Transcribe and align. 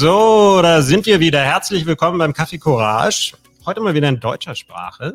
So, 0.00 0.62
da 0.62 0.80
sind 0.80 1.06
wir 1.06 1.18
wieder. 1.18 1.40
Herzlich 1.40 1.84
willkommen 1.84 2.18
beim 2.18 2.32
Kaffee 2.32 2.58
Courage. 2.58 3.36
Heute 3.66 3.80
mal 3.80 3.94
wieder 3.94 4.08
in 4.08 4.20
deutscher 4.20 4.54
Sprache. 4.54 5.14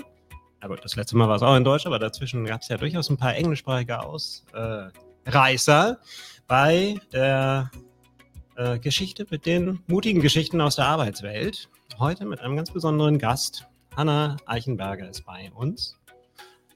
Gut, 0.68 0.84
das 0.84 0.98
letzte 0.98 1.16
Mal 1.16 1.30
war 1.30 1.38
es 1.38 1.42
auch 1.42 1.56
in 1.56 1.64
Deutsch, 1.64 1.86
aber 1.86 2.00
dazwischen 2.00 2.44
gab 2.44 2.64
es 2.64 2.68
ja 2.68 2.75
durchaus 2.75 3.10
ein 3.10 3.16
paar 3.16 3.34
englischsprachige 3.34 4.02
Ausreißer 4.02 5.92
äh, 5.92 5.96
bei 6.48 7.00
der 7.14 7.71
äh, 8.57 8.78
Geschichte 8.78 9.25
mit 9.30 9.46
den 9.46 9.82
mutigen 9.88 10.20
Geschichten 10.20 10.60
aus 10.60 10.75
der 10.75 10.88
Arbeitswelt. 10.88 11.70
Heute 11.97 12.25
mit 12.25 12.42
einem 12.42 12.57
ganz 12.57 12.70
besonderen 12.70 13.20
Gast. 13.20 13.65
Hanna 13.96 14.36
Eichenberger 14.47 15.07
ist 15.07 15.25
bei 15.25 15.50
uns. 15.56 15.97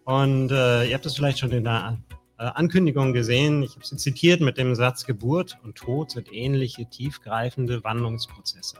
Und 0.06 0.50
äh, 0.50 0.86
ihr 0.86 0.94
habt 0.94 1.06
es 1.06 1.14
vielleicht 1.14 1.40
schon 1.40 1.52
in 1.52 1.66
der 1.66 1.98
Ankündigung 2.44 3.14
gesehen. 3.14 3.64
Ich 3.64 3.76
habe 3.76 3.86
sie 3.86 3.98
zitiert 3.98 4.42
mit 4.42 4.58
dem 4.58 4.76
Satz, 4.76 5.06
Geburt 5.06 5.58
und 5.64 5.76
Tod 5.76 6.12
sind 6.12 6.32
ähnliche 6.32 6.86
tiefgreifende 6.86 7.84
Wandlungsprozesse. 7.84 8.78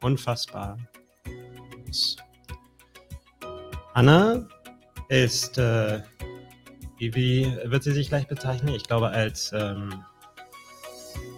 Unfassbar. 0.00 0.78
Anna 3.94 4.46
ist, 5.08 5.58
äh, 5.58 6.00
wie, 6.98 7.14
wie, 7.14 7.56
wird 7.64 7.82
sie 7.82 7.92
sich 7.92 8.08
gleich 8.08 8.28
bezeichnen? 8.28 8.74
Ich 8.74 8.84
glaube 8.84 9.08
als 9.08 9.52
ähm, 9.52 10.04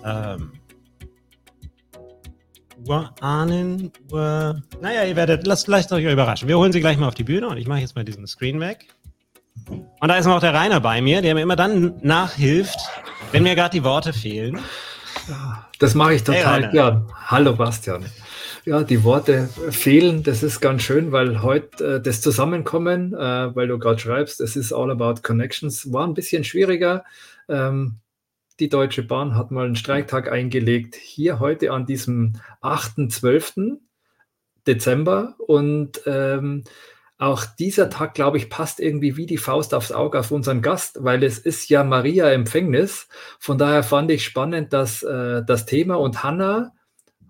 ähm, 0.04 0.52
Urahnen, 2.86 3.92
Ur 4.12 4.62
naja, 4.80 5.04
ihr 5.04 5.16
werdet, 5.16 5.46
lasst, 5.46 5.66
lasst 5.68 5.92
euch 5.92 6.04
überraschen. 6.04 6.48
Wir 6.48 6.58
holen 6.58 6.72
sie 6.72 6.80
gleich 6.80 6.96
mal 6.96 7.08
auf 7.08 7.14
die 7.14 7.24
Bühne 7.24 7.48
und 7.48 7.56
ich 7.56 7.66
mache 7.66 7.80
jetzt 7.80 7.96
mal 7.96 8.04
diesen 8.04 8.26
Screen 8.26 8.60
weg. 8.60 8.88
Und 9.68 10.08
da 10.08 10.16
ist 10.16 10.26
noch 10.26 10.40
der 10.40 10.54
Rainer 10.54 10.80
bei 10.80 11.00
mir, 11.00 11.22
der 11.22 11.34
mir 11.34 11.42
immer 11.42 11.56
dann 11.56 11.94
nachhilft, 12.02 12.78
wenn 13.32 13.42
mir 13.42 13.54
gerade 13.54 13.78
die 13.78 13.84
Worte 13.84 14.12
fehlen. 14.12 14.58
Das 15.78 15.94
mache 15.94 16.14
ich 16.14 16.24
total 16.24 16.64
hey, 16.64 16.72
gern. 16.72 17.12
Hallo 17.26 17.54
Bastian. 17.54 18.04
Ja, 18.64 18.82
die 18.82 19.04
Worte 19.04 19.48
fehlen, 19.70 20.22
das 20.22 20.42
ist 20.42 20.60
ganz 20.60 20.82
schön, 20.82 21.12
weil 21.12 21.42
heute 21.42 21.96
äh, 21.96 22.02
das 22.02 22.20
Zusammenkommen, 22.20 23.14
äh, 23.14 23.54
weil 23.54 23.68
du 23.68 23.78
gerade 23.78 23.98
schreibst, 23.98 24.40
es 24.40 24.56
ist 24.56 24.72
all 24.72 24.90
about 24.90 25.22
connections, 25.22 25.92
war 25.92 26.06
ein 26.06 26.14
bisschen 26.14 26.44
schwieriger. 26.44 27.04
Ähm, 27.48 27.96
die 28.60 28.68
Deutsche 28.68 29.02
Bahn 29.02 29.36
hat 29.36 29.50
mal 29.50 29.66
einen 29.66 29.76
Streiktag 29.76 30.30
eingelegt, 30.30 30.96
hier 30.96 31.38
heute 31.38 31.72
an 31.72 31.86
diesem 31.86 32.34
8.12. 32.62 33.78
Dezember 34.66 35.34
und 35.38 36.02
ähm, 36.04 36.64
auch 37.18 37.44
dieser 37.44 37.90
Tag, 37.90 38.14
glaube 38.14 38.38
ich, 38.38 38.48
passt 38.48 38.78
irgendwie 38.78 39.16
wie 39.16 39.26
die 39.26 39.38
Faust 39.38 39.74
aufs 39.74 39.90
Auge 39.90 40.20
auf 40.20 40.30
unseren 40.30 40.62
Gast, 40.62 40.98
weil 41.02 41.24
es 41.24 41.38
ist 41.38 41.68
ja 41.68 41.82
Maria 41.82 42.30
Empfängnis. 42.30 43.08
Von 43.40 43.58
daher 43.58 43.82
fand 43.82 44.10
ich 44.12 44.24
spannend, 44.24 44.72
dass 44.72 45.02
äh, 45.02 45.42
das 45.44 45.66
Thema 45.66 45.96
und 45.96 46.22
Hanna 46.22 46.72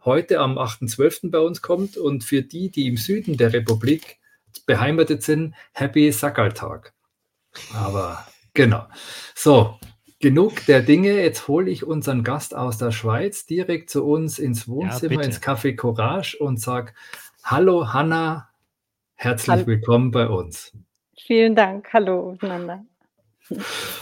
heute 0.05 0.41
am 0.41 0.59
8.12. 0.59 1.31
bei 1.31 1.39
uns 1.39 1.63
kommt 1.63 1.97
und 1.97 2.23
für 2.23 2.43
die, 2.43 2.71
die 2.71 2.87
im 2.87 2.99
Süden 2.99 3.39
der 3.39 3.55
Republik 3.55 4.19
beheimatet 4.67 5.23
sind, 5.23 5.55
Happy 5.73 6.13
Sackertag. 6.13 6.93
Aber 7.73 8.27
genau. 8.53 8.87
So, 9.35 9.79
genug 10.21 10.67
der 10.67 10.83
Dinge. 10.83 11.23
Jetzt 11.23 11.49
hole 11.49 11.71
ich 11.71 11.85
unseren 11.85 12.25
Gast 12.25 12.55
aus 12.55 12.77
der 12.77 12.93
Schweiz 12.93 13.47
direkt 13.47 13.89
zu 13.89 14.05
uns 14.05 14.39
ins 14.39 14.69
Wohnzimmer, 14.69 15.23
ja, 15.23 15.23
ins 15.23 15.43
Café 15.43 15.75
Courage 15.75 16.37
und 16.39 16.61
sage, 16.61 16.93
Hallo 17.43 17.95
Hanna, 17.95 18.48
Herzlich 19.21 19.49
Hallo. 19.49 19.67
willkommen 19.67 20.13
bei 20.13 20.29
uns. 20.29 20.73
Vielen 21.21 21.57
Dank. 21.57 21.93
Hallo 21.93 22.31
miteinander. 22.31 22.85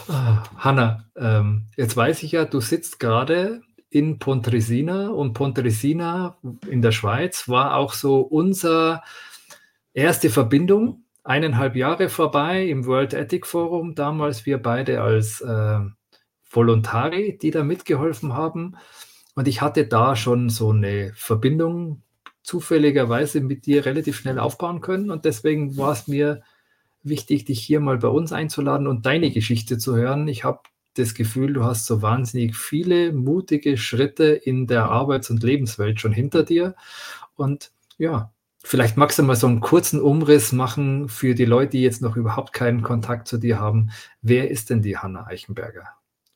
Ah, 0.09 0.43
Hanna, 0.59 1.09
ähm, 1.17 1.69
jetzt 1.75 1.97
weiß 1.97 2.23
ich 2.23 2.33
ja, 2.33 2.45
du 2.45 2.61
sitzt 2.61 3.01
gerade 3.01 3.63
in 3.89 4.19
Pontresina 4.19 5.09
und 5.09 5.33
Pontresina 5.33 6.37
in 6.69 6.83
der 6.83 6.93
Schweiz 6.93 7.49
war 7.49 7.77
auch 7.77 7.95
so 7.95 8.21
unsere 8.21 9.01
erste 9.95 10.29
Verbindung. 10.29 11.05
Eineinhalb 11.25 11.77
Jahre 11.77 12.11
vorbei 12.11 12.67
im 12.67 12.85
World 12.85 13.15
Ethic 13.15 13.47
Forum, 13.47 13.95
damals 13.95 14.45
wir 14.45 14.59
beide 14.59 15.01
als 15.01 15.41
äh, 15.41 15.79
Volontari, 16.45 17.39
die 17.41 17.51
da 17.51 17.65
mitgeholfen 17.65 18.35
haben. 18.35 18.77
Und 19.35 19.49
ich 19.49 19.63
hatte 19.63 19.87
da 19.87 20.15
schon 20.15 20.51
so 20.51 20.73
eine 20.73 21.13
Verbindung 21.15 22.03
zufälligerweise 22.47 23.41
mit 23.41 23.67
dir 23.67 23.85
relativ 23.85 24.17
schnell 24.17 24.39
aufbauen 24.39 24.81
können. 24.81 25.11
Und 25.11 25.25
deswegen 25.25 25.77
war 25.77 25.93
es 25.93 26.07
mir 26.07 26.43
wichtig, 27.03 27.45
dich 27.45 27.61
hier 27.61 27.81
mal 27.81 27.99
bei 27.99 28.07
uns 28.07 28.31
einzuladen 28.33 28.87
und 28.87 29.05
deine 29.05 29.33
Geschichte 29.33 29.79
zu 29.79 29.97
hören. 29.97 30.29
Ich 30.29 30.45
habe 30.45 30.61
das 30.95 31.15
Gefühl, 31.15 31.55
du 31.55 31.65
hast 31.65 31.87
so 31.87 32.03
wahnsinnig 32.03 32.57
viele 32.57 33.13
mutige 33.13 33.77
Schritte 33.77 34.27
in 34.27 34.69
der 34.69 34.85
Arbeits- 34.85 35.29
und 35.29 35.43
Lebenswelt 35.43 36.01
schon 36.01 36.13
hinter 36.13 36.45
dir. 36.45 36.77
Und 37.35 37.73
ja, 37.99 38.33
vielleicht 38.63 38.97
magst 38.97 39.19
du 39.19 39.25
mal 39.25 39.35
so 39.35 39.49
einen 39.49 39.61
kurzen 39.61 40.01
Umriss 40.01 40.53
machen 40.53 41.09
für 41.09 41.35
die 41.35 41.47
Leute, 41.47 41.73
die 41.73 41.83
jetzt 41.83 42.01
noch 42.01 42.17
überhaupt 42.17 42.53
keinen 42.53 42.83
Kontakt 42.83 43.27
zu 43.27 43.39
dir 43.39 43.59
haben. 43.59 43.91
Wer 44.23 44.53
ist 44.53 44.71
denn 44.71 44.83
die 44.83 44.97
Hanna 44.97 45.27
Eichenberger? 45.27 45.89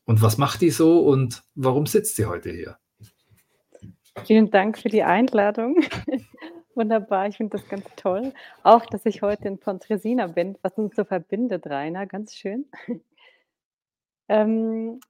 Und 0.07 0.23
was 0.23 0.39
macht 0.39 0.61
die 0.61 0.71
so 0.71 1.07
und 1.07 1.45
warum 1.55 1.87
sitzt 1.87 2.17
sie 2.17 2.27
heute 2.27 2.51
hier? 2.51 2.79
Vielen 4.25 4.51
Dank 4.51 4.79
für 4.79 4.89
die 4.89 5.03
Einladung. 5.03 5.77
Wunderbar, 6.75 7.29
ich 7.29 7.37
finde 7.37 7.57
das 7.57 7.69
ganz 7.69 7.85
toll. 7.97 8.33
Auch, 8.63 8.87
dass 8.87 9.07
ich 9.07 9.23
heute 9.23 9.49
in 9.49 9.59
Pontresina 9.59 10.27
bin, 10.27 10.57
was 10.63 10.79
uns 10.79 10.97
so 10.97 11.05
verbindet, 11.05 11.67
Rainer, 11.67 12.07
ganz 12.07 12.35
schön. 12.35 12.67
Ähm, 14.33 15.01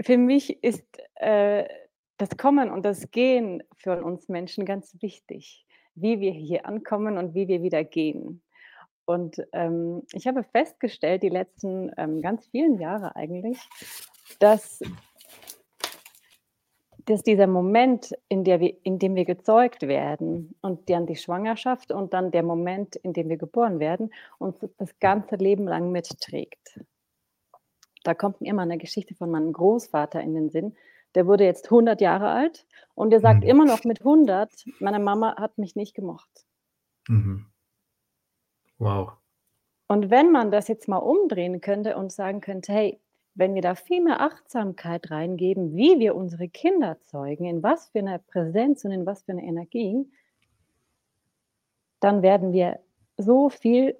für 0.00 0.16
mich 0.16 0.62
ist 0.64 0.86
äh, 1.16 1.68
das 2.16 2.38
Kommen 2.38 2.70
und 2.70 2.86
das 2.86 3.10
Gehen 3.10 3.62
für 3.76 4.02
uns 4.02 4.30
Menschen 4.30 4.64
ganz 4.64 4.96
wichtig, 5.02 5.66
wie 5.94 6.20
wir 6.20 6.32
hier 6.32 6.64
ankommen 6.64 7.18
und 7.18 7.34
wie 7.34 7.48
wir 7.48 7.62
wieder 7.62 7.84
gehen. 7.84 8.42
Und 9.04 9.42
ähm, 9.52 10.04
ich 10.12 10.26
habe 10.26 10.42
festgestellt, 10.42 11.22
die 11.22 11.28
letzten 11.28 11.90
ähm, 11.98 12.22
ganz 12.22 12.46
vielen 12.46 12.80
Jahre 12.80 13.14
eigentlich, 13.14 13.58
dass 14.38 14.80
dass 17.06 17.22
dieser 17.22 17.46
Moment, 17.46 18.14
in, 18.28 18.44
der 18.44 18.60
wir, 18.60 18.74
in 18.84 18.98
dem 18.98 19.14
wir 19.14 19.24
gezeugt 19.24 19.82
werden 19.82 20.54
und 20.60 20.88
dann 20.90 21.06
die 21.06 21.16
Schwangerschaft 21.16 21.92
und 21.92 22.12
dann 22.12 22.30
der 22.30 22.42
Moment, 22.42 22.96
in 22.96 23.12
dem 23.12 23.28
wir 23.28 23.36
geboren 23.36 23.80
werden, 23.80 24.12
uns 24.38 24.58
das 24.78 24.98
ganze 24.98 25.36
Leben 25.36 25.66
lang 25.66 25.90
mitträgt. 25.92 26.80
Da 28.04 28.14
kommt 28.14 28.40
mir 28.40 28.48
immer 28.48 28.62
eine 28.62 28.78
Geschichte 28.78 29.14
von 29.14 29.30
meinem 29.30 29.52
Großvater 29.52 30.20
in 30.20 30.34
den 30.34 30.50
Sinn. 30.50 30.76
Der 31.14 31.26
wurde 31.26 31.44
jetzt 31.44 31.66
100 31.66 32.00
Jahre 32.00 32.30
alt 32.30 32.66
und 32.94 33.10
der 33.10 33.20
sagt 33.20 33.42
mhm. 33.42 33.50
immer 33.50 33.64
noch 33.64 33.84
mit 33.84 34.00
100, 34.00 34.64
meine 34.78 35.00
Mama 35.00 35.36
hat 35.36 35.58
mich 35.58 35.76
nicht 35.76 35.94
gemocht. 35.94 36.46
Mhm. 37.08 37.46
Wow. 38.78 39.12
Und 39.88 40.08
wenn 40.08 40.30
man 40.30 40.50
das 40.50 40.68
jetzt 40.68 40.88
mal 40.88 40.98
umdrehen 40.98 41.60
könnte 41.60 41.96
und 41.96 42.12
sagen 42.12 42.40
könnte, 42.40 42.72
hey, 42.72 43.00
wenn 43.34 43.54
wir 43.54 43.62
da 43.62 43.74
viel 43.74 44.02
mehr 44.02 44.20
Achtsamkeit 44.20 45.10
reingeben, 45.10 45.76
wie 45.76 45.98
wir 45.98 46.14
unsere 46.14 46.48
Kinder 46.48 47.00
zeugen, 47.02 47.44
in 47.44 47.62
was 47.62 47.88
für 47.90 48.00
eine 48.00 48.18
Präsenz 48.18 48.84
und 48.84 48.92
in 48.92 49.06
was 49.06 49.22
für 49.22 49.32
eine 49.32 49.44
Energie, 49.44 50.10
dann 52.00 52.22
werden 52.22 52.52
wir 52.52 52.80
so 53.16 53.48
viel, 53.50 53.96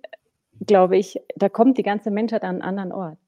glaube 0.67 0.97
ich, 0.97 1.21
da 1.37 1.49
kommt 1.49 1.79
die 1.79 1.83
ganze 1.83 2.11
Menschheit 2.11 2.43
an 2.43 2.57
einen 2.57 2.63
anderen 2.63 2.93
Ort. 2.93 3.19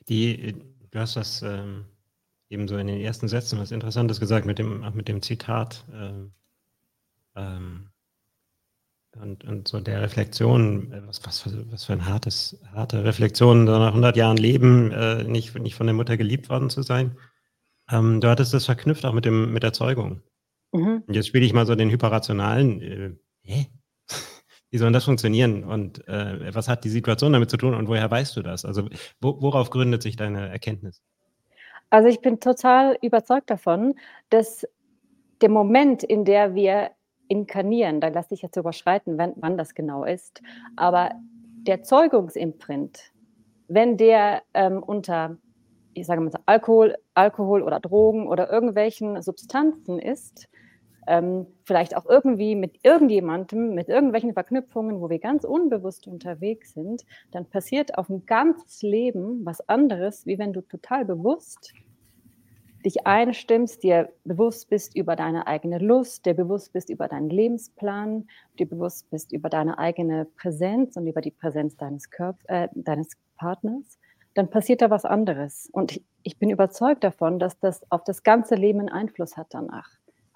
Die, 0.08 0.54
du 0.90 0.98
hast 0.98 1.16
das 1.16 1.42
ähm, 1.42 1.86
eben 2.48 2.68
so 2.68 2.76
in 2.76 2.86
den 2.86 3.00
ersten 3.00 3.26
Sätzen 3.26 3.58
was 3.58 3.72
Interessantes 3.72 4.20
gesagt 4.20 4.46
mit 4.46 4.60
dem, 4.60 4.88
mit 4.94 5.08
dem 5.08 5.20
Zitat. 5.20 5.84
Ähm, 5.92 6.32
ähm, 7.34 7.91
und, 9.20 9.44
und 9.44 9.68
so 9.68 9.80
der 9.80 10.00
Reflexion, 10.02 10.92
äh, 10.92 11.06
was, 11.06 11.24
was, 11.24 11.40
für, 11.40 11.70
was 11.70 11.84
für 11.84 11.92
ein 11.92 12.06
hartes, 12.06 12.58
harte 12.74 13.04
Reflexion, 13.04 13.66
so 13.66 13.78
nach 13.78 13.88
100 13.88 14.16
Jahren 14.16 14.36
Leben, 14.36 14.90
äh, 14.92 15.24
nicht, 15.24 15.58
nicht 15.58 15.74
von 15.74 15.86
der 15.86 15.94
Mutter 15.94 16.16
geliebt 16.16 16.48
worden 16.48 16.70
zu 16.70 16.82
sein. 16.82 17.16
Ähm, 17.90 18.20
du 18.20 18.28
hattest 18.28 18.54
das 18.54 18.66
verknüpft 18.66 19.04
auch 19.04 19.12
mit, 19.12 19.24
dem, 19.24 19.52
mit 19.52 19.62
der 19.62 19.72
Zeugung. 19.72 20.22
Mhm. 20.72 21.04
Und 21.06 21.14
jetzt 21.14 21.26
spiele 21.26 21.44
ich 21.44 21.52
mal 21.52 21.66
so 21.66 21.74
den 21.74 21.90
hyperrationalen. 21.90 22.80
Äh, 22.80 23.10
hä? 23.42 23.66
Wie 24.70 24.78
soll 24.78 24.92
das 24.92 25.04
funktionieren? 25.04 25.64
Und 25.64 26.06
äh, 26.08 26.54
was 26.54 26.68
hat 26.68 26.84
die 26.84 26.88
Situation 26.88 27.34
damit 27.34 27.50
zu 27.50 27.58
tun 27.58 27.74
und 27.74 27.88
woher 27.88 28.10
weißt 28.10 28.34
du 28.36 28.42
das? 28.42 28.64
Also 28.64 28.88
wo, 29.20 29.42
worauf 29.42 29.68
gründet 29.68 30.02
sich 30.02 30.16
deine 30.16 30.48
Erkenntnis? 30.48 31.02
Also 31.90 32.08
ich 32.08 32.20
bin 32.20 32.40
total 32.40 32.96
überzeugt 33.02 33.50
davon, 33.50 33.94
dass 34.30 34.66
der 35.42 35.50
Moment, 35.50 36.02
in 36.02 36.24
der 36.24 36.54
wir 36.54 36.90
inkarnieren, 37.32 38.00
da 38.00 38.08
lasse 38.08 38.34
ich 38.34 38.42
jetzt 38.42 38.56
überschreiten, 38.56 39.18
wann, 39.18 39.32
wann 39.36 39.56
das 39.56 39.74
genau 39.74 40.04
ist, 40.04 40.42
aber 40.76 41.12
der 41.66 41.82
Zeugungsimprint, 41.82 43.12
wenn 43.68 43.96
der 43.96 44.42
ähm, 44.52 44.82
unter, 44.82 45.38
ich 45.94 46.06
sage 46.06 46.20
mal, 46.20 46.30
Alkohol, 46.46 46.96
Alkohol 47.14 47.62
oder 47.62 47.80
Drogen 47.80 48.28
oder 48.28 48.50
irgendwelchen 48.50 49.22
Substanzen 49.22 49.98
ist, 49.98 50.48
ähm, 51.06 51.46
vielleicht 51.64 51.96
auch 51.96 52.06
irgendwie 52.06 52.54
mit 52.54 52.78
irgendjemandem, 52.84 53.74
mit 53.74 53.88
irgendwelchen 53.88 54.34
Verknüpfungen, 54.34 55.00
wo 55.00 55.10
wir 55.10 55.18
ganz 55.18 55.44
unbewusst 55.44 56.06
unterwegs 56.06 56.74
sind, 56.74 57.04
dann 57.32 57.46
passiert 57.46 57.98
auf 57.98 58.08
ein 58.08 58.26
ganzes 58.26 58.82
Leben 58.82 59.44
was 59.44 59.66
anderes, 59.68 60.26
wie 60.26 60.38
wenn 60.38 60.52
du 60.52 60.60
total 60.60 61.04
bewusst 61.04 61.72
dich 62.84 63.06
einstimmst, 63.06 63.82
dir 63.82 64.12
bewusst 64.24 64.68
bist 64.68 64.96
über 64.96 65.16
deine 65.16 65.46
eigene 65.46 65.78
Lust, 65.78 66.26
dir 66.26 66.34
bewusst 66.34 66.72
bist 66.72 66.90
über 66.90 67.08
deinen 67.08 67.30
Lebensplan, 67.30 68.26
dir 68.58 68.68
bewusst 68.68 69.10
bist 69.10 69.32
über 69.32 69.48
deine 69.48 69.78
eigene 69.78 70.24
Präsenz 70.24 70.96
und 70.96 71.06
über 71.06 71.20
die 71.20 71.30
Präsenz 71.30 71.76
deines, 71.76 72.10
Körp 72.10 72.36
äh, 72.48 72.68
deines 72.74 73.16
Partners, 73.36 73.98
dann 74.34 74.50
passiert 74.50 74.82
da 74.82 74.90
was 74.90 75.04
anderes. 75.04 75.68
Und 75.72 75.92
ich, 75.92 76.04
ich 76.22 76.38
bin 76.38 76.50
überzeugt 76.50 77.04
davon, 77.04 77.38
dass 77.38 77.58
das 77.58 77.82
auf 77.90 78.04
das 78.04 78.22
ganze 78.22 78.54
Leben 78.54 78.80
einen 78.80 78.88
Einfluss 78.88 79.36
hat 79.36 79.48
danach, 79.50 79.88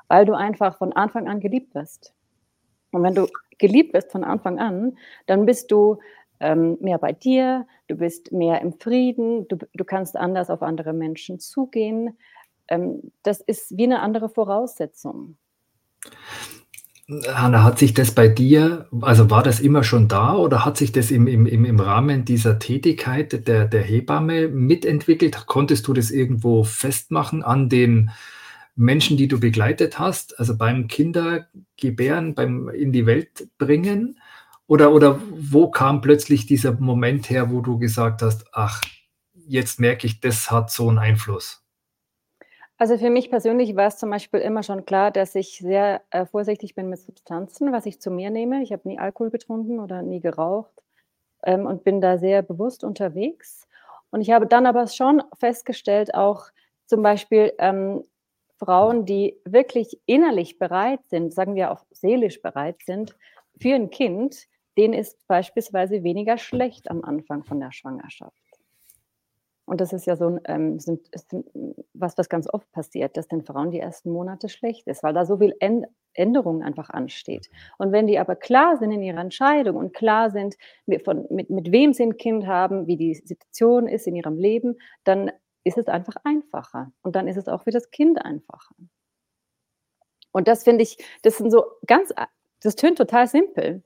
weil 0.08 0.24
du 0.24 0.34
einfach 0.34 0.76
von 0.78 0.92
Anfang 0.92 1.28
an 1.28 1.40
geliebt 1.40 1.74
wirst. 1.74 2.14
Und 2.92 3.02
wenn 3.02 3.14
du 3.14 3.26
geliebt 3.58 3.94
wirst 3.94 4.12
von 4.12 4.24
Anfang 4.24 4.58
an, 4.58 4.96
dann 5.26 5.46
bist 5.46 5.70
du 5.70 5.98
ähm, 6.40 6.76
mehr 6.80 6.98
bei 6.98 7.12
dir, 7.12 7.66
du 7.88 7.96
bist 7.96 8.32
mehr 8.32 8.60
im 8.60 8.78
Frieden, 8.78 9.48
du, 9.48 9.56
du 9.56 9.84
kannst 9.84 10.16
anders 10.16 10.50
auf 10.50 10.62
andere 10.62 10.92
Menschen 10.92 11.40
zugehen, 11.40 12.18
das 13.22 13.40
ist 13.40 13.76
wie 13.76 13.84
eine 13.84 14.00
andere 14.00 14.28
Voraussetzung. 14.28 15.36
Hanna, 17.08 17.62
hat 17.62 17.78
sich 17.78 17.94
das 17.94 18.10
bei 18.10 18.26
dir, 18.26 18.88
also 19.00 19.30
war 19.30 19.44
das 19.44 19.60
immer 19.60 19.84
schon 19.84 20.08
da 20.08 20.34
oder 20.34 20.64
hat 20.64 20.76
sich 20.76 20.90
das 20.90 21.12
im, 21.12 21.28
im, 21.28 21.46
im 21.46 21.78
Rahmen 21.78 22.24
dieser 22.24 22.58
Tätigkeit 22.58 23.46
der, 23.46 23.66
der 23.66 23.82
Hebamme 23.82 24.48
mitentwickelt? 24.48 25.46
Konntest 25.46 25.86
du 25.86 25.92
das 25.92 26.10
irgendwo 26.10 26.64
festmachen 26.64 27.44
an 27.44 27.68
den 27.68 28.10
Menschen, 28.74 29.16
die 29.16 29.28
du 29.28 29.38
begleitet 29.38 30.00
hast, 30.00 30.38
also 30.40 30.56
beim 30.56 30.88
Kindergebären, 30.88 32.34
beim 32.34 32.68
in 32.70 32.92
die 32.92 33.06
Welt 33.06 33.48
bringen? 33.56 34.18
Oder, 34.66 34.92
oder 34.92 35.20
wo 35.30 35.70
kam 35.70 36.00
plötzlich 36.00 36.46
dieser 36.46 36.72
Moment 36.72 37.30
her, 37.30 37.52
wo 37.52 37.60
du 37.60 37.78
gesagt 37.78 38.20
hast, 38.22 38.46
ach, 38.52 38.80
jetzt 39.32 39.78
merke 39.78 40.08
ich, 40.08 40.20
das 40.20 40.50
hat 40.50 40.72
so 40.72 40.88
einen 40.88 40.98
Einfluss? 40.98 41.65
Also 42.78 42.98
für 42.98 43.08
mich 43.08 43.30
persönlich 43.30 43.74
war 43.74 43.86
es 43.86 43.96
zum 43.96 44.10
Beispiel 44.10 44.40
immer 44.40 44.62
schon 44.62 44.84
klar, 44.84 45.10
dass 45.10 45.34
ich 45.34 45.58
sehr 45.58 46.02
äh, 46.10 46.26
vorsichtig 46.26 46.74
bin 46.74 46.90
mit 46.90 46.98
Substanzen, 46.98 47.72
was 47.72 47.86
ich 47.86 48.00
zu 48.00 48.10
mir 48.10 48.30
nehme. 48.30 48.62
Ich 48.62 48.72
habe 48.72 48.86
nie 48.86 48.98
Alkohol 48.98 49.30
getrunken 49.30 49.80
oder 49.80 50.02
nie 50.02 50.20
geraucht 50.20 50.82
ähm, 51.42 51.66
und 51.66 51.84
bin 51.84 52.02
da 52.02 52.18
sehr 52.18 52.42
bewusst 52.42 52.84
unterwegs. 52.84 53.66
Und 54.10 54.20
ich 54.20 54.30
habe 54.30 54.46
dann 54.46 54.66
aber 54.66 54.86
schon 54.88 55.22
festgestellt, 55.38 56.14
auch 56.14 56.48
zum 56.86 57.02
Beispiel 57.02 57.54
ähm, 57.58 58.04
Frauen, 58.58 59.06
die 59.06 59.38
wirklich 59.44 59.98
innerlich 60.06 60.58
bereit 60.58 61.00
sind, 61.08 61.32
sagen 61.32 61.54
wir 61.54 61.72
auch 61.72 61.84
seelisch 61.90 62.42
bereit 62.42 62.82
sind, 62.84 63.16
für 63.58 63.74
ein 63.74 63.90
Kind, 63.90 64.46
denen 64.76 64.94
ist 64.94 65.26
beispielsweise 65.26 66.02
weniger 66.02 66.36
schlecht 66.36 66.90
am 66.90 67.04
Anfang 67.04 67.44
von 67.44 67.58
der 67.58 67.72
Schwangerschaft. 67.72 68.45
Und 69.66 69.80
das 69.80 69.92
ist 69.92 70.06
ja 70.06 70.16
so 70.16 70.28
ein, 70.28 70.40
ähm, 70.44 70.78
was, 71.92 72.16
was 72.16 72.28
ganz 72.28 72.48
oft 72.52 72.70
passiert, 72.72 73.16
dass 73.16 73.26
den 73.26 73.44
Frauen 73.44 73.72
die 73.72 73.80
ersten 73.80 74.10
Monate 74.10 74.48
schlecht 74.48 74.86
ist, 74.86 75.02
weil 75.02 75.12
da 75.12 75.26
so 75.26 75.38
viel 75.38 75.54
Änderungen 76.14 76.62
einfach 76.62 76.88
ansteht. 76.90 77.48
Mhm. 77.50 77.56
Und 77.78 77.92
wenn 77.92 78.06
die 78.06 78.18
aber 78.18 78.36
klar 78.36 78.76
sind 78.78 78.92
in 78.92 79.02
ihrer 79.02 79.20
Entscheidung 79.20 79.76
und 79.76 79.92
klar 79.92 80.30
sind, 80.30 80.54
mit, 80.86 81.04
von, 81.04 81.26
mit, 81.30 81.50
mit 81.50 81.72
wem 81.72 81.92
sie 81.92 82.04
ein 82.04 82.16
Kind 82.16 82.46
haben, 82.46 82.86
wie 82.86 82.96
die 82.96 83.14
Situation 83.14 83.88
ist 83.88 84.06
in 84.06 84.14
ihrem 84.14 84.38
Leben, 84.38 84.76
dann 85.02 85.32
ist 85.64 85.78
es 85.78 85.88
einfach 85.88 86.14
einfacher. 86.22 86.92
Und 87.02 87.16
dann 87.16 87.26
ist 87.26 87.36
es 87.36 87.48
auch 87.48 87.64
für 87.64 87.72
das 87.72 87.90
Kind 87.90 88.24
einfacher. 88.24 88.74
Und 90.30 90.46
das 90.46 90.62
finde 90.62 90.84
ich, 90.84 90.96
das 91.22 91.38
sind 91.38 91.50
so 91.50 91.64
ganz, 91.86 92.14
das 92.62 92.76
tönt 92.76 92.98
total 92.98 93.26
simpel. 93.26 93.82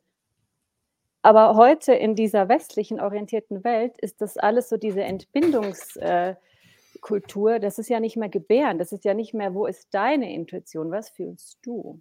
Aber 1.22 1.54
heute 1.54 1.92
in 1.92 2.14
dieser 2.14 2.48
westlichen 2.48 2.98
orientierten 3.00 3.62
Welt 3.62 3.98
ist 3.98 4.22
das 4.22 4.38
alles 4.38 4.70
so 4.70 4.78
diese 4.78 5.02
Entbindungskultur. 5.02 7.54
Äh, 7.54 7.60
das 7.60 7.78
ist 7.78 7.90
ja 7.90 8.00
nicht 8.00 8.16
mehr 8.16 8.30
Gebären. 8.30 8.78
Das 8.78 8.92
ist 8.92 9.04
ja 9.04 9.12
nicht 9.12 9.34
mehr, 9.34 9.54
wo 9.54 9.66
ist 9.66 9.92
deine 9.92 10.32
Intuition? 10.32 10.90
Was 10.90 11.10
fühlst 11.10 11.58
du? 11.62 12.00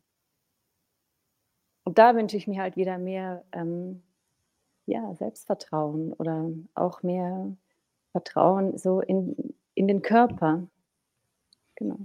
Und 1.83 1.97
da 1.97 2.15
wünsche 2.15 2.37
ich 2.37 2.47
mir 2.47 2.61
halt 2.61 2.77
wieder 2.77 2.97
mehr 2.97 3.43
ähm, 3.51 4.03
ja, 4.85 5.13
Selbstvertrauen 5.15 6.13
oder 6.13 6.49
auch 6.75 7.03
mehr 7.03 7.57
Vertrauen 8.11 8.77
so 8.77 9.01
in, 9.01 9.35
in 9.75 9.87
den 9.87 10.01
Körper. 10.01 10.67
Genau. 11.75 11.97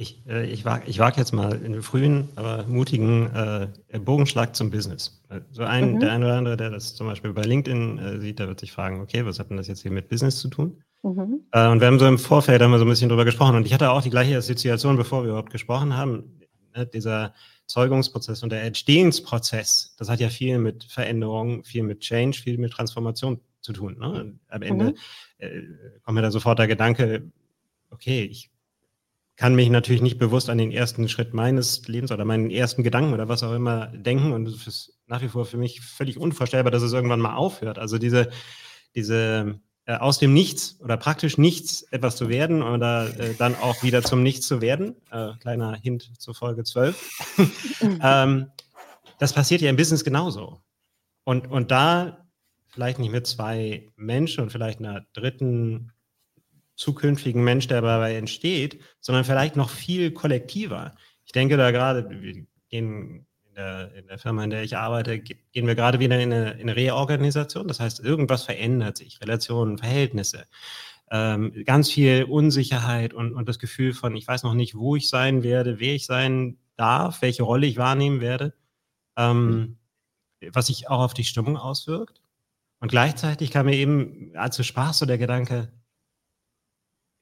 Ich, 0.00 0.22
äh, 0.28 0.46
ich 0.46 0.64
wage 0.64 0.84
ich 0.86 1.00
wag 1.00 1.16
jetzt 1.16 1.32
mal 1.32 1.52
einen 1.52 1.82
frühen, 1.82 2.28
aber 2.36 2.64
mutigen 2.68 3.26
äh, 3.34 3.98
Bogenschlag 3.98 4.54
zum 4.54 4.70
Business. 4.70 5.20
So 5.50 5.64
ein, 5.64 5.94
mhm. 5.94 6.00
der 6.00 6.12
eine 6.12 6.24
oder 6.24 6.36
andere, 6.36 6.56
der 6.56 6.70
das 6.70 6.94
zum 6.94 7.08
Beispiel 7.08 7.32
bei 7.32 7.42
LinkedIn 7.42 7.98
äh, 7.98 8.20
sieht, 8.20 8.38
der 8.38 8.46
wird 8.46 8.60
sich 8.60 8.70
fragen, 8.70 9.00
okay, 9.00 9.26
was 9.26 9.40
hat 9.40 9.50
denn 9.50 9.56
das 9.56 9.66
jetzt 9.66 9.82
hier 9.82 9.90
mit 9.90 10.08
Business 10.08 10.38
zu 10.38 10.46
tun? 10.46 10.84
Mhm. 11.02 11.40
Äh, 11.50 11.66
und 11.66 11.80
wir 11.80 11.88
haben 11.88 11.98
so 11.98 12.06
im 12.06 12.16
Vorfeld 12.16 12.62
haben 12.62 12.70
wir 12.70 12.78
so 12.78 12.84
ein 12.84 12.88
bisschen 12.88 13.08
drüber 13.08 13.24
gesprochen 13.24 13.56
und 13.56 13.66
ich 13.66 13.74
hatte 13.74 13.90
auch 13.90 14.00
die 14.00 14.10
gleiche 14.10 14.36
Assoziation, 14.36 14.96
bevor 14.96 15.24
wir 15.24 15.30
überhaupt 15.30 15.50
gesprochen 15.50 15.96
haben. 15.96 16.38
Ne, 16.76 16.86
dieser 16.86 17.34
Zeugungsprozess 17.66 18.44
und 18.44 18.50
der 18.50 18.62
Entstehensprozess, 18.62 19.96
das 19.98 20.08
hat 20.08 20.20
ja 20.20 20.28
viel 20.28 20.58
mit 20.58 20.84
Veränderung, 20.84 21.64
viel 21.64 21.82
mit 21.82 22.00
Change, 22.00 22.38
viel 22.38 22.58
mit 22.58 22.70
Transformation 22.70 23.40
zu 23.62 23.72
tun. 23.72 23.98
Ne? 23.98 24.38
Am 24.46 24.62
Ende 24.62 24.84
mhm. 24.84 24.96
Äh, 25.38 25.62
kommt 26.02 26.14
mir 26.14 26.22
da 26.22 26.30
sofort 26.30 26.60
der 26.60 26.68
Gedanke, 26.68 27.32
okay, 27.90 28.22
ich 28.22 28.50
kann 29.38 29.54
mich 29.54 29.70
natürlich 29.70 30.02
nicht 30.02 30.18
bewusst 30.18 30.50
an 30.50 30.58
den 30.58 30.72
ersten 30.72 31.08
Schritt 31.08 31.32
meines 31.32 31.86
Lebens 31.86 32.10
oder 32.10 32.24
meinen 32.24 32.50
ersten 32.50 32.82
Gedanken 32.82 33.14
oder 33.14 33.28
was 33.28 33.44
auch 33.44 33.54
immer 33.54 33.86
denken. 33.86 34.32
Und 34.32 34.48
es 34.48 34.66
ist 34.66 34.98
nach 35.06 35.22
wie 35.22 35.28
vor 35.28 35.46
für 35.46 35.56
mich 35.56 35.80
völlig 35.80 36.18
unvorstellbar, 36.18 36.72
dass 36.72 36.82
es 36.82 36.92
irgendwann 36.92 37.20
mal 37.20 37.36
aufhört. 37.36 37.78
Also 37.78 37.98
diese, 37.98 38.30
diese 38.96 39.60
äh, 39.84 39.94
aus 39.94 40.18
dem 40.18 40.34
Nichts 40.34 40.80
oder 40.80 40.96
praktisch 40.96 41.38
nichts 41.38 41.82
etwas 41.82 42.16
zu 42.16 42.28
werden 42.28 42.64
oder 42.64 43.16
äh, 43.16 43.34
dann 43.34 43.54
auch 43.54 43.84
wieder 43.84 44.02
zum 44.02 44.24
Nichts 44.24 44.48
zu 44.48 44.60
werden. 44.60 44.96
Äh, 45.12 45.30
kleiner 45.38 45.76
Hint 45.76 46.10
zur 46.18 46.34
Folge 46.34 46.64
12. 46.64 47.38
ähm, 48.02 48.50
das 49.20 49.32
passiert 49.32 49.60
ja 49.60 49.70
im 49.70 49.76
Business 49.76 50.02
genauso. 50.02 50.60
Und, 51.22 51.46
und 51.46 51.70
da 51.70 52.26
vielleicht 52.66 52.98
nicht 52.98 53.12
mit 53.12 53.28
zwei 53.28 53.88
Menschen 53.94 54.42
und 54.42 54.50
vielleicht 54.50 54.80
einer 54.80 55.06
dritten 55.12 55.92
zukünftigen 56.78 57.42
Mensch, 57.42 57.66
der 57.66 57.82
dabei 57.82 58.14
entsteht, 58.14 58.80
sondern 59.00 59.24
vielleicht 59.24 59.56
noch 59.56 59.68
viel 59.68 60.12
kollektiver. 60.12 60.94
Ich 61.24 61.32
denke 61.32 61.56
da 61.56 61.72
gerade, 61.72 62.08
wir 62.08 62.46
gehen 62.68 63.26
in 63.50 63.54
der, 63.56 63.92
in 63.94 64.06
der 64.06 64.18
Firma, 64.18 64.44
in 64.44 64.50
der 64.50 64.62
ich 64.62 64.76
arbeite, 64.76 65.18
gehen 65.18 65.66
wir 65.66 65.74
gerade 65.74 65.98
wieder 65.98 66.20
in 66.20 66.32
eine, 66.32 66.52
in 66.52 66.60
eine 66.60 66.76
Reorganisation. 66.76 67.66
Das 67.66 67.80
heißt, 67.80 67.98
irgendwas 68.00 68.44
verändert 68.44 68.96
sich, 68.96 69.20
Relationen, 69.20 69.78
Verhältnisse. 69.78 70.46
Ähm, 71.10 71.52
ganz 71.64 71.90
viel 71.90 72.24
Unsicherheit 72.24 73.12
und, 73.12 73.32
und 73.32 73.48
das 73.48 73.58
Gefühl 73.58 73.92
von, 73.92 74.14
ich 74.14 74.28
weiß 74.28 74.44
noch 74.44 74.54
nicht, 74.54 74.76
wo 74.76 74.94
ich 74.94 75.08
sein 75.08 75.42
werde, 75.42 75.80
wer 75.80 75.94
ich 75.94 76.06
sein 76.06 76.58
darf, 76.76 77.22
welche 77.22 77.42
Rolle 77.42 77.66
ich 77.66 77.76
wahrnehmen 77.76 78.20
werde, 78.20 78.54
ähm, 79.16 79.78
was 80.52 80.68
sich 80.68 80.88
auch 80.88 81.00
auf 81.00 81.14
die 81.14 81.24
Stimmung 81.24 81.56
auswirkt. 81.56 82.22
Und 82.78 82.88
gleichzeitig 82.88 83.50
kam 83.50 83.66
mir 83.66 83.74
eben, 83.74 84.30
als 84.36 84.56
du 84.56 84.62
sprachst, 84.62 85.00
so 85.00 85.06
der 85.06 85.18
Gedanke, 85.18 85.72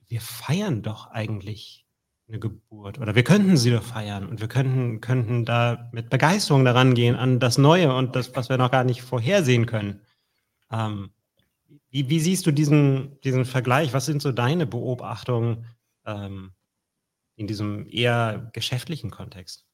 wir 0.08 0.20
feiern 0.20 0.82
doch 0.82 1.10
eigentlich 1.10 1.86
eine 2.28 2.38
Geburt 2.38 2.98
oder 2.98 3.14
wir 3.14 3.22
könnten 3.22 3.56
sie 3.56 3.70
doch 3.70 3.82
feiern 3.82 4.28
und 4.28 4.40
wir 4.40 4.48
könnten, 4.48 5.00
könnten 5.00 5.44
da 5.44 5.88
mit 5.92 6.10
Begeisterung 6.10 6.64
daran 6.64 6.94
gehen 6.94 7.14
an 7.14 7.38
das 7.38 7.56
Neue 7.56 7.94
und 7.94 8.16
das, 8.16 8.34
was 8.34 8.48
wir 8.48 8.58
noch 8.58 8.70
gar 8.70 8.84
nicht 8.84 9.02
vorhersehen 9.02 9.66
können. 9.66 10.00
Ähm, 10.70 11.10
wie, 11.90 12.08
wie, 12.08 12.20
siehst 12.20 12.46
du 12.46 12.50
diesen, 12.50 13.20
diesen 13.20 13.44
Vergleich? 13.44 13.92
Was 13.92 14.06
sind 14.06 14.20
so 14.20 14.32
deine 14.32 14.66
Beobachtungen 14.66 15.66
ähm, 16.04 16.52
in 17.36 17.46
diesem 17.46 17.86
eher 17.88 18.50
geschäftlichen 18.52 19.10
Kontext? 19.10 19.64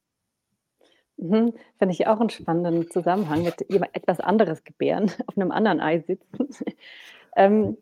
Mhm, 1.17 1.55
Finde 1.79 1.95
ich 1.95 2.07
auch 2.07 2.21
einen 2.21 2.31
spannenden 2.31 2.91
Zusammenhang 2.91 3.45
mit 3.45 3.65
etwas 3.95 4.21
anderes 4.21 4.65
gebären, 4.65 5.11
auf 5.27 5.37
einem 5.37 5.53
anderen 5.53 5.81
Ei 5.81 6.01
sitzen. 6.01 6.49
ähm, 7.37 7.79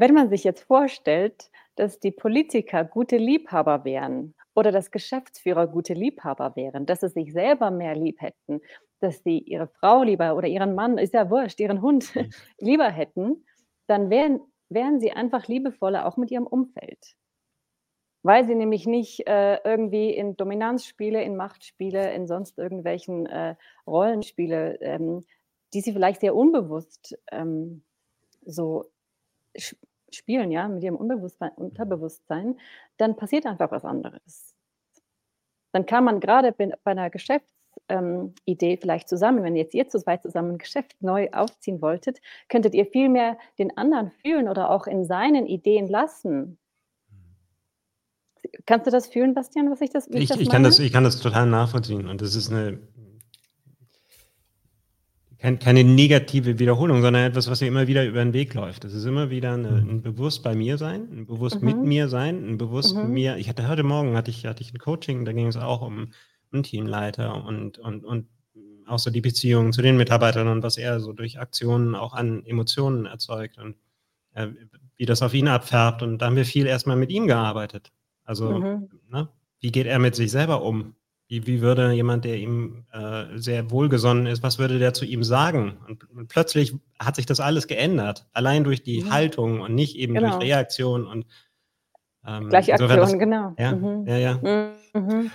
wenn 0.00 0.14
man 0.14 0.28
sich 0.28 0.44
jetzt 0.44 0.62
vorstellt, 0.62 1.50
dass 1.76 2.00
die 2.00 2.10
Politiker 2.10 2.84
gute 2.84 3.16
Liebhaber 3.16 3.84
wären 3.84 4.34
oder 4.54 4.72
dass 4.72 4.90
Geschäftsführer 4.90 5.66
gute 5.66 5.94
Liebhaber 5.94 6.56
wären, 6.56 6.86
dass 6.86 7.00
sie 7.00 7.08
sich 7.08 7.32
selber 7.32 7.70
mehr 7.70 7.94
lieb 7.94 8.20
hätten, 8.20 8.60
dass 9.00 9.22
sie 9.22 9.38
ihre 9.38 9.68
Frau 9.68 10.02
lieber 10.02 10.36
oder 10.36 10.48
ihren 10.48 10.74
Mann, 10.74 10.98
ist 10.98 11.14
ja 11.14 11.30
wurscht, 11.30 11.60
ihren 11.60 11.82
Hund 11.82 12.14
mhm. 12.14 12.30
lieber 12.58 12.90
hätten, 12.90 13.44
dann 13.86 14.10
wären, 14.10 14.40
wären 14.68 15.00
sie 15.00 15.12
einfach 15.12 15.46
liebevoller 15.46 16.06
auch 16.06 16.16
mit 16.16 16.30
ihrem 16.30 16.46
Umfeld. 16.46 17.14
Weil 18.24 18.44
sie 18.44 18.56
nämlich 18.56 18.86
nicht 18.86 19.26
äh, 19.28 19.58
irgendwie 19.64 20.10
in 20.10 20.36
Dominanzspiele, 20.36 21.22
in 21.22 21.36
Machtspiele, 21.36 22.12
in 22.12 22.26
sonst 22.26 22.58
irgendwelchen 22.58 23.26
äh, 23.26 23.54
Rollenspiele, 23.86 24.80
ähm, 24.80 25.24
die 25.72 25.80
sie 25.80 25.92
vielleicht 25.92 26.20
sehr 26.20 26.34
unbewusst 26.34 27.16
ähm, 27.30 27.84
so 28.44 28.90
spielen, 30.10 30.50
ja, 30.50 30.68
mit 30.68 30.82
ihrem 30.82 30.96
Unbewusstsein, 30.96 31.50
Unterbewusstsein, 31.56 32.58
dann 32.96 33.16
passiert 33.16 33.46
einfach 33.46 33.70
was 33.70 33.84
anderes. 33.84 34.54
Dann 35.72 35.86
kann 35.86 36.04
man 36.04 36.20
gerade 36.20 36.52
bei 36.52 36.72
einer 36.84 37.10
Geschäftsidee 37.10 37.52
ähm, 37.88 38.34
vielleicht 38.80 39.08
zusammen, 39.08 39.42
wenn 39.42 39.56
jetzt 39.56 39.74
ihr 39.74 39.88
zu 39.88 39.98
zweit 39.98 40.22
zusammen 40.22 40.52
ein 40.52 40.58
Geschäft 40.58 40.96
neu 41.00 41.28
aufziehen 41.32 41.82
wolltet, 41.82 42.20
könntet 42.48 42.74
ihr 42.74 42.86
viel 42.86 43.08
mehr 43.08 43.38
den 43.58 43.76
anderen 43.76 44.10
fühlen 44.10 44.48
oder 44.48 44.70
auch 44.70 44.86
in 44.86 45.04
seinen 45.04 45.46
Ideen 45.46 45.88
lassen. 45.88 46.58
Kannst 48.66 48.86
du 48.86 48.90
das 48.90 49.08
fühlen, 49.08 49.34
Bastian, 49.34 49.70
was 49.70 49.80
ich 49.80 49.90
das, 49.90 50.08
wie 50.08 50.16
ich, 50.16 50.24
ich, 50.24 50.28
das 50.30 50.40
ich 50.40 50.48
kann 50.48 50.62
das 50.62 50.78
Ich 50.78 50.92
kann 50.92 51.04
das 51.04 51.20
total 51.20 51.46
nachvollziehen 51.46 52.08
und 52.08 52.22
das 52.22 52.34
ist 52.34 52.50
eine 52.50 52.78
kein, 55.38 55.58
keine 55.58 55.84
negative 55.84 56.58
Wiederholung, 56.58 57.00
sondern 57.00 57.24
etwas, 57.24 57.48
was 57.48 57.60
mir 57.60 57.68
immer 57.68 57.86
wieder 57.86 58.04
über 58.04 58.22
den 58.24 58.32
Weg 58.32 58.54
läuft. 58.54 58.84
Das 58.84 58.92
ist 58.92 59.04
immer 59.04 59.30
wieder 59.30 59.52
eine, 59.52 59.70
mhm. 59.70 59.90
ein 59.90 60.02
bewusst 60.02 60.42
bei 60.42 60.54
mir 60.54 60.78
sein, 60.78 61.08
ein 61.12 61.26
bewusst 61.26 61.60
mhm. 61.60 61.66
mit 61.66 61.76
mir 61.78 62.08
sein, 62.08 62.48
ein 62.48 62.58
bewusst 62.58 62.96
mhm. 62.96 63.12
mir. 63.12 63.36
Ich 63.36 63.48
hatte 63.48 63.68
heute 63.68 63.84
Morgen 63.84 64.16
hatte 64.16 64.30
ich, 64.30 64.46
hatte 64.46 64.62
ich 64.62 64.74
ein 64.74 64.78
Coaching, 64.78 65.24
da 65.24 65.32
ging 65.32 65.46
es 65.46 65.56
auch 65.56 65.82
um 65.82 66.12
einen 66.52 66.62
Teamleiter 66.62 67.44
und, 67.44 67.78
und, 67.78 68.04
und 68.04 68.26
auch 68.86 68.98
so 68.98 69.10
die 69.10 69.20
Beziehung 69.20 69.72
zu 69.72 69.82
den 69.82 69.96
Mitarbeitern 69.96 70.48
und 70.48 70.62
was 70.62 70.78
er 70.78 70.98
so 70.98 71.12
durch 71.12 71.38
Aktionen 71.38 71.94
auch 71.94 72.14
an 72.14 72.44
Emotionen 72.44 73.06
erzeugt 73.06 73.58
und 73.58 73.76
äh, 74.34 74.48
wie 74.96 75.06
das 75.06 75.22
auf 75.22 75.34
ihn 75.34 75.48
abfärbt. 75.48 76.02
Und 76.02 76.18
da 76.18 76.26
haben 76.26 76.36
wir 76.36 76.46
viel 76.46 76.66
erstmal 76.66 76.96
mit 76.96 77.10
ihm 77.10 77.26
gearbeitet. 77.26 77.92
Also, 78.24 78.58
mhm. 78.58 78.88
ne, 79.08 79.28
wie 79.60 79.70
geht 79.70 79.86
er 79.86 79.98
mit 79.98 80.14
sich 80.14 80.30
selber 80.30 80.62
um? 80.62 80.94
Wie, 81.28 81.46
wie 81.46 81.60
würde 81.60 81.92
jemand, 81.92 82.24
der 82.24 82.36
ihm 82.36 82.86
äh, 82.90 83.36
sehr 83.36 83.70
wohlgesonnen 83.70 84.26
ist, 84.26 84.42
was 84.42 84.58
würde 84.58 84.78
der 84.78 84.94
zu 84.94 85.04
ihm 85.04 85.22
sagen? 85.22 85.76
Und, 85.86 86.10
und, 86.10 86.28
plötzlich 86.28 86.74
hat 86.98 87.16
sich 87.16 87.26
das 87.26 87.38
alles 87.38 87.66
geändert, 87.66 88.26
allein 88.32 88.64
durch 88.64 88.82
die 88.82 89.02
mhm. 89.02 89.12
Haltung 89.12 89.60
und 89.60 89.74
nicht 89.74 89.96
eben 89.96 90.14
genau. 90.14 90.30
durch 90.30 90.44
Reaktion 90.44 91.06
und 91.06 91.26
ähm, 92.26 92.48
gleiche 92.48 92.72
Aktion, 92.72 92.96
das, 92.96 93.12
genau. 93.12 93.54
Ja, 93.58 93.72
mhm. 93.72 94.06
ja, 94.06 94.16
ja. 94.16 94.34
Mhm. 94.94 95.30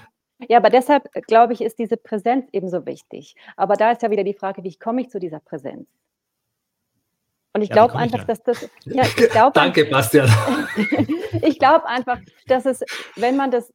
Ja, 0.50 0.58
aber 0.58 0.70
deshalb 0.70 1.12
glaube 1.28 1.54
ich, 1.54 1.62
ist 1.62 1.78
diese 1.80 1.96
Präsenz 1.96 2.50
ebenso 2.52 2.86
wichtig. 2.86 3.36
Aber 3.56 3.76
da 3.76 3.92
ist 3.92 4.02
ja 4.02 4.10
wieder 4.10 4.24
die 4.24 4.34
Frage, 4.34 4.64
wie 4.64 4.76
komme 4.76 5.02
ich 5.02 5.10
zu 5.10 5.20
dieser 5.20 5.40
Präsenz? 5.40 5.88
Und 7.54 7.62
ich 7.62 7.70
ja, 7.70 7.76
glaube 7.76 7.96
einfach, 7.96 8.24
dass 8.24 8.42
das. 8.42 8.68
Ja, 8.86 9.04
ich 9.04 9.16
glaub, 9.32 9.54
Danke, 9.54 9.86
Bastian. 9.86 10.28
ich 11.44 11.60
glaube 11.60 11.88
einfach, 11.88 12.20
dass 12.48 12.66
es, 12.66 12.84
wenn 13.16 13.38
man 13.38 13.52
das 13.52 13.72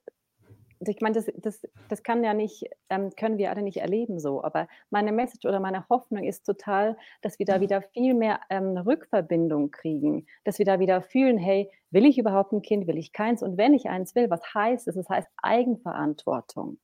ich 0.81 1.01
meine, 1.01 1.15
das, 1.15 1.27
das, 1.37 1.67
das 1.89 2.03
kann 2.03 2.23
ja 2.23 2.35
nicht, 2.35 2.65
ähm, 2.89 3.11
können 3.17 3.39
wir 3.39 3.51
alle 3.51 3.63
nicht 3.63 3.79
erleben 3.79 4.21
so, 4.21 4.43
aber 4.45 4.69
meine 4.91 5.13
Message 5.13 5.45
oder 5.47 5.61
meine 5.61 5.89
Hoffnung 5.89 6.25
ist 6.25 6.45
total, 6.45 6.97
dass 7.23 7.39
wir 7.39 7.47
da 7.47 7.61
wieder 7.61 7.83
viel 7.83 8.15
mehr 8.15 8.41
ähm, 8.51 8.77
Rückverbindung 8.77 9.71
kriegen, 9.71 10.27
dass 10.45 10.59
wir 10.59 10.67
da 10.67 10.79
wieder 10.79 11.03
fühlen, 11.03 11.39
hey, 11.39 11.71
will 11.91 12.07
ich 12.07 12.19
überhaupt 12.19 12.53
ein 12.53 12.63
Kind, 12.63 12.87
will 12.87 12.99
ich 12.99 13.13
keins 13.13 13.43
und 13.43 13.57
wenn 13.57 13.75
ich 13.75 13.89
eins 13.89 14.15
will, 14.15 14.31
was 14.31 14.43
heißt 14.55 14.89
es? 14.89 14.97
Es 14.97 15.09
heißt 15.09 15.29
Eigenverantwortung. 15.43 16.79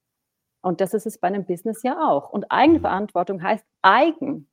Und 0.63 0.81
das 0.81 0.95
ist 0.95 1.07
es 1.07 1.19
bei 1.19 1.29
einem 1.29 1.45
Business 1.45 1.83
ja 1.83 2.09
auch. 2.09 2.31
Und 2.31 2.51
Eigenverantwortung 2.51 3.43
heißt 3.43 3.67
eigen. 3.83 4.49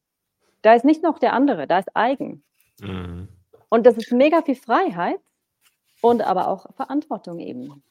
Da 0.61 0.73
ist 0.73 0.83
nicht 0.83 1.01
noch 1.01 1.19
der 1.19 1.33
andere, 1.33 1.67
da 1.67 1.79
ist 1.79 1.95
eigen. 1.95 2.43
Mhm. 2.81 3.29
Und 3.69 3.85
das 3.85 3.95
ist 3.95 4.11
mega 4.11 4.41
viel 4.41 4.55
Freiheit 4.55 5.21
und 6.01 6.21
aber 6.21 6.49
auch 6.49 6.73
Verantwortung 6.75 7.39
eben. 7.39 7.81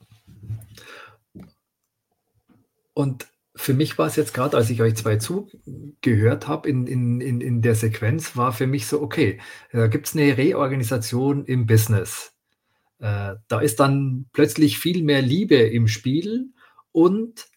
Und 2.95 3.29
für 3.57 3.75
mich 3.75 3.99
war 3.99 4.07
es 4.07 4.17
jetzt 4.17 4.35
gerade, 4.35 4.57
als 4.57 4.71
ich 4.71 4.81
euch 4.81 4.97
zwei 4.97 5.17
zugehört 5.17 6.49
habe 6.49 6.69
in, 6.69 6.87
in, 6.87 7.21
in, 7.21 7.41
in 7.41 7.63
der 7.63 7.75
Sequenz, 7.75 8.37
war 8.37 8.53
für 8.53 8.67
mich 8.67 8.87
so, 8.87 9.03
okay, 9.03 9.41
da 9.73 9.87
gibt 9.87 10.07
es 10.07 10.15
eine 10.15 10.37
Reorganisation 10.37 11.45
im 11.45 11.67
Business. 11.67 12.33
Äh, 12.99 13.35
da 13.49 13.61
ist 13.61 13.81
dann 13.81 14.27
plötzlich 14.33 14.79
viel 14.79 15.03
mehr 15.03 15.23
Liebe 15.23 15.57
im 15.57 15.89
Spiel 15.89 16.53
und 16.93 17.49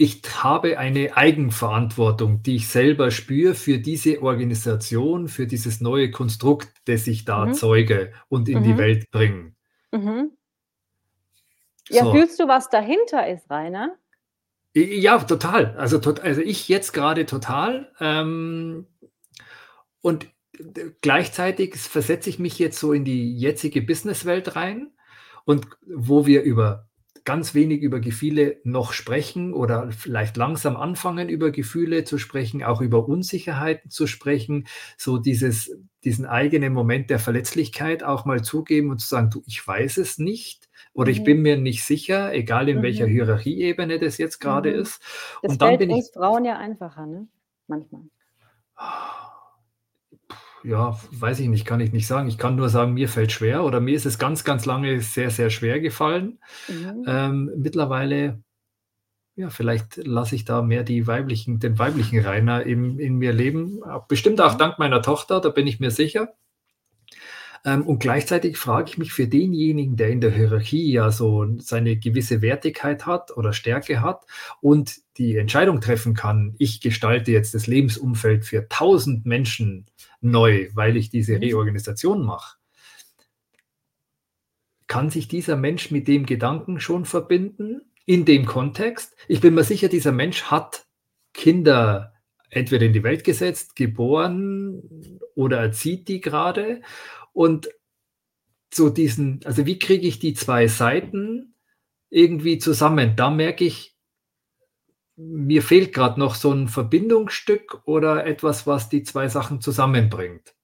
ich 0.00 0.22
habe 0.44 0.78
eine 0.78 1.16
Eigenverantwortung, 1.16 2.40
die 2.44 2.56
ich 2.56 2.68
selber 2.68 3.10
spüre 3.10 3.54
für 3.54 3.78
diese 3.78 4.22
Organisation, 4.22 5.26
für 5.26 5.48
dieses 5.48 5.80
neue 5.80 6.12
Konstrukt, 6.12 6.68
das 6.84 7.08
ich 7.08 7.24
da 7.24 7.46
mhm. 7.46 7.54
zeuge 7.54 8.12
und 8.28 8.48
in 8.48 8.60
mhm. 8.60 8.62
die 8.62 8.78
Welt 8.78 9.10
bringe. 9.10 9.54
Mhm. 9.90 10.37
Ja, 11.88 12.04
so. 12.04 12.12
fühlst 12.12 12.38
du, 12.40 12.48
was 12.48 12.68
dahinter 12.70 13.28
ist, 13.28 13.50
Rainer? 13.50 13.96
Ja, 14.74 15.18
total. 15.18 15.76
Also, 15.76 16.00
also 16.00 16.40
ich 16.40 16.68
jetzt 16.68 16.92
gerade 16.92 17.26
total. 17.26 17.90
Ähm, 18.00 18.86
und 20.00 20.28
gleichzeitig 21.02 21.76
versetze 21.76 22.30
ich 22.30 22.38
mich 22.38 22.58
jetzt 22.58 22.78
so 22.78 22.92
in 22.92 23.04
die 23.04 23.36
jetzige 23.36 23.82
Businesswelt 23.82 24.56
rein 24.56 24.92
und 25.44 25.66
wo 25.86 26.26
wir 26.26 26.42
über 26.42 26.88
ganz 27.24 27.54
wenig 27.54 27.82
über 27.82 28.00
Gefühle 28.00 28.58
noch 28.64 28.94
sprechen 28.94 29.52
oder 29.52 29.92
vielleicht 29.92 30.38
langsam 30.38 30.76
anfangen, 30.76 31.28
über 31.28 31.50
Gefühle 31.50 32.04
zu 32.04 32.16
sprechen, 32.16 32.64
auch 32.64 32.80
über 32.80 33.06
Unsicherheiten 33.06 33.90
zu 33.90 34.06
sprechen, 34.06 34.66
so 34.96 35.18
dieses, 35.18 35.76
diesen 36.04 36.24
eigenen 36.24 36.72
Moment 36.72 37.10
der 37.10 37.18
Verletzlichkeit 37.18 38.02
auch 38.02 38.24
mal 38.24 38.42
zugeben 38.42 38.90
und 38.90 39.00
zu 39.00 39.08
sagen, 39.08 39.28
du, 39.28 39.42
ich 39.46 39.66
weiß 39.66 39.98
es 39.98 40.16
nicht 40.16 40.67
oder 40.98 41.12
mhm. 41.12 41.16
ich 41.16 41.22
bin 41.22 41.42
mir 41.42 41.56
nicht 41.56 41.84
sicher, 41.84 42.34
egal 42.34 42.68
in 42.68 42.78
mhm. 42.78 42.82
welcher 42.82 43.06
Hierarchieebene 43.06 44.00
das 44.00 44.18
jetzt 44.18 44.40
gerade 44.40 44.72
mhm. 44.72 44.80
ist. 44.80 45.00
Das 45.42 45.52
und 45.52 45.62
dann 45.62 45.68
fällt 45.68 45.78
bin 45.78 45.90
uns 45.92 46.08
ich, 46.08 46.12
Frauen 46.12 46.44
ja 46.44 46.58
einfacher, 46.58 47.06
ne? 47.06 47.28
Manchmal. 47.68 48.02
Ja, 50.64 50.98
weiß 51.12 51.38
ich 51.38 51.48
nicht, 51.48 51.64
kann 51.66 51.78
ich 51.78 51.92
nicht 51.92 52.08
sagen. 52.08 52.26
Ich 52.26 52.36
kann 52.36 52.56
nur 52.56 52.68
sagen, 52.68 52.94
mir 52.94 53.08
fällt 53.08 53.30
schwer 53.30 53.62
oder 53.62 53.78
mir 53.78 53.94
ist 53.94 54.06
es 54.06 54.18
ganz, 54.18 54.42
ganz 54.42 54.66
lange 54.66 55.00
sehr, 55.00 55.30
sehr 55.30 55.50
schwer 55.50 55.78
gefallen. 55.78 56.40
Mhm. 56.66 57.04
Ähm, 57.06 57.52
mittlerweile, 57.56 58.42
ja, 59.36 59.50
vielleicht 59.50 59.98
lasse 59.98 60.34
ich 60.34 60.46
da 60.46 60.62
mehr 60.62 60.82
die 60.82 61.06
weiblichen, 61.06 61.60
den 61.60 61.78
weiblichen 61.78 62.18
Rainer 62.18 62.64
in, 62.64 62.98
in 62.98 63.18
mir 63.18 63.32
leben. 63.32 63.82
Bestimmt 64.08 64.40
auch 64.40 64.54
mhm. 64.54 64.58
dank 64.58 64.80
meiner 64.80 65.00
Tochter, 65.00 65.40
da 65.40 65.50
bin 65.50 65.68
ich 65.68 65.78
mir 65.78 65.92
sicher. 65.92 66.34
Ähm, 67.68 67.86
und 67.86 67.98
gleichzeitig 67.98 68.56
frage 68.56 68.90
ich 68.90 68.98
mich 68.98 69.12
für 69.12 69.28
denjenigen, 69.28 69.96
der 69.96 70.08
in 70.08 70.22
der 70.22 70.30
Hierarchie 70.30 70.90
ja 70.90 71.10
so 71.10 71.46
seine 71.58 71.96
gewisse 71.96 72.40
Wertigkeit 72.40 73.04
hat 73.04 73.36
oder 73.36 73.52
Stärke 73.52 74.00
hat 74.00 74.24
und 74.62 75.00
die 75.18 75.36
Entscheidung 75.36 75.80
treffen 75.82 76.14
kann, 76.14 76.54
ich 76.58 76.80
gestalte 76.80 77.30
jetzt 77.30 77.52
das 77.54 77.66
Lebensumfeld 77.66 78.46
für 78.46 78.68
tausend 78.68 79.26
Menschen 79.26 79.84
neu, 80.22 80.68
weil 80.72 80.96
ich 80.96 81.10
diese 81.10 81.34
mhm. 81.34 81.40
Reorganisation 81.40 82.24
mache. 82.24 82.56
Kann 84.86 85.10
sich 85.10 85.28
dieser 85.28 85.56
Mensch 85.56 85.90
mit 85.90 86.08
dem 86.08 86.24
Gedanken 86.24 86.80
schon 86.80 87.04
verbinden 87.04 87.82
in 88.06 88.24
dem 88.24 88.46
Kontext? 88.46 89.14
Ich 89.26 89.42
bin 89.42 89.52
mir 89.52 89.64
sicher, 89.64 89.88
dieser 89.88 90.12
Mensch 90.12 90.44
hat 90.44 90.86
Kinder 91.34 92.14
entweder 92.50 92.86
in 92.86 92.94
die 92.94 93.02
Welt 93.02 93.24
gesetzt, 93.24 93.76
geboren 93.76 95.20
oder 95.34 95.58
erzieht 95.58 96.08
die 96.08 96.20
gerade 96.22 96.80
und 97.38 97.70
so 98.74 98.90
diesen, 98.90 99.40
also 99.44 99.64
wie 99.64 99.78
kriege 99.78 100.08
ich 100.08 100.18
die 100.18 100.34
zwei 100.34 100.66
Seiten 100.66 101.54
irgendwie 102.10 102.58
zusammen. 102.58 103.14
Da 103.14 103.30
merke 103.30 103.64
ich, 103.64 103.96
mir 105.14 105.62
fehlt 105.62 105.94
gerade 105.94 106.18
noch 106.18 106.34
so 106.34 106.50
ein 106.50 106.66
Verbindungsstück 106.66 107.80
oder 107.84 108.26
etwas, 108.26 108.66
was 108.66 108.88
die 108.88 109.04
zwei 109.04 109.28
Sachen 109.28 109.60
zusammenbringt. 109.60 110.56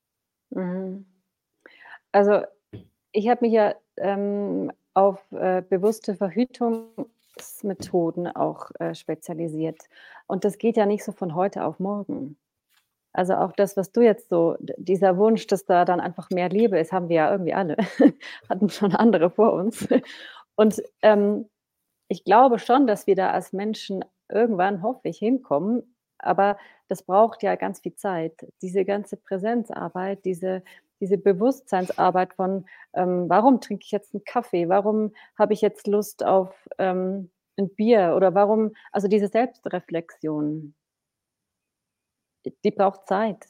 Mhm. 0.51 1.07
Also 2.11 2.43
ich 3.13 3.29
habe 3.29 3.45
mich 3.45 3.53
ja 3.53 3.77
ähm, 3.97 4.73
auf 4.95 5.21
äh, 5.31 5.63
bewusste 5.63 6.17
Verhütungsmethoden 6.17 8.27
auch 8.27 8.73
äh, 8.81 8.97
spezialisiert. 8.97 9.79
Und 10.27 10.45
das 10.45 10.59
geht 10.59 10.77
ja 10.77 10.87
nicht 10.87 11.05
so 11.05 11.13
von 11.13 11.37
heute 11.37 11.65
auf 11.65 11.79
morgen. 11.79 12.37
Also 13.15 13.35
auch 13.35 13.53
das, 13.53 13.77
was 13.77 13.93
du 13.93 14.01
jetzt 14.03 14.29
so, 14.29 14.57
dieser 14.59 15.17
Wunsch, 15.17 15.47
dass 15.47 15.65
da 15.65 15.85
dann 15.85 16.01
einfach 16.01 16.31
mehr 16.31 16.49
Liebe 16.49 16.79
ist, 16.81 16.93
haben 16.93 17.09
wir 17.09 17.17
ja 17.17 17.31
irgendwie 17.31 17.55
alle. 17.55 17.77
Hatten 18.51 18.69
schon 18.69 18.93
andere 18.93 19.31
vor 19.31 19.53
uns. 19.53 19.87
Und 20.57 20.83
ähm, 21.01 21.49
ich 22.09 22.25
glaube 22.25 22.59
schon, 22.59 22.89
dass 22.89 23.07
wir 23.07 23.15
da 23.15 23.31
als 23.31 23.53
Menschen 23.53 24.05
irgendwann, 24.29 24.83
hoffe 24.83 25.09
ich, 25.09 25.19
hinkommen. 25.19 25.95
Aber 26.19 26.59
das 26.89 27.05
braucht 27.05 27.45
ja 27.45 27.55
ganz 27.55 27.81
viel 27.81 27.95
Zeit. 27.95 28.47
Diese 28.63 28.85
ganze 28.85 29.17
Präsenzarbeit, 29.17 30.25
diese, 30.25 30.65
diese 31.01 31.17
Bewusstseinsarbeit 31.17 32.35
von, 32.35 32.67
ähm, 32.95 33.29
warum 33.29 33.61
trinke 33.61 33.85
ich 33.85 33.93
jetzt 33.93 34.13
einen 34.13 34.25
Kaffee? 34.25 34.69
Warum 34.69 35.13
habe 35.39 35.53
ich 35.53 35.61
jetzt 35.61 35.87
Lust 35.87 36.25
auf 36.25 36.53
ähm, 36.79 37.31
ein 37.57 37.73
Bier? 37.77 38.15
Oder 38.17 38.35
warum, 38.35 38.73
also 38.91 39.07
diese 39.07 39.29
Selbstreflexion, 39.29 40.75
die 42.65 42.71
braucht 42.71 43.07
Zeit. 43.07 43.47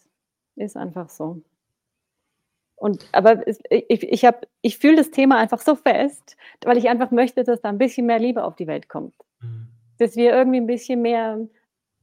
Ist 0.57 0.77
einfach 0.77 1.09
so. 1.09 1.43
Und 2.77 3.07
aber 3.13 3.47
es, 3.47 3.59
ich, 3.71 4.03
ich, 4.03 4.25
hab, 4.25 4.47
ich 4.61 4.79
fühle 4.79 4.97
das 4.97 5.11
Thema 5.11 5.39
einfach 5.39 5.61
so 5.61 5.75
fest, 5.75 6.37
weil 6.65 6.77
ich 6.77 6.89
einfach 6.89 7.11
möchte, 7.11 7.45
dass 7.45 7.61
da 7.61 7.69
ein 7.69 7.79
bisschen 7.79 8.07
mehr 8.07 8.19
Liebe 8.19 8.45
auf 8.45 8.57
die 8.57 8.67
Welt 8.67 8.89
kommt. 8.89 9.15
Mhm. 9.41 9.69
Dass 9.99 10.17
wir 10.17 10.33
irgendwie 10.33 10.61
ein 10.61 10.67
bisschen 10.67 11.01
mehr 11.03 11.47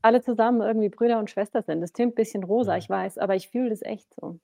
alle 0.01 0.21
zusammen 0.21 0.61
irgendwie 0.61 0.89
Brüder 0.89 1.19
und 1.19 1.29
Schwester 1.29 1.61
sind. 1.61 1.81
Das 1.81 1.93
klingt 1.93 2.13
ein 2.13 2.15
bisschen 2.15 2.43
rosa, 2.43 2.77
ich 2.77 2.89
weiß, 2.89 3.17
aber 3.17 3.35
ich 3.35 3.49
fühle 3.49 3.69
das 3.69 3.81
echt 3.81 4.13
so. 4.19 4.39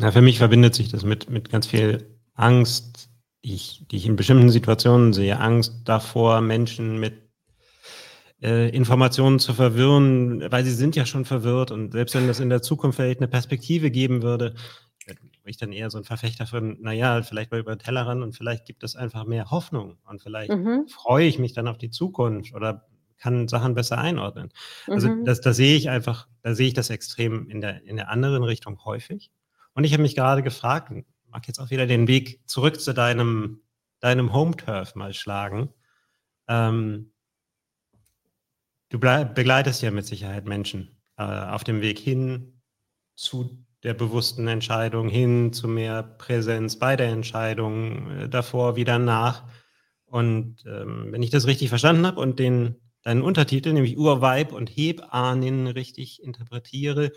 Ja, 0.00 0.10
für 0.10 0.22
mich 0.22 0.38
verbindet 0.38 0.74
sich 0.74 0.90
das 0.90 1.04
mit, 1.04 1.30
mit 1.30 1.50
ganz 1.50 1.66
viel 1.66 2.18
Angst, 2.34 3.08
die 3.44 3.54
ich, 3.54 3.86
die 3.90 3.96
ich 3.96 4.06
in 4.06 4.16
bestimmten 4.16 4.50
Situationen 4.50 5.12
sehe. 5.12 5.38
Angst 5.38 5.82
davor, 5.84 6.40
Menschen 6.40 6.98
mit 6.98 7.25
äh, 8.42 8.68
Informationen 8.70 9.38
zu 9.38 9.54
verwirren, 9.54 10.50
weil 10.50 10.64
sie 10.64 10.74
sind 10.74 10.96
ja 10.96 11.06
schon 11.06 11.24
verwirrt 11.24 11.70
und 11.70 11.92
selbst 11.92 12.14
wenn 12.14 12.26
das 12.26 12.40
in 12.40 12.50
der 12.50 12.62
Zukunft 12.62 12.96
vielleicht 12.96 13.20
eine 13.20 13.28
Perspektive 13.28 13.90
geben 13.90 14.22
würde, 14.22 14.54
bin 15.46 15.50
ich 15.50 15.58
dann 15.58 15.72
eher 15.72 15.90
so 15.90 15.98
ein 15.98 16.04
Verfechter 16.04 16.44
von, 16.46 16.76
naja, 16.80 17.22
vielleicht 17.22 17.52
mal 17.52 17.60
über 17.60 17.74
den 17.74 17.78
Tellerrand 17.78 18.20
und 18.20 18.32
vielleicht 18.34 18.66
gibt 18.66 18.82
es 18.82 18.96
einfach 18.96 19.24
mehr 19.24 19.50
Hoffnung 19.52 19.96
und 20.04 20.20
vielleicht 20.20 20.50
mhm. 20.50 20.88
freue 20.88 21.26
ich 21.26 21.38
mich 21.38 21.52
dann 21.52 21.68
auf 21.68 21.78
die 21.78 21.90
Zukunft 21.90 22.52
oder 22.52 22.88
kann 23.16 23.46
Sachen 23.46 23.74
besser 23.74 23.98
einordnen. 23.98 24.50
Also 24.88 25.08
mhm. 25.08 25.24
das, 25.24 25.40
da 25.40 25.52
sehe 25.52 25.76
ich 25.76 25.88
einfach, 25.88 26.26
da 26.42 26.54
sehe 26.54 26.66
ich 26.66 26.74
das 26.74 26.90
extrem 26.90 27.48
in 27.48 27.60
der, 27.60 27.84
in 27.84 27.94
der 27.94 28.10
anderen 28.10 28.42
Richtung 28.42 28.84
häufig. 28.84 29.30
Und 29.74 29.84
ich 29.84 29.92
habe 29.92 30.02
mich 30.02 30.16
gerade 30.16 30.42
gefragt, 30.42 30.92
mag 31.28 31.46
jetzt 31.46 31.60
auch 31.60 31.70
wieder 31.70 31.86
den 31.86 32.08
Weg 32.08 32.40
zurück 32.46 32.80
zu 32.80 32.92
deinem, 32.92 33.60
deinem 34.00 34.32
Home-Turf 34.32 34.96
mal 34.96 35.14
schlagen. 35.14 35.68
Ähm, 36.48 37.12
du 38.90 38.98
begleitest 38.98 39.82
ja 39.82 39.90
mit 39.90 40.06
Sicherheit 40.06 40.46
Menschen 40.46 40.96
äh, 41.16 41.22
auf 41.22 41.64
dem 41.64 41.80
Weg 41.80 41.98
hin 41.98 42.60
zu 43.14 43.64
der 43.82 43.94
bewussten 43.94 44.48
Entscheidung, 44.48 45.08
hin 45.08 45.52
zu 45.52 45.68
mehr 45.68 46.02
Präsenz 46.02 46.78
bei 46.78 46.96
der 46.96 47.08
Entscheidung, 47.08 48.10
äh, 48.10 48.28
davor, 48.28 48.76
wieder 48.76 48.98
nach. 48.98 49.44
Und 50.06 50.64
ähm, 50.66 51.08
wenn 51.10 51.22
ich 51.22 51.30
das 51.30 51.46
richtig 51.46 51.68
verstanden 51.68 52.06
habe 52.06 52.20
und 52.20 52.38
den 52.38 52.76
deinen 53.02 53.22
Untertitel, 53.22 53.72
nämlich 53.72 53.96
Urweib 53.96 54.52
und 54.52 54.68
Hebahnen, 54.68 55.68
richtig 55.68 56.22
interpretiere, 56.22 57.12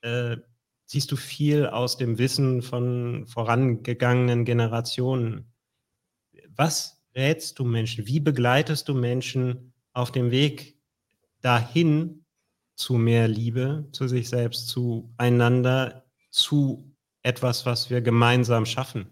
äh, 0.00 0.38
siehst 0.86 1.12
du 1.12 1.16
viel 1.16 1.66
aus 1.66 1.96
dem 1.96 2.18
Wissen 2.18 2.62
von 2.62 3.28
vorangegangenen 3.28 4.44
Generationen. 4.44 5.52
Was 6.48 7.00
rätst 7.14 7.60
du 7.60 7.64
Menschen? 7.64 8.08
Wie 8.08 8.18
begleitest 8.18 8.88
du 8.88 8.94
Menschen 8.94 9.72
auf 9.92 10.10
dem 10.10 10.32
Weg 10.32 10.79
dahin 11.42 12.24
zu 12.74 12.94
mehr 12.94 13.28
Liebe, 13.28 13.88
zu 13.92 14.08
sich 14.08 14.28
selbst, 14.28 14.68
zu 14.68 15.12
einander, 15.18 16.04
zu 16.30 16.94
etwas, 17.22 17.66
was 17.66 17.90
wir 17.90 18.00
gemeinsam 18.00 18.64
schaffen? 18.64 19.10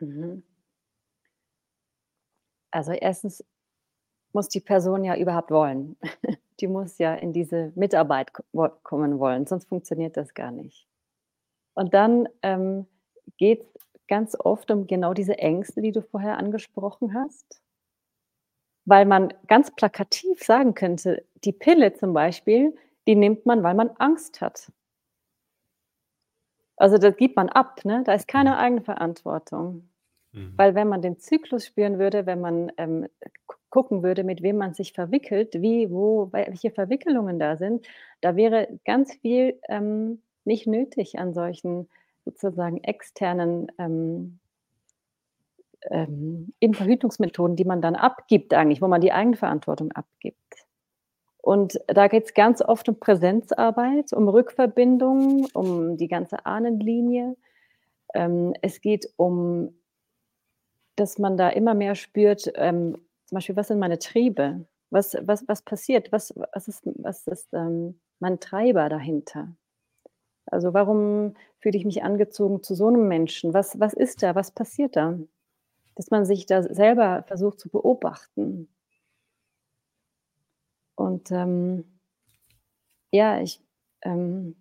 Mhm. 0.00 0.42
Also 2.70 2.92
erstens 2.92 3.44
muss 4.32 4.48
die 4.48 4.60
Person 4.60 5.04
ja 5.04 5.16
überhaupt 5.16 5.50
wollen. 5.50 5.96
Die 6.60 6.68
muss 6.68 6.98
ja 6.98 7.14
in 7.14 7.32
diese 7.32 7.72
Mitarbeit 7.74 8.32
kommen 8.84 9.18
wollen, 9.18 9.46
sonst 9.46 9.68
funktioniert 9.68 10.16
das 10.16 10.32
gar 10.32 10.52
nicht. 10.52 10.86
Und 11.74 11.92
dann 11.92 12.28
ähm, 12.42 12.86
geht 13.36 13.64
es 13.74 13.82
ganz 14.06 14.36
oft 14.38 14.70
um 14.70 14.86
genau 14.86 15.12
diese 15.12 15.38
Ängste, 15.38 15.80
die 15.80 15.90
du 15.90 16.02
vorher 16.02 16.36
angesprochen 16.36 17.14
hast. 17.14 17.62
Weil 18.84 19.06
man 19.06 19.32
ganz 19.46 19.70
plakativ 19.70 20.42
sagen 20.42 20.74
könnte, 20.74 21.24
die 21.44 21.52
Pille 21.52 21.92
zum 21.94 22.12
Beispiel, 22.12 22.76
die 23.06 23.14
nimmt 23.14 23.46
man, 23.46 23.62
weil 23.62 23.74
man 23.74 23.90
Angst 23.98 24.40
hat. 24.40 24.72
Also 26.76 26.98
das 26.98 27.16
gibt 27.16 27.36
man 27.36 27.48
ab, 27.48 27.84
ne? 27.84 28.02
da 28.04 28.14
ist 28.14 28.26
keine 28.26 28.58
eigene 28.58 28.82
Verantwortung. 28.82 29.88
Mhm. 30.32 30.54
Weil 30.56 30.74
wenn 30.74 30.88
man 30.88 31.02
den 31.02 31.18
Zyklus 31.18 31.66
spüren 31.66 31.98
würde, 31.98 32.26
wenn 32.26 32.40
man 32.40 32.72
ähm, 32.76 33.06
gucken 33.70 34.02
würde, 34.02 34.24
mit 34.24 34.42
wem 34.42 34.56
man 34.56 34.74
sich 34.74 34.92
verwickelt, 34.92 35.54
wie, 35.54 35.90
wo, 35.90 36.28
welche 36.32 36.70
Verwickelungen 36.70 37.38
da 37.38 37.56
sind, 37.56 37.86
da 38.20 38.36
wäre 38.36 38.68
ganz 38.84 39.14
viel 39.14 39.58
ähm, 39.68 40.22
nicht 40.44 40.66
nötig 40.66 41.18
an 41.18 41.34
solchen 41.34 41.88
sozusagen 42.24 42.82
externen 42.84 43.70
ähm, 43.78 44.38
ähm, 45.90 46.52
Verhütungsmethoden, 46.60 47.56
die 47.56 47.64
man 47.64 47.82
dann 47.82 47.96
abgibt 47.96 48.54
eigentlich, 48.54 48.82
wo 48.82 48.88
man 48.88 49.00
die 49.00 49.12
Eigenverantwortung 49.12 49.92
abgibt. 49.92 50.38
Und 51.38 51.80
da 51.88 52.06
geht 52.06 52.26
es 52.26 52.34
ganz 52.34 52.62
oft 52.62 52.88
um 52.88 53.00
Präsenzarbeit, 53.00 54.12
um 54.12 54.28
Rückverbindung, 54.28 55.46
um 55.54 55.96
die 55.96 56.06
ganze 56.06 56.46
Ahnenlinie. 56.46 57.36
Ähm, 58.14 58.54
es 58.62 58.80
geht 58.80 59.08
um, 59.16 59.76
dass 60.96 61.18
man 61.18 61.36
da 61.36 61.48
immer 61.48 61.74
mehr 61.74 61.96
spürt, 61.96 62.50
ähm, 62.54 62.96
zum 63.26 63.36
Beispiel, 63.36 63.56
was 63.56 63.68
sind 63.68 63.78
meine 63.78 63.98
Triebe? 63.98 64.66
Was, 64.90 65.16
was, 65.22 65.48
was 65.48 65.62
passiert? 65.62 66.12
Was, 66.12 66.34
was 66.52 66.68
ist, 66.68 66.82
was 66.84 67.26
ist 67.26 67.48
ähm, 67.54 67.98
mein 68.20 68.38
Treiber 68.40 68.88
dahinter? 68.88 69.56
Also 70.46 70.74
warum 70.74 71.34
fühle 71.60 71.78
ich 71.78 71.84
mich 71.84 72.02
angezogen 72.02 72.62
zu 72.62 72.74
so 72.74 72.88
einem 72.88 73.08
Menschen? 73.08 73.54
Was, 73.54 73.80
was 73.80 73.94
ist 73.94 74.22
da? 74.22 74.34
Was 74.34 74.50
passiert 74.50 74.96
da? 74.96 75.18
Dass 75.94 76.10
man 76.10 76.24
sich 76.24 76.46
da 76.46 76.62
selber 76.62 77.24
versucht 77.26 77.60
zu 77.60 77.68
beobachten. 77.68 78.68
Und 80.94 81.30
ähm, 81.30 81.84
ja, 83.10 83.40
ich, 83.40 83.60
ähm, 84.02 84.56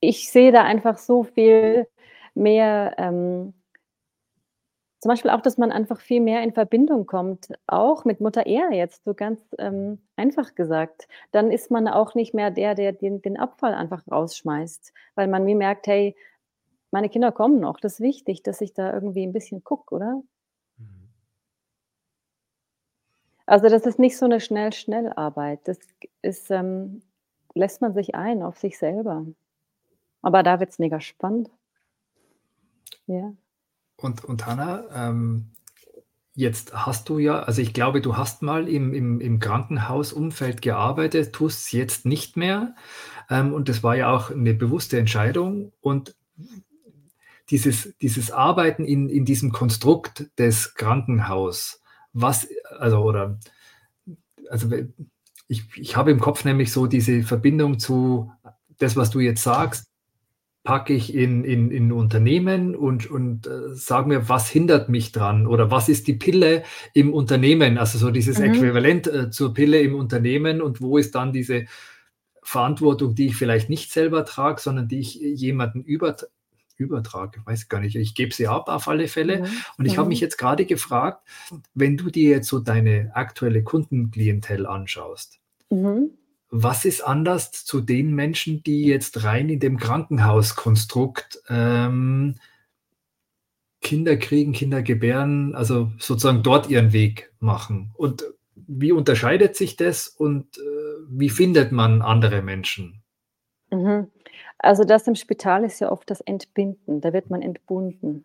ich 0.00 0.30
sehe 0.30 0.52
da 0.52 0.64
einfach 0.64 0.98
so 0.98 1.24
viel 1.24 1.86
mehr 2.34 2.94
ähm, 2.98 3.54
zum 5.00 5.10
Beispiel 5.10 5.30
auch, 5.30 5.40
dass 5.40 5.58
man 5.58 5.70
einfach 5.70 6.00
viel 6.00 6.20
mehr 6.20 6.42
in 6.42 6.52
Verbindung 6.52 7.06
kommt, 7.06 7.48
auch 7.68 8.04
mit 8.04 8.20
Mutter 8.20 8.46
Erde 8.46 8.74
jetzt, 8.74 9.04
so 9.04 9.14
ganz 9.14 9.40
ähm, 9.58 10.00
einfach 10.16 10.56
gesagt. 10.56 11.06
Dann 11.30 11.52
ist 11.52 11.70
man 11.70 11.86
auch 11.86 12.14
nicht 12.14 12.34
mehr 12.34 12.50
der, 12.50 12.74
der 12.74 12.92
den, 12.92 13.22
den 13.22 13.38
Abfall 13.38 13.74
einfach 13.74 14.02
rausschmeißt, 14.10 14.92
weil 15.14 15.28
man 15.28 15.46
wie 15.46 15.54
merkt, 15.54 15.86
hey, 15.86 16.16
meine 16.90 17.08
Kinder 17.08 17.32
kommen 17.32 17.60
noch. 17.60 17.80
Das 17.80 17.94
ist 17.94 18.00
wichtig, 18.00 18.42
dass 18.42 18.60
ich 18.60 18.74
da 18.74 18.92
irgendwie 18.92 19.26
ein 19.26 19.32
bisschen 19.32 19.62
gucke, 19.64 19.94
oder? 19.94 20.22
Mhm. 20.76 21.08
Also 23.46 23.68
das 23.68 23.86
ist 23.86 23.98
nicht 23.98 24.16
so 24.16 24.24
eine 24.24 24.40
Schnell-Schnell-Arbeit. 24.40 25.60
Das 25.64 25.78
ist, 26.22 26.50
ähm, 26.50 27.02
lässt 27.54 27.80
man 27.80 27.94
sich 27.94 28.14
ein 28.14 28.42
auf 28.42 28.58
sich 28.58 28.78
selber. 28.78 29.26
Aber 30.22 30.42
da 30.42 30.60
wird 30.60 30.70
es 30.70 30.78
mega 30.78 31.00
spannend. 31.00 31.50
Ja. 33.06 33.32
Und, 33.96 34.24
und 34.24 34.46
Hanna, 34.46 34.84
ähm, 34.92 35.52
jetzt 36.34 36.72
hast 36.72 37.08
du 37.08 37.18
ja, 37.18 37.40
also 37.40 37.60
ich 37.60 37.74
glaube, 37.74 38.00
du 38.00 38.16
hast 38.16 38.42
mal 38.42 38.68
im, 38.68 38.94
im, 38.94 39.20
im 39.20 39.40
Krankenhausumfeld 39.40 40.62
gearbeitet, 40.62 41.32
tust 41.32 41.66
es 41.66 41.72
jetzt 41.72 42.06
nicht 42.06 42.36
mehr. 42.36 42.74
Ähm, 43.28 43.52
und 43.52 43.68
das 43.68 43.82
war 43.82 43.96
ja 43.96 44.14
auch 44.14 44.30
eine 44.30 44.54
bewusste 44.54 44.98
Entscheidung. 44.98 45.72
Und 45.80 46.14
dieses, 47.50 47.96
dieses 48.00 48.30
Arbeiten 48.30 48.84
in, 48.84 49.08
in 49.08 49.24
diesem 49.24 49.52
Konstrukt 49.52 50.30
des 50.38 50.74
Krankenhaus, 50.74 51.80
was, 52.12 52.48
also, 52.78 52.98
oder, 52.98 53.38
also 54.50 54.68
ich, 55.48 55.64
ich 55.76 55.96
habe 55.96 56.10
im 56.10 56.20
Kopf 56.20 56.44
nämlich 56.44 56.72
so 56.72 56.86
diese 56.86 57.22
Verbindung 57.22 57.78
zu 57.78 58.30
das, 58.78 58.96
was 58.96 59.10
du 59.10 59.20
jetzt 59.20 59.42
sagst, 59.42 59.88
packe 60.62 60.92
ich 60.92 61.14
in, 61.14 61.44
in, 61.44 61.70
in 61.70 61.92
Unternehmen 61.92 62.76
und, 62.76 63.10
und 63.10 63.46
äh, 63.46 63.74
sage 63.74 64.08
mir, 64.08 64.28
was 64.28 64.50
hindert 64.50 64.90
mich 64.90 65.12
dran 65.12 65.46
oder 65.46 65.70
was 65.70 65.88
ist 65.88 66.06
die 66.06 66.14
Pille 66.14 66.62
im 66.92 67.14
Unternehmen, 67.14 67.78
also 67.78 67.98
so 67.98 68.10
dieses 68.10 68.38
mhm. 68.38 68.44
Äquivalent 68.44 69.06
äh, 69.06 69.30
zur 69.30 69.54
Pille 69.54 69.80
im 69.80 69.94
Unternehmen 69.94 70.60
und 70.60 70.82
wo 70.82 70.98
ist 70.98 71.14
dann 71.14 71.32
diese 71.32 71.64
Verantwortung, 72.42 73.14
die 73.14 73.26
ich 73.26 73.36
vielleicht 73.36 73.70
nicht 73.70 73.90
selber 73.90 74.24
trage, 74.24 74.60
sondern 74.60 74.88
die 74.88 74.98
ich 74.98 75.14
jemanden 75.14 75.82
über, 75.82 76.16
übertrage, 76.78 77.40
weiß 77.44 77.68
gar 77.68 77.80
nicht, 77.80 77.96
ich 77.96 78.14
gebe 78.14 78.34
sie 78.34 78.48
ab 78.48 78.68
auf 78.68 78.88
alle 78.88 79.08
Fälle. 79.08 79.40
Mhm. 79.40 79.46
Und 79.78 79.86
ich 79.86 79.94
mhm. 79.94 79.98
habe 79.98 80.08
mich 80.08 80.20
jetzt 80.20 80.38
gerade 80.38 80.64
gefragt, 80.64 81.26
wenn 81.74 81.96
du 81.96 82.10
dir 82.10 82.30
jetzt 82.30 82.48
so 82.48 82.58
deine 82.58 83.10
aktuelle 83.14 83.62
Kundenklientel 83.62 84.66
anschaust, 84.66 85.38
mhm 85.70 86.10
was 86.50 86.84
ist 86.84 87.02
anders 87.02 87.52
zu 87.52 87.80
den 87.80 88.14
Menschen, 88.14 88.62
die 88.62 88.84
jetzt 88.84 89.24
rein 89.24 89.48
in 89.48 89.60
dem 89.60 89.76
Krankenhauskonstrukt 89.76 91.42
ähm, 91.48 92.36
Kinder 93.80 94.16
kriegen, 94.16 94.52
Kinder 94.52 94.82
gebären, 94.82 95.54
also 95.54 95.92
sozusagen 95.98 96.42
dort 96.42 96.70
ihren 96.70 96.92
Weg 96.92 97.32
machen? 97.38 97.92
Und 97.94 98.24
wie 98.54 98.92
unterscheidet 98.92 99.56
sich 99.56 99.76
das 99.76 100.08
und 100.08 100.58
äh, 100.58 100.60
wie 101.08 101.30
findet 101.30 101.70
man 101.70 102.02
andere 102.02 102.42
Menschen? 102.42 103.02
Mhm. 103.70 104.08
Also 104.58 104.84
das 104.84 105.06
im 105.06 105.14
Spital 105.14 105.64
ist 105.64 105.80
ja 105.80 105.90
oft 105.92 106.10
das 106.10 106.20
Entbinden, 106.20 107.00
da 107.00 107.12
wird 107.12 107.30
man 107.30 107.42
entbunden. 107.42 108.24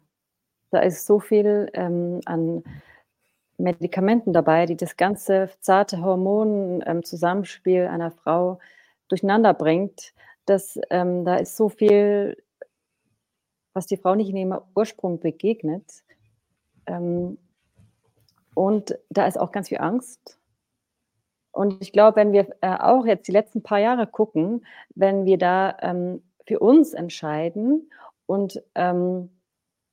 Da 0.72 0.80
ist 0.80 1.06
so 1.06 1.20
viel 1.20 1.70
ähm, 1.74 2.22
an 2.26 2.64
Medikamenten 3.58 4.34
dabei, 4.34 4.66
die 4.66 4.76
das 4.76 4.98
ganze 4.98 5.50
zarte 5.60 6.02
Hormonzusammenspiel 6.02 7.84
ähm, 7.84 7.92
einer 7.92 8.12
Frau 8.12 8.60
durcheinander 9.10 9.54
bringt. 9.54 10.14
dass 10.46 10.78
ähm, 10.90 11.24
da 11.24 11.38
ist 11.38 11.56
so 11.56 11.70
viel, 11.70 12.36
was 13.74 13.88
die 13.88 13.98
Frau 13.98 14.16
nicht 14.16 14.30
in 14.30 14.36
ihrem 14.36 14.60
Ursprung 14.76 15.20
begegnet. 15.20 16.04
Ähm, 16.86 17.38
und 18.56 18.98
da 19.10 19.26
ist 19.28 19.40
auch 19.40 19.52
ganz 19.52 19.70
viel 19.70 19.80
Angst. 19.80 20.40
Und 21.54 21.82
ich 21.82 21.94
glaube, 21.94 22.18
wenn 22.18 22.34
wir 22.34 22.50
äh, 22.62 22.76
auch 22.80 23.06
jetzt 23.06 23.28
die 23.28 23.32
letzten 23.32 23.64
paar 23.64 23.80
Jahre 23.80 24.08
gucken, 24.08 24.66
wenn 24.96 25.26
wir 25.26 25.38
da 25.38 25.78
ähm, 25.82 26.24
für 26.48 26.60
uns 26.60 26.94
entscheiden 26.94 27.90
und 28.26 28.62
ähm, 28.76 29.30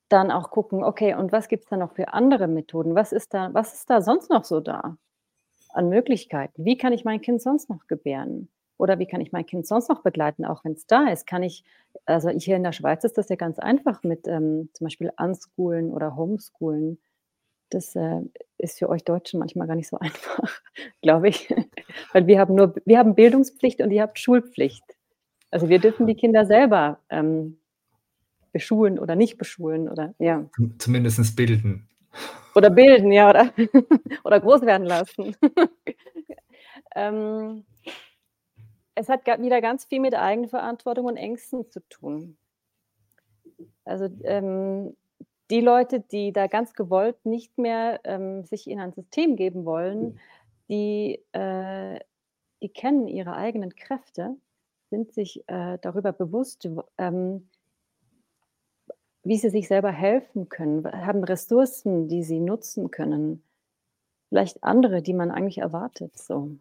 dann 0.08 0.30
auch 0.32 0.50
gucken, 0.50 0.82
okay, 0.82 1.14
und 1.14 1.32
was 1.32 1.48
gibt 1.48 1.64
es 1.64 1.70
da 1.70 1.76
noch 1.76 1.92
für 1.94 2.12
andere 2.14 2.48
Methoden? 2.48 2.94
Was 2.96 3.12
ist 3.12 3.34
da, 3.34 3.54
was 3.54 3.74
ist 3.74 3.90
da 3.90 4.00
sonst 4.00 4.30
noch 4.30 4.44
so 4.44 4.60
da 4.60 4.96
an 5.72 5.88
Möglichkeiten? 5.90 6.64
Wie 6.64 6.78
kann 6.78 6.92
ich 6.94 7.04
mein 7.04 7.20
Kind 7.20 7.42
sonst 7.42 7.68
noch 7.70 7.86
gebären? 7.86 8.48
Oder 8.78 8.98
wie 8.98 9.06
kann 9.06 9.20
ich 9.20 9.30
mein 9.30 9.44
Kind 9.44 9.66
sonst 9.66 9.90
noch 9.90 10.02
begleiten, 10.02 10.46
auch 10.46 10.64
wenn 10.64 10.72
es 10.72 10.86
da 10.86 11.08
ist? 11.08 11.26
Kann 11.26 11.42
ich, 11.42 11.64
also 12.06 12.30
hier 12.30 12.56
in 12.56 12.62
der 12.64 12.72
Schweiz 12.72 13.04
ist 13.04 13.18
das 13.18 13.28
ja 13.28 13.36
ganz 13.36 13.58
einfach 13.58 14.02
mit 14.02 14.26
ähm, 14.26 14.70
zum 14.72 14.86
Beispiel 14.86 15.12
Unschoolen 15.18 15.92
oder 15.92 16.16
Homeschoolen. 16.16 16.98
Das 17.70 17.94
äh, 17.96 18.20
ist 18.58 18.78
für 18.78 18.88
euch 18.88 19.04
Deutschen 19.04 19.40
manchmal 19.40 19.66
gar 19.66 19.76
nicht 19.76 19.88
so 19.88 19.98
einfach, 20.00 20.60
glaube 21.02 21.28
ich. 21.28 21.54
Weil 22.12 22.26
wir 22.26 22.38
haben 22.38 22.54
nur, 22.54 22.74
wir 22.84 22.98
haben 22.98 23.14
Bildungspflicht 23.14 23.80
und 23.80 23.90
ihr 23.90 24.02
habt 24.02 24.18
Schulpflicht. 24.18 24.84
Also 25.50 25.68
wir 25.68 25.78
dürfen 25.78 26.06
die 26.06 26.14
Kinder 26.14 26.44
selber 26.46 27.00
ähm, 27.08 27.58
beschulen 28.52 28.98
oder 28.98 29.16
nicht 29.16 29.38
beschulen 29.38 29.88
oder 29.88 30.14
ja. 30.18 30.48
Zumindest 30.78 31.36
bilden. 31.36 31.88
Oder 32.54 32.70
bilden, 32.70 33.12
ja, 33.12 33.30
oder, 33.30 33.52
oder 34.24 34.40
groß 34.40 34.62
werden 34.62 34.86
lassen. 34.86 35.36
ähm, 36.96 37.64
es 38.94 39.08
hat 39.08 39.26
wieder 39.26 39.60
ganz 39.60 39.84
viel 39.84 40.00
mit 40.00 40.14
Eigenverantwortung 40.14 41.06
und 41.06 41.16
Ängsten 41.16 41.70
zu 41.70 41.80
tun. 41.88 42.36
Also 43.84 44.08
ähm, 44.24 44.96
die 45.50 45.60
Leute, 45.60 46.00
die 46.00 46.32
da 46.32 46.46
ganz 46.46 46.74
gewollt 46.74 47.24
nicht 47.26 47.58
mehr 47.58 48.00
ähm, 48.04 48.44
sich 48.44 48.68
in 48.68 48.80
ein 48.80 48.92
System 48.92 49.36
geben 49.36 49.64
wollen, 49.64 50.18
die, 50.68 51.20
äh, 51.32 51.98
die 52.62 52.68
kennen 52.68 53.08
ihre 53.08 53.34
eigenen 53.34 53.74
Kräfte, 53.74 54.36
sind 54.90 55.12
sich 55.12 55.42
äh, 55.48 55.78
darüber 55.82 56.12
bewusst, 56.12 56.68
ähm, 56.98 57.48
wie 59.22 59.36
sie 59.36 59.50
sich 59.50 59.68
selber 59.68 59.90
helfen 59.90 60.48
können, 60.48 60.84
haben 60.84 61.24
Ressourcen, 61.24 62.08
die 62.08 62.22
sie 62.22 62.40
nutzen 62.40 62.90
können. 62.90 63.42
Vielleicht 64.28 64.62
andere, 64.62 65.02
die 65.02 65.12
man 65.12 65.30
eigentlich 65.30 65.58
erwartet. 65.58 66.16
So. 66.16 66.56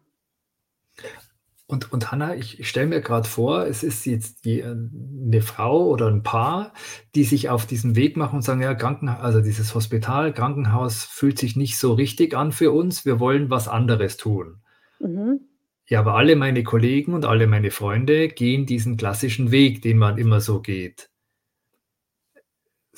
Und, 1.70 1.92
und 1.92 2.10
Hanna, 2.10 2.34
ich 2.34 2.68
stelle 2.68 2.88
mir 2.88 3.00
gerade 3.00 3.28
vor, 3.28 3.66
es 3.66 3.84
ist 3.84 4.04
jetzt 4.04 4.44
die, 4.44 4.62
eine 4.64 5.40
Frau 5.40 5.86
oder 5.86 6.08
ein 6.08 6.24
Paar, 6.24 6.72
die 7.14 7.22
sich 7.22 7.48
auf 7.48 7.64
diesen 7.64 7.94
Weg 7.94 8.16
machen 8.16 8.36
und 8.36 8.42
sagen, 8.42 8.60
ja, 8.60 8.74
Krankenhaus, 8.74 9.20
also 9.20 9.40
dieses 9.40 9.72
Hospital, 9.74 10.32
Krankenhaus 10.32 11.04
fühlt 11.04 11.38
sich 11.38 11.54
nicht 11.54 11.78
so 11.78 11.92
richtig 11.92 12.34
an 12.34 12.50
für 12.50 12.72
uns, 12.72 13.04
wir 13.04 13.20
wollen 13.20 13.50
was 13.50 13.68
anderes 13.68 14.16
tun. 14.16 14.62
Mhm. 14.98 15.40
Ja, 15.86 16.00
aber 16.00 16.14
alle 16.14 16.34
meine 16.34 16.64
Kollegen 16.64 17.14
und 17.14 17.24
alle 17.24 17.46
meine 17.46 17.70
Freunde 17.70 18.28
gehen 18.28 18.66
diesen 18.66 18.96
klassischen 18.96 19.52
Weg, 19.52 19.82
den 19.82 19.98
man 19.98 20.18
immer 20.18 20.40
so 20.40 20.60
geht 20.60 21.09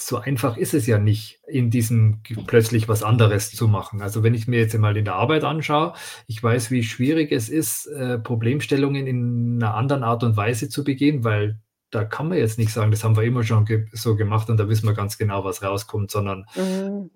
so 0.06 0.18
einfach 0.18 0.56
ist 0.56 0.74
es 0.74 0.86
ja 0.86 0.98
nicht, 0.98 1.40
in 1.46 1.70
diesem 1.70 2.22
plötzlich 2.46 2.88
was 2.88 3.02
anderes 3.02 3.52
zu 3.52 3.68
machen. 3.68 4.02
Also 4.02 4.22
wenn 4.22 4.34
ich 4.34 4.48
mir 4.48 4.60
jetzt 4.60 4.76
mal 4.78 4.96
in 4.96 5.04
der 5.04 5.14
Arbeit 5.14 5.44
anschaue, 5.44 5.94
ich 6.26 6.42
weiß, 6.42 6.70
wie 6.70 6.82
schwierig 6.82 7.32
es 7.32 7.48
ist, 7.48 7.86
äh, 7.86 8.18
Problemstellungen 8.18 9.06
in 9.06 9.62
einer 9.62 9.74
anderen 9.74 10.02
Art 10.02 10.24
und 10.24 10.36
Weise 10.36 10.68
zu 10.68 10.84
begehen, 10.84 11.24
weil 11.24 11.58
da 11.90 12.04
kann 12.04 12.28
man 12.28 12.38
jetzt 12.38 12.58
nicht 12.58 12.72
sagen, 12.72 12.90
das 12.90 13.04
haben 13.04 13.16
wir 13.16 13.22
immer 13.22 13.44
schon 13.44 13.64
ge 13.64 13.86
so 13.92 14.16
gemacht 14.16 14.48
und 14.50 14.58
da 14.58 14.68
wissen 14.68 14.86
wir 14.86 14.94
ganz 14.94 15.18
genau, 15.18 15.44
was 15.44 15.62
rauskommt, 15.62 16.10
sondern 16.10 16.46
mhm. 16.56 17.10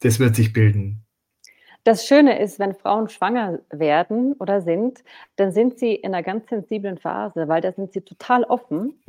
das 0.00 0.20
wird 0.20 0.36
sich 0.36 0.52
bilden. 0.52 1.04
Das 1.84 2.06
Schöne 2.06 2.38
ist, 2.38 2.58
wenn 2.58 2.74
Frauen 2.74 3.08
schwanger 3.08 3.60
werden 3.70 4.34
oder 4.34 4.60
sind, 4.60 5.02
dann 5.36 5.52
sind 5.52 5.78
sie 5.78 5.94
in 5.94 6.14
einer 6.14 6.22
ganz 6.22 6.48
sensiblen 6.48 6.98
Phase, 6.98 7.48
weil 7.48 7.60
da 7.60 7.72
sind 7.72 7.92
sie 7.92 8.02
total 8.02 8.44
offen 8.44 9.00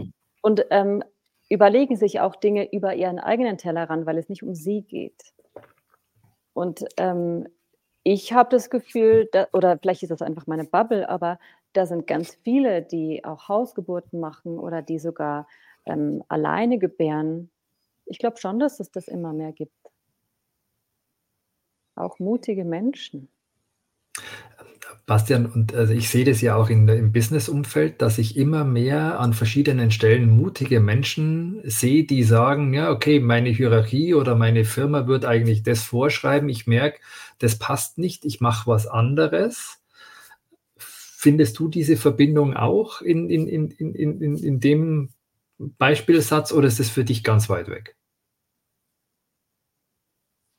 und 0.41 0.65
ähm, 0.69 1.03
überlegen 1.49 1.95
sich 1.95 2.19
auch 2.19 2.35
Dinge 2.35 2.71
über 2.71 2.95
ihren 2.95 3.19
eigenen 3.19 3.57
Tellerrand, 3.57 4.05
weil 4.05 4.17
es 4.17 4.29
nicht 4.29 4.43
um 4.43 4.55
sie 4.55 4.81
geht. 4.83 5.33
Und 6.53 6.85
ähm, 6.97 7.47
ich 8.03 8.33
habe 8.33 8.49
das 8.49 8.69
Gefühl, 8.69 9.27
da, 9.31 9.47
oder 9.53 9.77
vielleicht 9.77 10.03
ist 10.03 10.09
das 10.09 10.21
einfach 10.21 10.47
meine 10.47 10.63
Bubble, 10.63 11.09
aber 11.09 11.39
da 11.73 11.85
sind 11.85 12.07
ganz 12.07 12.35
viele, 12.43 12.81
die 12.81 13.23
auch 13.23 13.47
Hausgeburten 13.47 14.19
machen 14.19 14.57
oder 14.59 14.81
die 14.81 14.99
sogar 14.99 15.47
ähm, 15.85 16.23
alleine 16.27 16.79
gebären. 16.79 17.51
Ich 18.05 18.19
glaube 18.19 18.38
schon, 18.38 18.59
dass 18.59 18.79
es 18.79 18.91
das 18.91 19.07
immer 19.07 19.33
mehr 19.33 19.51
gibt. 19.51 19.73
Auch 21.95 22.19
mutige 22.19 22.63
Menschen. 22.63 23.29
Bastian, 25.06 25.45
und 25.45 25.73
also 25.73 25.93
ich 25.93 26.10
sehe 26.10 26.25
das 26.25 26.41
ja 26.41 26.56
auch 26.56 26.69
in, 26.69 26.88
im 26.88 27.12
Business-Umfeld, 27.12 28.02
dass 28.02 28.17
ich 28.17 28.38
immer 28.38 28.63
mehr 28.63 29.19
an 29.19 29.34
verschiedenen 29.34 29.91
Stellen 29.91 30.30
mutige 30.30 30.80
Menschen 30.80 31.62
sehe, 31.63 32.04
die 32.04 32.23
sagen, 32.23 32.73
ja, 32.73 32.91
okay, 32.91 33.19
meine 33.19 33.49
Hierarchie 33.49 34.13
oder 34.13 34.36
meine 34.36 34.65
Firma 34.65 35.08
wird 35.08 35.25
eigentlich 35.25 35.63
das 35.63 35.84
vorschreiben. 35.84 36.49
Ich 36.49 36.67
merke, 36.67 36.99
das 37.39 37.58
passt 37.58 37.97
nicht, 37.97 38.25
ich 38.25 38.39
mache 38.39 38.67
was 38.67 38.88
anderes. 38.88 39.82
Findest 40.78 41.60
du 41.60 41.67
diese 41.67 41.97
Verbindung 41.97 42.56
auch 42.56 43.02
in, 43.02 43.30
in, 43.30 43.47
in, 43.47 43.71
in, 43.71 44.21
in, 44.21 44.38
in 44.38 44.60
dem 44.60 45.10
Beispielsatz 45.58 46.54
oder 46.54 46.67
ist 46.67 46.80
es 46.80 46.89
für 46.89 47.04
dich 47.04 47.23
ganz 47.23 47.49
weit 47.49 47.67
weg? 47.67 47.95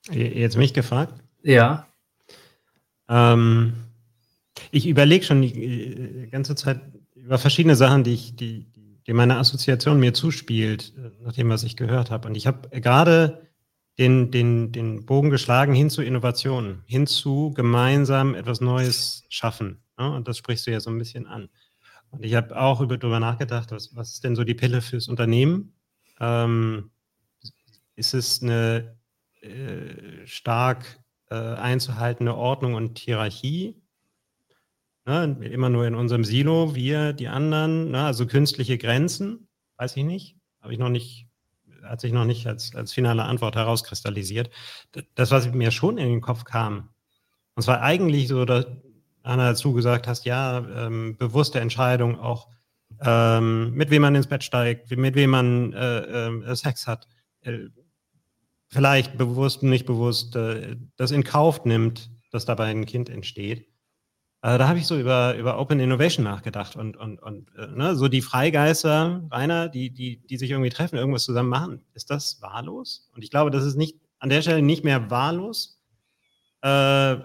Jetzt 0.09 0.57
mich 0.57 0.73
gefragt? 0.73 1.13
Ja. 1.41 1.87
Ähm, 3.07 3.73
ich 4.71 4.87
überlege 4.87 5.25
schon 5.25 5.41
die 5.41 5.53
äh, 5.53 6.27
ganze 6.27 6.55
Zeit 6.55 6.81
über 7.15 7.37
verschiedene 7.37 7.75
Sachen, 7.75 8.03
die 8.03 8.13
ich, 8.13 8.35
die, 8.35 8.67
die 9.05 9.13
meine 9.13 9.37
Assoziation 9.37 9.99
mir 9.99 10.13
zuspielt, 10.13 10.93
äh, 10.97 11.23
nach 11.23 11.33
dem, 11.33 11.49
was 11.49 11.63
ich 11.63 11.75
gehört 11.75 12.11
habe. 12.11 12.27
Und 12.27 12.35
ich 12.35 12.47
habe 12.47 12.69
gerade 12.79 13.41
den, 13.97 14.31
den, 14.31 14.71
den 14.71 15.05
Bogen 15.05 15.29
geschlagen 15.29 15.73
hin 15.73 15.89
zu 15.89 16.01
Innovationen, 16.01 16.83
hin 16.85 17.07
zu 17.07 17.51
gemeinsam 17.51 18.35
etwas 18.35 18.61
Neues 18.61 19.23
schaffen. 19.29 19.83
Ne? 19.97 20.11
Und 20.11 20.27
das 20.27 20.37
sprichst 20.37 20.65
du 20.65 20.71
ja 20.71 20.79
so 20.79 20.89
ein 20.89 20.97
bisschen 20.97 21.27
an. 21.27 21.49
Und 22.09 22.25
ich 22.25 22.35
habe 22.35 22.59
auch 22.59 22.81
über, 22.81 22.97
darüber 22.97 23.19
nachgedacht, 23.19 23.71
was, 23.71 23.95
was 23.95 24.13
ist 24.13 24.23
denn 24.23 24.35
so 24.35 24.43
die 24.43 24.53
Pille 24.53 24.81
fürs 24.81 25.07
Unternehmen? 25.07 25.73
Ähm, 26.19 26.91
ist 27.95 28.13
es 28.13 28.41
eine 28.41 28.97
äh, 29.41 30.25
stark 30.25 30.99
äh, 31.29 31.35
einzuhaltende 31.35 32.35
Ordnung 32.35 32.73
und 32.73 32.99
Hierarchie? 32.99 33.80
Ne, 35.05 35.35
immer 35.51 35.69
nur 35.69 35.87
in 35.87 35.95
unserem 35.95 36.23
Silo, 36.23 36.75
wir, 36.75 37.13
die 37.13 37.27
anderen, 37.27 37.89
ne, 37.91 38.03
also 38.03 38.27
künstliche 38.27 38.77
Grenzen, 38.77 39.47
weiß 39.77 39.97
ich 39.97 40.03
nicht, 40.03 40.37
habe 40.61 40.73
ich 40.73 40.79
noch 40.79 40.89
nicht, 40.89 41.27
hat 41.83 42.01
sich 42.01 42.11
noch 42.13 42.25
nicht 42.25 42.45
als, 42.45 42.75
als 42.75 42.93
finale 42.93 43.23
Antwort 43.23 43.55
herauskristallisiert. 43.55 44.51
Das, 45.15 45.31
was 45.31 45.51
mir 45.51 45.71
schon 45.71 45.97
in 45.97 46.07
den 46.07 46.21
Kopf 46.21 46.43
kam, 46.43 46.89
und 47.55 47.63
zwar 47.63 47.81
eigentlich 47.81 48.27
so, 48.27 48.45
dass 48.45 48.67
Anna 49.23 49.49
dazu 49.49 49.73
gesagt 49.73 50.07
hast, 50.07 50.25
ja, 50.25 50.59
ähm, 50.59 51.17
bewusste 51.17 51.59
Entscheidung 51.59 52.19
auch 52.19 52.49
ähm, 53.01 53.73
mit 53.73 53.89
wem 53.89 54.03
man 54.03 54.15
ins 54.15 54.27
Bett 54.27 54.43
steigt, 54.43 54.95
mit 54.95 55.15
wem 55.15 55.31
man 55.31 55.73
äh, 55.73 56.27
äh, 56.27 56.55
Sex 56.55 56.87
hat, 56.87 57.07
äh, 57.41 57.69
vielleicht 58.69 59.17
bewusst, 59.17 59.63
nicht 59.63 59.85
bewusst, 59.85 60.35
äh, 60.35 60.75
das 60.95 61.11
in 61.11 61.23
Kauf 61.23 61.65
nimmt, 61.65 62.11
dass 62.31 62.45
dabei 62.45 62.65
ein 62.65 62.85
Kind 62.85 63.09
entsteht. 63.09 63.70
Äh, 64.43 64.57
da 64.57 64.67
habe 64.67 64.79
ich 64.79 64.87
so 64.87 64.99
über, 64.99 65.35
über 65.35 65.59
Open 65.59 65.79
Innovation 65.79 66.23
nachgedacht 66.23 66.75
und, 66.75 66.97
und, 66.97 67.21
und 67.21 67.49
äh, 67.55 67.67
ne, 67.67 67.95
so 67.95 68.07
die 68.07 68.23
Freigeister, 68.23 69.27
Rainer, 69.31 69.69
die, 69.69 69.91
die, 69.91 70.17
die 70.17 70.37
sich 70.37 70.49
irgendwie 70.49 70.71
treffen, 70.71 70.95
irgendwas 70.95 71.25
zusammen 71.25 71.49
machen, 71.49 71.85
ist 71.93 72.09
das 72.09 72.41
wahllos? 72.41 73.09
Und 73.13 73.23
ich 73.23 73.29
glaube, 73.29 73.51
das 73.51 73.63
ist 73.63 73.75
nicht 73.75 73.97
an 74.19 74.29
der 74.29 74.41
Stelle 74.41 74.63
nicht 74.63 74.83
mehr 74.83 75.11
wahllos, 75.11 75.79
äh, 76.61 77.17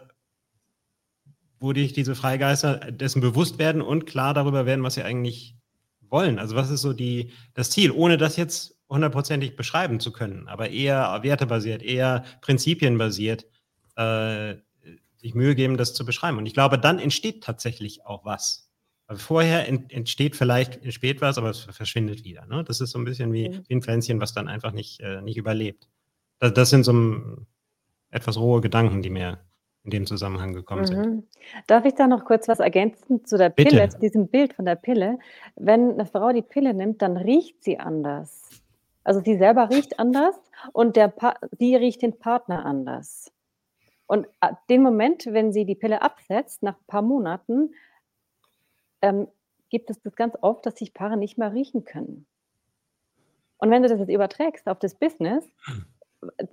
wo 1.59 1.73
dich 1.73 1.95
diese 1.95 2.15
Freigeister 2.15 2.93
dessen 2.93 3.23
bewusst 3.23 3.59
werden 3.59 3.81
und 3.81 4.07
klar 4.07 4.35
darüber 4.35 4.67
werden, 4.67 4.85
was 4.85 4.95
sie 4.95 5.03
eigentlich 5.03 5.57
wollen. 6.01 6.39
Also 6.39 6.55
was 6.55 6.71
ist 6.71 6.83
so 6.83 6.93
die, 6.93 7.33
das 7.55 7.71
Ziel, 7.71 7.91
ohne 7.93 8.19
das 8.19 8.37
jetzt 8.37 8.77
hundertprozentig 8.91 9.57
beschreiben 9.57 10.01
zu 10.01 10.13
können, 10.13 10.49
aber 10.49 10.71
eher 10.71 11.23
wertebasiert, 11.23 11.83
eher 11.83 12.25
prinzipienbasiert, 12.43 13.47
äh, 13.97 14.57
sich 15.19 15.35
Mühe 15.35 15.55
geben, 15.55 15.77
das 15.77 15.95
zu 15.95 16.05
beschreiben. 16.05 16.39
Und 16.39 16.47
ich 16.47 16.55
glaube, 16.55 16.79
dann 16.79 16.99
entsteht 16.99 17.43
tatsächlich 17.43 18.05
auch 18.07 18.25
was. 18.25 18.71
Also 19.07 19.23
vorher 19.23 19.69
ent, 19.69 19.93
entsteht 19.93 20.35
vielleicht 20.35 20.93
spät 20.93 21.21
was, 21.21 21.39
aber 21.39 21.51
es 21.51 21.61
verschwindet 21.61 22.25
wieder. 22.25 22.47
Ne? 22.47 22.65
Das 22.65 22.81
ist 22.81 22.91
so 22.91 22.99
ein 22.99 23.05
bisschen 23.05 23.33
wie, 23.33 23.49
mhm. 23.49 23.63
wie 23.69 23.75
ein 23.75 23.83
Pflänzchen, 23.83 24.21
was 24.21 24.35
dann 24.35 24.49
einfach 24.49 24.73
nicht, 24.73 25.01
äh, 25.01 25.23
nicht 25.23 25.37
überlebt. 25.37 25.89
Das, 26.41 26.53
das 26.55 26.71
sind 26.71 26.85
so 26.85 26.93
ein, 26.93 27.47
etwas 28.11 28.37
rohe 28.37 28.61
Gedanken, 28.61 29.03
die 29.03 29.11
mir 29.11 29.39
in 29.85 29.91
dem 29.91 30.07
Zusammenhang 30.07 30.53
gekommen 30.53 30.83
mhm. 30.83 30.87
sind. 30.87 31.25
Darf 31.69 31.85
ich 31.85 31.95
da 31.95 32.09
noch 32.09 32.25
kurz 32.25 32.49
was 32.49 32.59
ergänzen 32.59 33.25
zu 33.25 33.39
der 33.39 33.51
Pille, 33.51 33.83
Bitte. 33.83 33.89
zu 33.91 33.99
diesem 34.01 34.29
Bild 34.29 34.55
von 34.55 34.65
der 34.65 34.75
Pille? 34.75 35.19
Wenn 35.55 35.93
eine 35.93 36.07
Frau 36.07 36.33
die 36.33 36.43
Pille 36.43 36.75
nimmt, 36.75 37.03
dann 37.03 37.17
riecht 37.17 37.63
sie 37.63 37.79
anders. 37.79 38.51
Also 39.05 39.21
sie 39.21 39.37
selber 39.37 39.71
riecht 39.71 40.01
anders 40.01 40.35
und 40.73 40.97
der 40.97 41.07
pa 41.07 41.35
die 41.61 41.77
riecht 41.77 42.03
den 42.03 42.19
Partner 42.19 42.67
anders. 42.67 43.31
Und 44.07 44.29
den 44.69 44.83
Moment, 44.83 45.27
wenn 45.27 45.53
sie 45.53 45.65
die 45.65 45.75
Pille 45.75 46.03
absetzt, 46.03 46.63
nach 46.63 46.77
ein 46.77 46.87
paar 46.87 47.03
Monaten, 47.03 47.75
ähm, 49.03 49.29
gibt 49.69 49.91
es 49.91 50.01
das 50.01 50.15
ganz 50.15 50.37
oft, 50.41 50.65
dass 50.65 50.77
sich 50.77 50.95
Paare 50.95 51.17
nicht 51.17 51.39
mehr 51.39 51.53
riechen 51.53 51.85
können. 51.85 52.27
Und 53.59 53.71
wenn 53.71 53.83
du 53.83 53.89
das 53.89 53.99
jetzt 53.99 54.11
überträgst 54.11 54.69
auf 54.69 54.79
das 54.79 54.95
Business, 54.95 55.45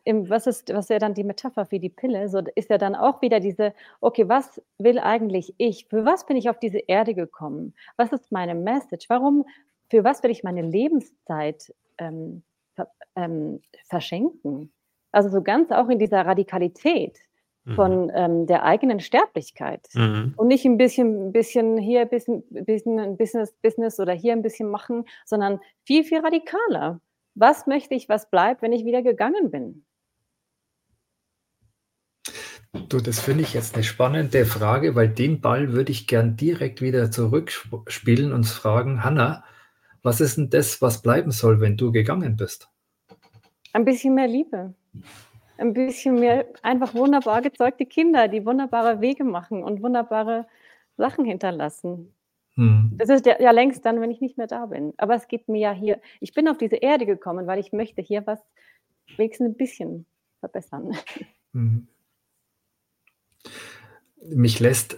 im, 0.03 0.29
was 0.29 0.47
ist, 0.47 0.73
was 0.73 0.89
wäre 0.89 0.99
dann 0.99 1.13
die 1.13 1.23
Metapher 1.23 1.65
für 1.65 1.79
die 1.79 1.89
Pille? 1.89 2.29
So 2.29 2.39
ist 2.55 2.69
ja 2.69 2.77
dann 2.77 2.95
auch 2.95 3.21
wieder 3.21 3.39
diese, 3.39 3.73
okay, 4.01 4.27
was 4.27 4.61
will 4.77 4.99
eigentlich 4.99 5.53
ich? 5.57 5.87
Für 5.87 6.05
was 6.05 6.25
bin 6.25 6.37
ich 6.37 6.49
auf 6.49 6.59
diese 6.59 6.79
Erde 6.79 7.13
gekommen? 7.13 7.73
Was 7.97 8.11
ist 8.11 8.31
meine 8.31 8.55
Message? 8.55 9.09
Warum, 9.09 9.45
für 9.89 10.03
was 10.03 10.21
will 10.23 10.31
ich 10.31 10.43
meine 10.43 10.61
Lebenszeit 10.61 11.73
ähm, 11.97 12.43
ähm, 13.15 13.61
verschenken? 13.85 14.71
Also 15.11 15.29
so 15.29 15.41
ganz 15.41 15.71
auch 15.71 15.89
in 15.89 15.99
dieser 15.99 16.25
Radikalität 16.25 17.19
von 17.75 18.05
mhm. 18.05 18.11
ähm, 18.13 18.47
der 18.47 18.63
eigenen 18.63 18.99
Sterblichkeit 18.99 19.87
mhm. 19.93 20.33
und 20.35 20.47
nicht 20.47 20.65
ein 20.65 20.77
bisschen, 20.77 21.31
bisschen 21.31 21.77
hier 21.77 22.01
ein 22.01 22.09
bisschen, 22.09 22.43
bisschen 22.49 23.17
Business, 23.17 23.53
Business 23.61 23.99
oder 23.99 24.13
hier 24.13 24.33
ein 24.33 24.41
bisschen 24.41 24.69
machen, 24.69 25.05
sondern 25.25 25.59
viel, 25.85 26.03
viel 26.03 26.19
radikaler 26.19 26.99
was 27.35 27.67
möchte 27.67 27.95
ich, 27.95 28.09
was 28.09 28.29
bleibt, 28.29 28.61
wenn 28.61 28.73
ich 28.73 28.85
wieder 28.85 29.01
gegangen 29.01 29.49
bin? 29.51 29.85
Du, 32.89 32.99
das 32.99 33.19
finde 33.19 33.43
ich 33.43 33.53
jetzt 33.53 33.75
eine 33.75 33.83
spannende 33.83 34.45
Frage, 34.45 34.95
weil 34.95 35.09
den 35.09 35.41
Ball 35.41 35.73
würde 35.73 35.91
ich 35.91 36.07
gern 36.07 36.35
direkt 36.35 36.81
wieder 36.81 37.11
zurückspielen 37.11 38.33
und 38.33 38.45
fragen, 38.45 39.03
Hanna, 39.03 39.43
was 40.01 40.21
ist 40.21 40.37
denn 40.37 40.49
das, 40.49 40.81
was 40.81 41.01
bleiben 41.01 41.31
soll, 41.31 41.61
wenn 41.61 41.77
du 41.77 41.91
gegangen 41.91 42.35
bist? 42.35 42.69
Ein 43.73 43.85
bisschen 43.85 44.15
mehr 44.15 44.27
Liebe. 44.27 44.73
Ein 45.63 45.73
bisschen 45.73 46.15
mehr 46.15 46.45
einfach 46.61 46.93
wunderbar 46.93 47.41
gezeugte 47.41 47.85
Kinder, 47.85 48.27
die 48.27 48.45
wunderbare 48.45 48.99
Wege 48.99 49.23
machen 49.23 49.63
und 49.63 49.81
wunderbare 49.81 50.45
Sachen 50.97 51.23
hinterlassen. 51.23 52.13
Hm. 52.55 52.91
Das 52.97 53.07
ist 53.07 53.25
ja, 53.25 53.41
ja, 53.41 53.51
längst 53.51 53.85
dann, 53.85 54.01
wenn 54.01 54.11
ich 54.11 54.19
nicht 54.19 54.37
mehr 54.37 54.47
da 54.47 54.65
bin. 54.65 54.93
Aber 54.97 55.15
es 55.15 55.29
geht 55.29 55.47
mir 55.47 55.61
ja 55.61 55.71
hier, 55.71 56.01
ich 56.19 56.33
bin 56.33 56.49
auf 56.49 56.57
diese 56.57 56.75
Erde 56.75 57.05
gekommen, 57.05 57.47
weil 57.47 57.59
ich 57.59 57.71
möchte 57.71 58.01
hier 58.01 58.27
was 58.27 58.39
wenigstens 59.15 59.47
ein 59.47 59.55
bisschen 59.55 60.05
verbessern. 60.41 60.97
Hm. 61.53 61.87
Mich 64.21 64.59
lässt 64.59 64.97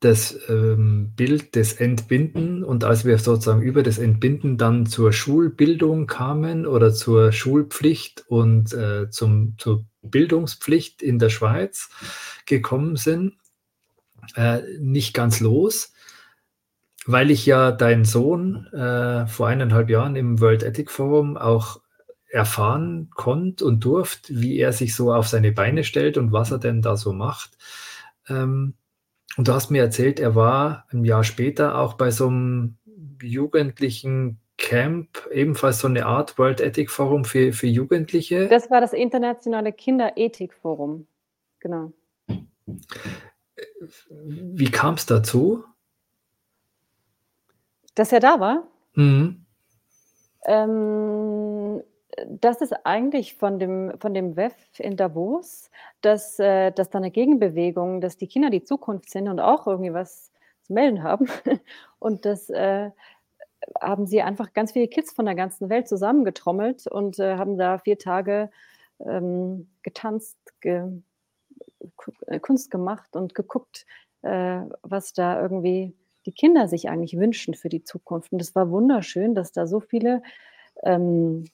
das 0.00 0.36
ähm, 0.48 1.12
Bild 1.14 1.54
des 1.54 1.74
Entbinden 1.74 2.64
und 2.64 2.84
als 2.84 3.04
wir 3.04 3.18
sozusagen 3.18 3.62
über 3.62 3.82
das 3.82 3.98
Entbinden 3.98 4.56
dann 4.56 4.86
zur 4.86 5.12
Schulbildung 5.12 6.06
kamen 6.06 6.66
oder 6.66 6.92
zur 6.92 7.32
Schulpflicht 7.32 8.24
und 8.26 8.72
äh, 8.72 9.10
zum, 9.10 9.56
zur 9.58 9.84
Bildungspflicht 10.02 11.02
in 11.02 11.18
der 11.18 11.30
Schweiz 11.30 11.90
gekommen 12.46 12.96
sind, 12.96 13.34
äh, 14.36 14.60
nicht 14.78 15.14
ganz 15.14 15.40
los 15.40 15.92
weil 17.06 17.30
ich 17.30 17.46
ja 17.46 17.72
deinen 17.72 18.04
Sohn 18.04 18.66
äh, 18.72 19.26
vor 19.26 19.48
eineinhalb 19.48 19.90
Jahren 19.90 20.16
im 20.16 20.40
World 20.40 20.62
Ethic 20.62 20.90
Forum 20.90 21.36
auch 21.36 21.80
erfahren 22.28 23.10
konnte 23.14 23.64
und 23.64 23.84
durfte, 23.84 24.40
wie 24.40 24.58
er 24.58 24.72
sich 24.72 24.94
so 24.94 25.12
auf 25.12 25.26
seine 25.26 25.52
Beine 25.52 25.82
stellt 25.82 26.16
und 26.16 26.32
was 26.32 26.50
er 26.50 26.58
denn 26.58 26.82
da 26.82 26.96
so 26.96 27.12
macht. 27.12 27.56
Ähm, 28.28 28.74
und 29.36 29.48
du 29.48 29.52
hast 29.52 29.70
mir 29.70 29.82
erzählt, 29.82 30.20
er 30.20 30.34
war 30.34 30.86
ein 30.90 31.04
Jahr 31.04 31.24
später 31.24 31.78
auch 31.78 31.94
bei 31.94 32.10
so 32.10 32.28
einem 32.28 32.76
jugendlichen 33.22 34.38
Camp, 34.70 35.08
ebenfalls 35.32 35.80
so 35.80 35.88
eine 35.88 36.06
Art 36.06 36.38
World 36.38 36.60
Ethic 36.60 36.92
Forum 36.92 37.24
für, 37.24 37.52
für 37.52 37.66
Jugendliche. 37.66 38.46
Das 38.46 38.70
war 38.70 38.80
das 38.80 38.92
internationale 38.92 39.72
Kinderethik 39.72 40.54
Forum, 40.54 41.08
genau. 41.58 41.92
Wie 44.20 44.70
kam 44.70 44.94
es 44.94 45.06
dazu? 45.06 45.64
Dass 47.96 48.12
er 48.12 48.20
da 48.20 48.38
war? 48.38 48.68
Mhm. 48.94 49.44
Ähm, 50.44 51.82
das 52.28 52.60
ist 52.60 52.72
eigentlich 52.86 53.34
von 53.34 53.58
dem, 53.58 53.94
von 53.98 54.14
dem 54.14 54.36
WEF 54.36 54.54
in 54.78 54.96
Davos, 54.96 55.68
dass, 56.00 56.38
äh, 56.38 56.70
dass 56.70 56.90
da 56.90 56.98
eine 56.98 57.10
Gegenbewegung, 57.10 58.00
dass 58.00 58.18
die 58.18 58.28
Kinder 58.28 58.50
die 58.50 58.62
Zukunft 58.62 59.10
sind 59.10 59.26
und 59.26 59.40
auch 59.40 59.66
irgendwie 59.66 59.92
was 59.92 60.30
zu 60.62 60.74
melden 60.74 61.02
haben. 61.02 61.26
Und 61.98 62.24
das 62.24 62.48
äh, 62.48 62.90
haben 63.80 64.06
sie 64.06 64.22
einfach 64.22 64.52
ganz 64.52 64.72
viele 64.72 64.88
Kids 64.88 65.12
von 65.12 65.26
der 65.26 65.34
ganzen 65.34 65.68
Welt 65.68 65.88
zusammengetrommelt 65.88 66.86
und 66.86 67.18
äh, 67.18 67.36
haben 67.36 67.58
da 67.58 67.78
vier 67.78 67.98
Tage 67.98 68.50
ähm, 69.04 69.68
getanzt, 69.82 70.38
ge 70.60 70.84
äh, 72.26 72.40
Kunst 72.40 72.70
gemacht 72.70 73.16
und 73.16 73.34
geguckt, 73.34 73.86
äh, 74.22 74.60
was 74.82 75.12
da 75.12 75.40
irgendwie 75.40 75.94
die 76.26 76.32
Kinder 76.32 76.68
sich 76.68 76.88
eigentlich 76.88 77.18
wünschen 77.18 77.54
für 77.54 77.68
die 77.68 77.84
Zukunft. 77.84 78.32
Und 78.32 78.42
es 78.42 78.54
war 78.54 78.70
wunderschön, 78.70 79.34
dass 79.34 79.52
da 79.52 79.66
so 79.66 79.80
viele 79.80 80.22
ähm, 80.82 81.46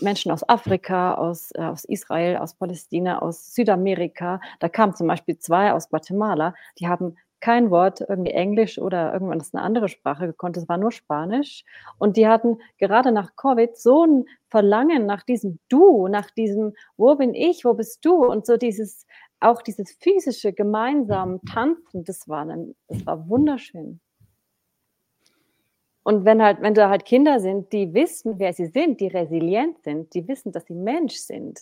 Menschen 0.00 0.32
aus 0.32 0.48
Afrika, 0.48 1.14
aus, 1.14 1.50
äh, 1.54 1.62
aus 1.62 1.84
Israel, 1.84 2.36
aus 2.36 2.54
Palästina, 2.54 3.20
aus 3.20 3.54
Südamerika, 3.54 4.40
da 4.60 4.68
kamen 4.68 4.94
zum 4.94 5.06
Beispiel 5.06 5.38
zwei 5.38 5.72
aus 5.72 5.88
Guatemala, 5.88 6.54
die 6.78 6.88
haben 6.88 7.16
kein 7.40 7.70
Wort 7.70 8.00
irgendwie 8.08 8.32
Englisch 8.32 8.78
oder 8.78 9.12
irgendwann 9.12 9.40
ist 9.40 9.54
eine 9.54 9.62
andere 9.62 9.88
Sprache 9.88 10.26
gekonnt, 10.26 10.56
es 10.56 10.68
war 10.68 10.78
nur 10.78 10.92
Spanisch. 10.92 11.64
Und 11.98 12.16
die 12.16 12.26
hatten 12.26 12.58
gerade 12.78 13.12
nach 13.12 13.36
Covid 13.36 13.76
so 13.76 14.04
ein 14.04 14.24
Verlangen 14.48 15.06
nach 15.06 15.22
diesem 15.22 15.58
Du, 15.68 16.08
nach 16.08 16.30
diesem, 16.30 16.74
wo 16.96 17.14
bin 17.14 17.34
ich, 17.34 17.64
wo 17.64 17.74
bist 17.74 18.04
du? 18.04 18.24
Und 18.24 18.46
so 18.46 18.56
dieses 18.56 19.06
auch 19.40 19.62
dieses 19.62 19.92
physische 20.00 20.52
gemeinsam 20.52 21.40
Tanzen, 21.44 22.04
das 22.04 22.28
war, 22.28 22.46
dann, 22.46 22.74
das 22.88 23.06
war 23.06 23.28
wunderschön. 23.28 24.00
Und 26.02 26.24
wenn 26.24 26.42
halt, 26.42 26.60
wenn 26.62 26.74
da 26.74 26.88
halt 26.88 27.04
Kinder 27.04 27.38
sind, 27.38 27.72
die 27.72 27.92
wissen, 27.92 28.38
wer 28.38 28.52
sie 28.52 28.66
sind, 28.66 29.00
die 29.00 29.08
resilient 29.08 29.82
sind, 29.82 30.14
die 30.14 30.26
wissen, 30.26 30.52
dass 30.52 30.64
sie 30.66 30.74
Mensch 30.74 31.16
sind, 31.16 31.60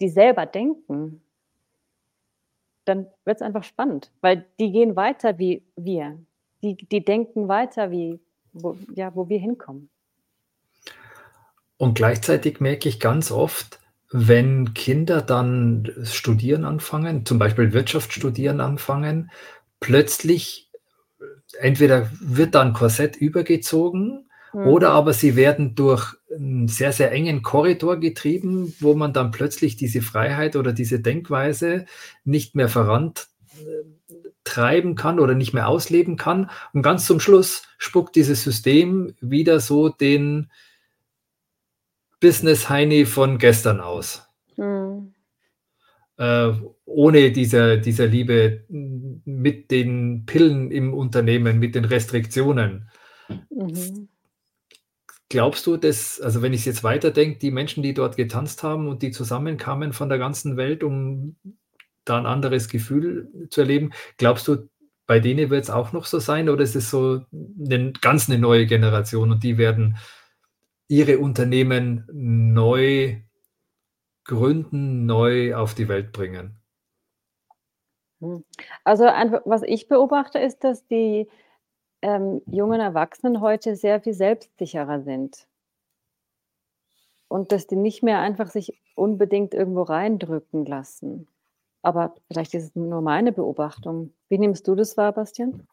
die 0.00 0.08
selber 0.08 0.46
denken, 0.46 1.22
dann 2.84 3.06
wird 3.24 3.36
es 3.36 3.42
einfach 3.42 3.64
spannend, 3.64 4.10
weil 4.20 4.46
die 4.58 4.72
gehen 4.72 4.96
weiter 4.96 5.38
wie 5.38 5.62
wir. 5.76 6.18
Die, 6.62 6.76
die 6.76 7.04
denken 7.04 7.48
weiter 7.48 7.90
wie, 7.90 8.20
wo, 8.52 8.76
ja, 8.94 9.14
wo 9.14 9.28
wir 9.28 9.38
hinkommen. 9.38 9.90
Und 11.76 11.94
gleichzeitig 11.94 12.60
merke 12.60 12.88
ich 12.88 13.00
ganz 13.00 13.30
oft, 13.30 13.80
wenn 14.10 14.74
Kinder 14.74 15.22
dann 15.22 15.92
studieren 16.04 16.64
anfangen, 16.64 17.26
zum 17.26 17.38
Beispiel 17.38 17.72
Wirtschaft 17.72 18.12
studieren 18.12 18.60
anfangen, 18.60 19.30
plötzlich 19.80 20.70
entweder 21.58 22.10
wird 22.20 22.54
dann 22.54 22.72
Korsett 22.72 23.16
übergezogen 23.16 24.30
mhm. 24.54 24.66
oder 24.66 24.90
aber 24.90 25.12
sie 25.12 25.36
werden 25.36 25.74
durch 25.74 26.14
einen 26.34 26.68
sehr, 26.68 26.92
sehr 26.92 27.12
engen 27.12 27.42
Korridor 27.42 27.98
getrieben, 27.98 28.74
wo 28.80 28.94
man 28.94 29.12
dann 29.12 29.30
plötzlich 29.30 29.76
diese 29.76 30.02
Freiheit 30.02 30.56
oder 30.56 30.72
diese 30.72 31.00
Denkweise 31.00 31.86
nicht 32.24 32.54
mehr 32.54 32.68
vorantreiben 32.68 33.34
betreiben 34.44 34.94
kann 34.94 35.18
oder 35.18 35.34
nicht 35.34 35.54
mehr 35.54 35.68
ausleben 35.68 36.16
kann. 36.16 36.50
Und 36.72 36.82
ganz 36.82 37.06
zum 37.06 37.18
Schluss 37.18 37.62
spuckt 37.78 38.14
dieses 38.14 38.44
System 38.44 39.14
wieder 39.20 39.58
so 39.58 39.88
den 39.88 40.50
Business 42.20 42.68
Heini 42.68 43.06
von 43.06 43.38
gestern 43.38 43.80
aus. 43.80 44.28
Mhm. 44.56 45.14
Äh, 46.16 46.52
ohne 46.84 47.32
diese, 47.32 47.78
diese 47.80 48.06
Liebe 48.06 48.64
mit 48.68 49.70
den 49.70 50.26
Pillen 50.26 50.70
im 50.70 50.94
Unternehmen, 50.94 51.58
mit 51.58 51.74
den 51.74 51.84
Restriktionen. 51.84 52.88
Mhm. 53.50 54.08
Glaubst 55.34 55.66
du, 55.66 55.76
dass, 55.76 56.20
also 56.20 56.42
wenn 56.42 56.52
ich 56.52 56.60
es 56.60 56.64
jetzt 56.64 56.84
weiterdenke, 56.84 57.40
die 57.40 57.50
Menschen, 57.50 57.82
die 57.82 57.92
dort 57.92 58.16
getanzt 58.16 58.62
haben 58.62 58.86
und 58.86 59.02
die 59.02 59.10
zusammenkamen 59.10 59.92
von 59.92 60.08
der 60.08 60.18
ganzen 60.18 60.56
Welt, 60.56 60.84
um 60.84 61.34
da 62.04 62.18
ein 62.18 62.26
anderes 62.26 62.68
Gefühl 62.68 63.48
zu 63.50 63.62
erleben, 63.62 63.90
glaubst 64.16 64.46
du, 64.46 64.68
bei 65.08 65.18
denen 65.18 65.50
wird 65.50 65.64
es 65.64 65.70
auch 65.70 65.90
noch 65.90 66.04
so 66.04 66.20
sein 66.20 66.48
oder 66.48 66.62
ist 66.62 66.76
es 66.76 66.88
so 66.88 67.22
eine, 67.32 67.92
ganz 68.00 68.30
eine 68.30 68.38
neue 68.38 68.66
Generation 68.66 69.32
und 69.32 69.42
die 69.42 69.58
werden 69.58 69.96
ihre 70.86 71.18
Unternehmen 71.18 72.06
neu 72.12 73.16
gründen, 74.22 75.04
neu 75.04 75.56
auf 75.56 75.74
die 75.74 75.88
Welt 75.88 76.12
bringen? 76.12 76.60
Hm. 78.20 78.44
Also 78.84 79.06
was 79.46 79.64
ich 79.64 79.88
beobachte, 79.88 80.38
ist, 80.38 80.62
dass 80.62 80.86
die 80.86 81.26
ähm, 82.04 82.42
jungen 82.44 82.82
Erwachsenen 82.82 83.40
heute 83.40 83.76
sehr 83.76 83.98
viel 83.98 84.12
selbstsicherer 84.12 85.00
sind. 85.00 85.46
Und 87.28 87.50
dass 87.50 87.66
die 87.66 87.76
nicht 87.76 88.02
mehr 88.02 88.20
einfach 88.20 88.50
sich 88.50 88.78
unbedingt 88.94 89.54
irgendwo 89.54 89.82
reindrücken 89.82 90.66
lassen. 90.66 91.26
Aber 91.80 92.14
vielleicht 92.30 92.52
ist 92.52 92.64
es 92.64 92.74
nur 92.76 93.00
meine 93.00 93.32
Beobachtung. 93.32 94.12
Wie 94.28 94.36
nimmst 94.36 94.68
du 94.68 94.74
das 94.74 94.98
wahr, 94.98 95.12
Bastian? 95.12 95.66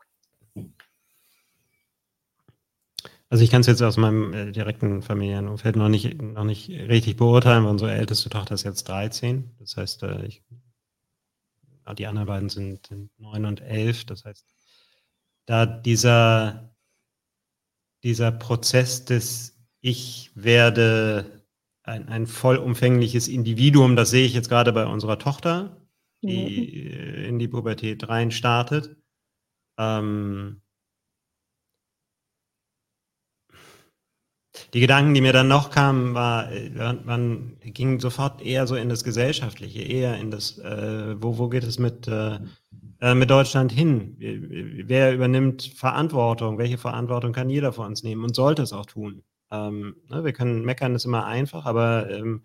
Also 3.30 3.44
ich 3.44 3.52
kann 3.52 3.62
es 3.62 3.67
jetzt 3.67 3.82
aus 3.82 3.98
meinem 3.98 4.34
äh, 4.34 4.52
direkten 4.54 5.02
Familienumfeld 5.02 5.76
noch 5.76 5.89
nicht, 5.89 6.22
noch 6.22 6.46
nicht 6.46 6.70
richtig 6.70 7.17
beurteilen, 7.17 7.65
weil 7.65 7.72
unsere 7.72 7.91
älteste 7.91 8.30
Tochter 8.30 8.56
ist 8.56 8.63
jetzt 8.63 8.88
13. 8.88 9.52
Das 9.60 9.76
heißt, 9.76 10.04
äh, 10.04 10.26
ich, 10.26 10.44
die 11.98 12.08
anderen 12.08 12.28
beiden 12.28 12.48
sind, 12.48 12.88
sind 12.88 13.10
9 13.20 13.46
und 13.46 13.62
11. 13.62 14.06
Das 14.06 14.24
heißt, 14.24 14.46
da 15.51 15.65
dieser, 15.65 16.73
dieser 18.05 18.31
Prozess 18.31 19.03
des 19.03 19.61
Ich 19.81 20.31
werde 20.33 21.43
ein, 21.83 22.07
ein 22.07 22.25
vollumfängliches 22.25 23.27
Individuum, 23.27 23.97
das 23.97 24.11
sehe 24.11 24.25
ich 24.25 24.33
jetzt 24.33 24.47
gerade 24.47 24.71
bei 24.71 24.85
unserer 24.85 25.19
Tochter, 25.19 25.75
die 26.23 26.89
mhm. 26.89 27.25
in 27.25 27.39
die 27.39 27.49
Pubertät 27.49 28.07
rein 28.07 28.31
startet. 28.31 28.95
Ähm, 29.77 30.61
die 34.73 34.79
Gedanken, 34.79 35.13
die 35.13 35.21
mir 35.21 35.33
dann 35.33 35.49
noch 35.49 35.69
kamen, 35.69 36.13
war, 36.13 36.49
äh, 36.49 36.93
man 37.03 37.57
ging 37.59 37.99
sofort 37.99 38.41
eher 38.41 38.67
so 38.67 38.77
in 38.77 38.87
das 38.87 39.03
Gesellschaftliche, 39.03 39.81
eher 39.81 40.17
in 40.17 40.31
das, 40.31 40.59
äh, 40.59 41.21
wo, 41.21 41.37
wo 41.37 41.49
geht 41.49 41.65
es 41.65 41.77
mit, 41.77 42.07
äh, 42.07 42.35
äh, 42.35 42.39
mit 43.15 43.31
Deutschland 43.31 43.71
hin? 43.71 44.15
Wer 44.19 45.13
übernimmt 45.13 45.63
Verantwortung? 45.75 46.59
Welche 46.59 46.77
Verantwortung 46.77 47.33
kann 47.33 47.49
jeder 47.49 47.73
von 47.73 47.87
uns 47.87 48.03
nehmen 48.03 48.23
und 48.23 48.35
sollte 48.35 48.61
es 48.61 48.73
auch 48.73 48.85
tun? 48.85 49.23
Ähm, 49.51 49.95
ne, 50.09 50.23
wir 50.23 50.33
können 50.33 50.63
meckern, 50.63 50.95
ist 50.95 51.05
immer 51.05 51.25
einfach, 51.25 51.65
aber 51.65 52.09
ähm, 52.09 52.43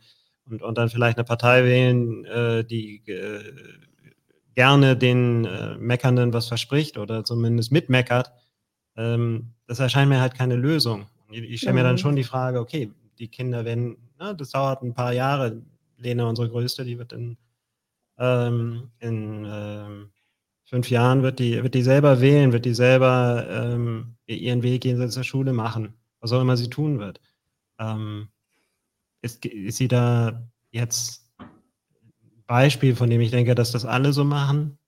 und, 0.49 0.63
und 0.63 0.79
dann 0.79 0.91
vielleicht 0.91 1.19
eine 1.19 1.25
Partei 1.25 1.65
wählen, 1.65 2.25
äh, 2.25 2.65
die 2.65 3.03
äh, 3.07 3.53
gerne 4.55 4.97
den 4.97 5.45
äh, 5.45 5.77
Meckernden 5.77 6.33
was 6.33 6.49
verspricht 6.49 6.99
oder 6.99 7.25
zumindest 7.25 7.71
mitmeckert, 7.73 8.33
ähm, 8.97 9.53
das 9.67 9.79
erscheint 9.79 10.09
mir 10.09 10.21
halt 10.21 10.35
keine 10.35 10.57
Lösung. 10.57 11.07
Ich 11.31 11.61
stelle 11.61 11.75
mir 11.75 11.83
dann 11.83 11.97
mhm. 11.97 11.99
schon 11.99 12.17
die 12.17 12.25
Frage, 12.25 12.61
okay, 12.61 12.93
die 13.19 13.29
Kinder 13.29 13.65
werden, 13.65 13.97
ne, 14.19 14.35
das 14.35 14.51
dauert 14.51 14.83
ein 14.83 14.95
paar 14.95 15.13
Jahre. 15.13 15.63
Lena, 15.99 16.29
unsere 16.29 16.49
Größte, 16.49 16.85
die 16.85 16.99
wird 16.99 17.13
in, 17.13 17.37
in 18.19 19.47
fünf 20.67 20.91
Jahren, 20.91 21.23
wird 21.23 21.39
die, 21.39 21.63
wird 21.63 21.75
die 21.75 21.83
selber 21.83 22.21
wählen, 22.21 22.53
wird 22.53 22.65
die 22.65 22.75
selber 22.75 23.47
ähm, 23.51 24.17
ihren 24.27 24.63
Weg 24.63 24.85
jenseits 24.85 25.15
der 25.15 25.23
Schule 25.23 25.53
machen, 25.53 25.95
was 26.21 26.33
auch 26.33 26.41
immer 26.41 26.57
sie 26.57 26.69
tun 26.69 26.99
wird. 26.99 27.21
Ähm, 27.79 28.29
ist, 29.23 29.45
ist 29.45 29.79
sie 29.79 29.89
da 29.89 30.47
jetzt 30.71 31.31
ein 31.39 31.47
Beispiel, 32.47 32.95
von 32.95 33.09
dem 33.09 33.21
ich 33.21 33.31
denke, 33.31 33.55
dass 33.55 33.73
das 33.73 33.85
alle 33.85 34.13
so 34.13 34.25
machen? 34.25 34.79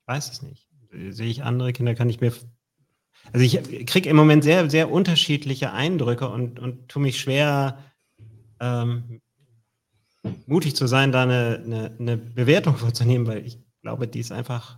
Ich 0.00 0.08
weiß 0.08 0.32
es 0.32 0.42
nicht. 0.42 0.68
Sehe 1.10 1.28
ich 1.28 1.42
andere 1.42 1.72
Kinder, 1.72 1.94
kann 1.94 2.08
ich 2.08 2.20
mir 2.20 2.32
also 3.32 3.44
ich 3.44 3.86
kriege 3.86 4.08
im 4.08 4.16
Moment 4.16 4.44
sehr, 4.44 4.70
sehr 4.70 4.90
unterschiedliche 4.90 5.72
Eindrücke 5.72 6.28
und, 6.28 6.58
und 6.58 6.88
tue 6.88 7.02
mich 7.02 7.20
schwer, 7.20 7.78
ähm, 8.60 9.20
mutig 10.46 10.76
zu 10.76 10.86
sein, 10.86 11.12
da 11.12 11.22
eine, 11.22 11.62
eine, 11.64 11.96
eine, 11.98 12.16
Bewertung 12.16 12.76
vorzunehmen, 12.78 13.26
weil 13.26 13.46
ich 13.46 13.58
glaube, 13.82 14.08
die 14.08 14.20
ist 14.20 14.32
einfach 14.32 14.77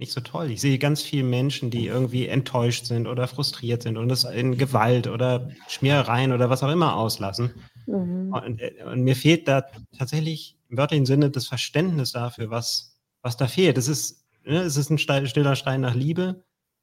nicht 0.00 0.12
so 0.12 0.20
toll. 0.20 0.50
Ich 0.50 0.60
sehe 0.60 0.78
ganz 0.78 1.02
viele 1.02 1.24
Menschen, 1.24 1.70
die 1.70 1.86
irgendwie 1.86 2.26
enttäuscht 2.26 2.86
sind 2.86 3.06
oder 3.06 3.28
frustriert 3.28 3.82
sind 3.82 3.96
und 3.96 4.08
das 4.08 4.24
in 4.24 4.58
Gewalt 4.58 5.06
oder 5.06 5.50
Schmierereien 5.68 6.32
oder 6.32 6.50
was 6.50 6.62
auch 6.62 6.70
immer 6.70 6.96
auslassen. 6.96 7.52
Mhm. 7.86 8.32
Und, 8.32 8.62
und, 8.86 9.02
mir 9.02 9.14
fehlt 9.14 9.46
da 9.46 9.64
tatsächlich 9.96 10.56
im 10.68 10.78
wörtlichen 10.78 11.06
Sinne 11.06 11.30
das 11.30 11.46
Verständnis 11.46 12.12
dafür, 12.12 12.50
was, 12.50 12.98
was 13.22 13.36
da 13.36 13.46
fehlt. 13.46 13.78
Es 13.78 13.88
ist, 13.88 14.24
ne, 14.44 14.60
es 14.60 14.76
ist 14.76 14.90
ein 14.90 14.98
stiller 14.98 15.54
Stein 15.54 15.82
nach 15.82 15.94
Liebe 15.94 16.42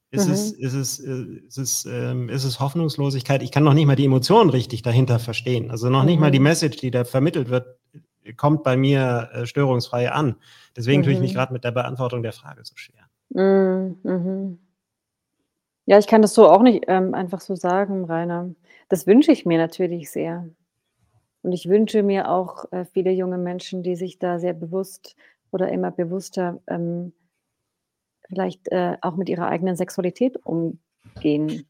ist, 0.10 0.28
mhm. 0.28 0.34
es, 0.34 0.52
ist, 0.52 0.74
es, 0.74 1.00
äh, 1.00 1.24
ist, 1.48 1.58
es, 1.58 1.86
ähm, 1.86 2.30
ist 2.30 2.46
es 2.46 2.60
Hoffnungslosigkeit? 2.60 3.44
Ich 3.44 3.52
kann 3.52 3.64
noch 3.64 3.74
nicht 3.74 3.88
mal 3.88 3.96
die 3.96 4.06
Emotionen 4.06 4.50
richtig 4.50 4.82
dahinter 4.82 5.20
verstehen. 5.20 5.70
Also 5.70 5.90
noch 5.90 6.02
mhm. 6.02 6.06
nicht 6.08 6.20
mal 6.20 6.32
die 6.32 6.40
mhm. 6.40 6.44
Message, 6.44 6.78
die 6.78 6.92
da 6.92 7.04
vermittelt 7.04 7.50
wird, 7.50 7.78
kommt 8.38 8.64
bei 8.64 8.78
mir 8.78 9.30
äh, 9.34 9.46
störungsfrei 9.46 10.12
an. 10.12 10.38
Deswegen 10.76 11.02
mhm. 11.02 11.06
tue 11.06 11.14
ich 11.14 11.20
mich 11.20 11.32
mhm. 11.32 11.36
gerade 11.36 11.54
mit 11.54 11.64
der 11.64 11.72
Beantwortung 11.72 12.24
der 12.24 12.34
Frage 12.34 12.62
so 12.64 12.76
schwer. 12.76 12.97
Mhm. 13.30 14.60
Ja, 15.86 15.98
ich 15.98 16.08
kann 16.08 16.22
das 16.22 16.34
so 16.34 16.50
auch 16.50 16.62
nicht 16.62 16.86
ähm, 16.88 17.14
einfach 17.14 17.40
so 17.40 17.56
sagen, 17.56 18.06
Rainer. 18.06 18.54
Das 18.90 19.08
wünsche 19.08 19.32
ich 19.32 19.46
mir 19.46 19.58
natürlich 19.58 20.12
sehr. 20.12 20.50
Und 21.44 21.54
ich 21.54 21.70
wünsche 21.70 22.04
mir 22.04 22.30
auch 22.30 22.72
äh, 22.72 22.86
viele 22.86 23.12
junge 23.12 23.38
Menschen, 23.38 23.84
die 23.84 23.96
sich 23.96 24.20
da 24.20 24.40
sehr 24.40 24.54
bewusst 24.54 25.16
oder 25.52 25.70
immer 25.70 25.92
bewusster 25.92 26.60
ähm, 26.68 27.14
vielleicht 28.28 28.70
äh, 28.72 28.98
auch 29.02 29.16
mit 29.16 29.30
ihrer 29.30 29.48
eigenen 29.48 29.76
Sexualität 29.76 30.38
umgehen. 30.46 31.68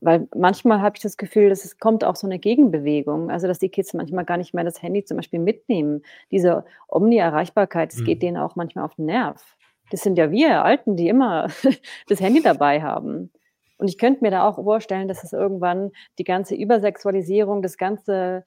Weil 0.00 0.28
manchmal 0.34 0.82
habe 0.82 0.96
ich 0.96 1.02
das 1.02 1.16
Gefühl, 1.16 1.48
dass 1.48 1.64
es 1.64 1.78
kommt 1.78 2.04
auch 2.04 2.16
so 2.16 2.26
eine 2.26 2.38
Gegenbewegung, 2.38 3.30
also 3.30 3.46
dass 3.46 3.58
die 3.58 3.70
Kids 3.70 3.94
manchmal 3.94 4.24
gar 4.24 4.36
nicht 4.36 4.52
mehr 4.52 4.64
das 4.64 4.82
Handy 4.82 5.04
zum 5.04 5.16
Beispiel 5.16 5.38
mitnehmen. 5.38 6.02
Diese 6.30 6.64
Omni-Erreichbarkeit, 6.88 7.92
das 7.92 8.00
mhm. 8.00 8.04
geht 8.04 8.22
denen 8.22 8.36
auch 8.36 8.56
manchmal 8.56 8.84
auf 8.84 8.96
den 8.96 9.06
Nerv. 9.06 9.56
Das 9.90 10.00
sind 10.02 10.18
ja 10.18 10.30
wir 10.30 10.64
Alten, 10.64 10.96
die 10.96 11.08
immer 11.08 11.48
das 12.08 12.20
Handy 12.20 12.42
dabei 12.42 12.82
haben. 12.82 13.30
Und 13.76 13.88
ich 13.88 13.98
könnte 13.98 14.22
mir 14.22 14.30
da 14.30 14.48
auch 14.48 14.56
vorstellen, 14.56 15.08
dass 15.08 15.24
es 15.24 15.32
irgendwann 15.32 15.90
die 16.18 16.24
ganze 16.24 16.54
Übersexualisierung, 16.54 17.60
das 17.62 17.76
ganze, 17.76 18.44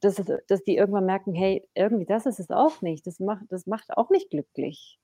dass, 0.00 0.20
dass 0.48 0.64
die 0.64 0.76
irgendwann 0.76 1.06
merken, 1.06 1.32
hey, 1.34 1.66
irgendwie 1.74 2.06
das 2.06 2.26
ist 2.26 2.40
es 2.40 2.50
auch 2.50 2.82
nicht. 2.82 3.06
Das 3.06 3.20
macht, 3.20 3.44
das 3.50 3.66
macht 3.66 3.96
auch 3.96 4.10
nicht 4.10 4.30
glücklich 4.30 4.98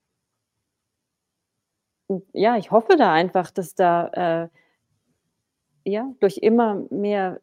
ja, 2.33 2.57
ich 2.57 2.71
hoffe 2.71 2.97
da 2.97 3.12
einfach, 3.12 3.51
dass 3.51 3.75
da, 3.75 4.45
äh, 4.45 4.49
ja, 5.85 6.12
durch 6.21 6.38
immer 6.38 6.75
mehr 6.90 7.40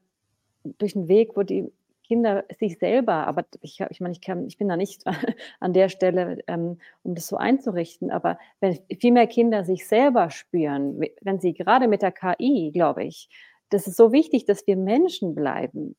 durch 0.80 0.95
'n 0.95 1.08
Weg, 1.08 1.38
wo 1.38 1.43
die 1.43 1.72
Kinder 2.08 2.45
sich 2.60 2.78
selber 2.80 3.28
aber 3.28 3.45
ich 3.62 3.82
ich 3.89 3.99
meine, 3.99 4.14
ich 4.14 4.22
kann 4.22 4.47
ich 4.47 4.58
bin 4.58 4.68
da 4.68 4.78
nicht 4.78 5.03
an 5.60 5.74
der 5.74 5.89
Stelle, 5.89 6.39
ähm, 6.47 6.80
um 7.03 7.16
das 7.16 7.28
so 7.28 7.38
einzurichten, 7.38 8.12
aber 8.12 8.38
wenn 8.60 8.80
viel 8.99 9.12
mehr 9.12 9.28
Kinder 9.28 9.64
sich 9.64 9.88
selber 9.88 10.30
spüren, 10.30 11.01
wenn 11.22 11.39
sie 11.39 11.53
gerade 11.53 11.88
mit 11.88 12.01
der 12.01 12.12
KI, 12.12 12.72
glaube 12.74 13.03
ich 13.03 13.30
das 13.70 13.88
ist 13.88 13.97
so 13.97 14.12
wichtig, 14.12 14.45
dass 14.45 14.66
wir 14.68 14.78
Menschen 14.78 15.36
bleiben. 15.36 15.95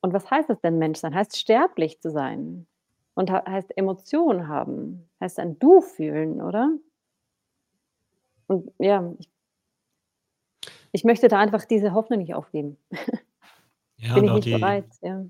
Und 0.00 0.12
was 0.12 0.30
heißt 0.30 0.50
das 0.50 0.60
denn 0.60 0.78
Mensch 0.78 0.98
sein? 0.98 1.14
Heißt 1.14 1.36
sterblich 1.36 2.00
zu 2.00 2.10
sein 2.10 2.66
und 3.14 3.30
heißt 3.30 3.76
Emotionen 3.76 4.48
haben, 4.48 5.08
heißt 5.20 5.38
ein 5.40 5.58
Du 5.58 5.80
fühlen, 5.80 6.40
oder? 6.42 6.70
Und 8.46 8.70
ja, 8.78 9.12
ich 9.18 9.28
ich 10.92 11.04
möchte 11.04 11.28
da 11.28 11.38
einfach 11.38 11.66
diese 11.66 11.92
Hoffnung 11.92 12.20
nicht 12.20 12.34
aufgeben. 12.34 12.78
Ja, 14.06 14.14
Bin 14.14 14.24
ich 14.24 14.32
nicht 14.32 14.44
die 14.46 14.52
bereit, 14.52 14.88
ja. 15.02 15.24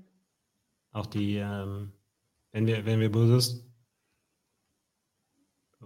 Auch 0.91 1.05
die, 1.05 1.37
ähm, 1.37 1.91
wenn 2.51 2.67
wir 2.67 2.85
wenn 2.85 2.99
wir 2.99 3.11
bewusst 3.11 3.65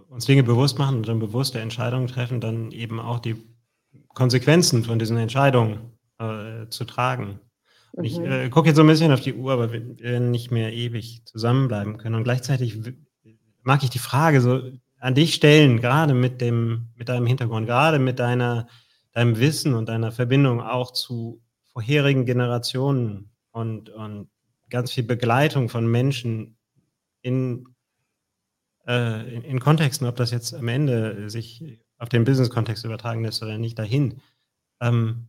uns 0.08 0.26
Dinge 0.26 0.42
bewusst 0.42 0.78
machen 0.78 0.98
und 0.98 1.08
dann 1.08 1.18
bewusste 1.18 1.60
Entscheidungen 1.60 2.06
treffen, 2.06 2.40
dann 2.40 2.70
eben 2.70 3.00
auch 3.00 3.18
die 3.18 3.36
Konsequenzen 4.08 4.84
von 4.84 4.98
diesen 4.98 5.16
Entscheidungen, 5.16 5.92
äh, 6.18 6.68
zu 6.68 6.84
tragen. 6.84 7.40
Und 7.92 8.04
ich, 8.04 8.18
mhm. 8.18 8.24
äh, 8.24 8.48
gucke 8.48 8.68
jetzt 8.68 8.76
so 8.76 8.82
ein 8.82 8.88
bisschen 8.88 9.12
auf 9.12 9.20
die 9.20 9.34
Uhr, 9.34 9.52
aber 9.52 9.72
wir 9.72 9.98
werden 9.98 10.30
nicht 10.30 10.50
mehr 10.50 10.72
ewig 10.72 11.24
zusammenbleiben 11.26 11.98
können. 11.98 12.14
Und 12.14 12.24
gleichzeitig 12.24 12.78
mag 13.62 13.82
ich 13.82 13.90
die 13.90 13.98
Frage 13.98 14.40
so 14.40 14.62
an 14.98 15.14
dich 15.14 15.34
stellen, 15.34 15.80
gerade 15.80 16.14
mit 16.14 16.40
dem, 16.40 16.88
mit 16.94 17.08
deinem 17.08 17.26
Hintergrund, 17.26 17.66
gerade 17.66 17.98
mit 17.98 18.18
deiner, 18.18 18.66
deinem 19.12 19.38
Wissen 19.38 19.74
und 19.74 19.88
deiner 19.88 20.12
Verbindung 20.12 20.60
auch 20.62 20.92
zu 20.92 21.42
vorherigen 21.72 22.26
Generationen 22.26 23.30
und, 23.50 23.88
und 23.90 24.28
ganz 24.70 24.92
viel 24.92 25.04
Begleitung 25.04 25.68
von 25.68 25.86
Menschen 25.86 26.56
in, 27.22 27.68
äh, 28.86 29.34
in, 29.34 29.42
in, 29.42 29.60
Kontexten, 29.60 30.06
ob 30.06 30.16
das 30.16 30.30
jetzt 30.30 30.54
am 30.54 30.68
Ende 30.68 31.30
sich 31.30 31.80
auf 31.98 32.08
den 32.08 32.24
Business-Kontext 32.24 32.84
übertragen 32.84 33.22
lässt 33.22 33.42
oder 33.42 33.58
nicht, 33.58 33.78
dahin. 33.78 34.20
Ähm, 34.80 35.28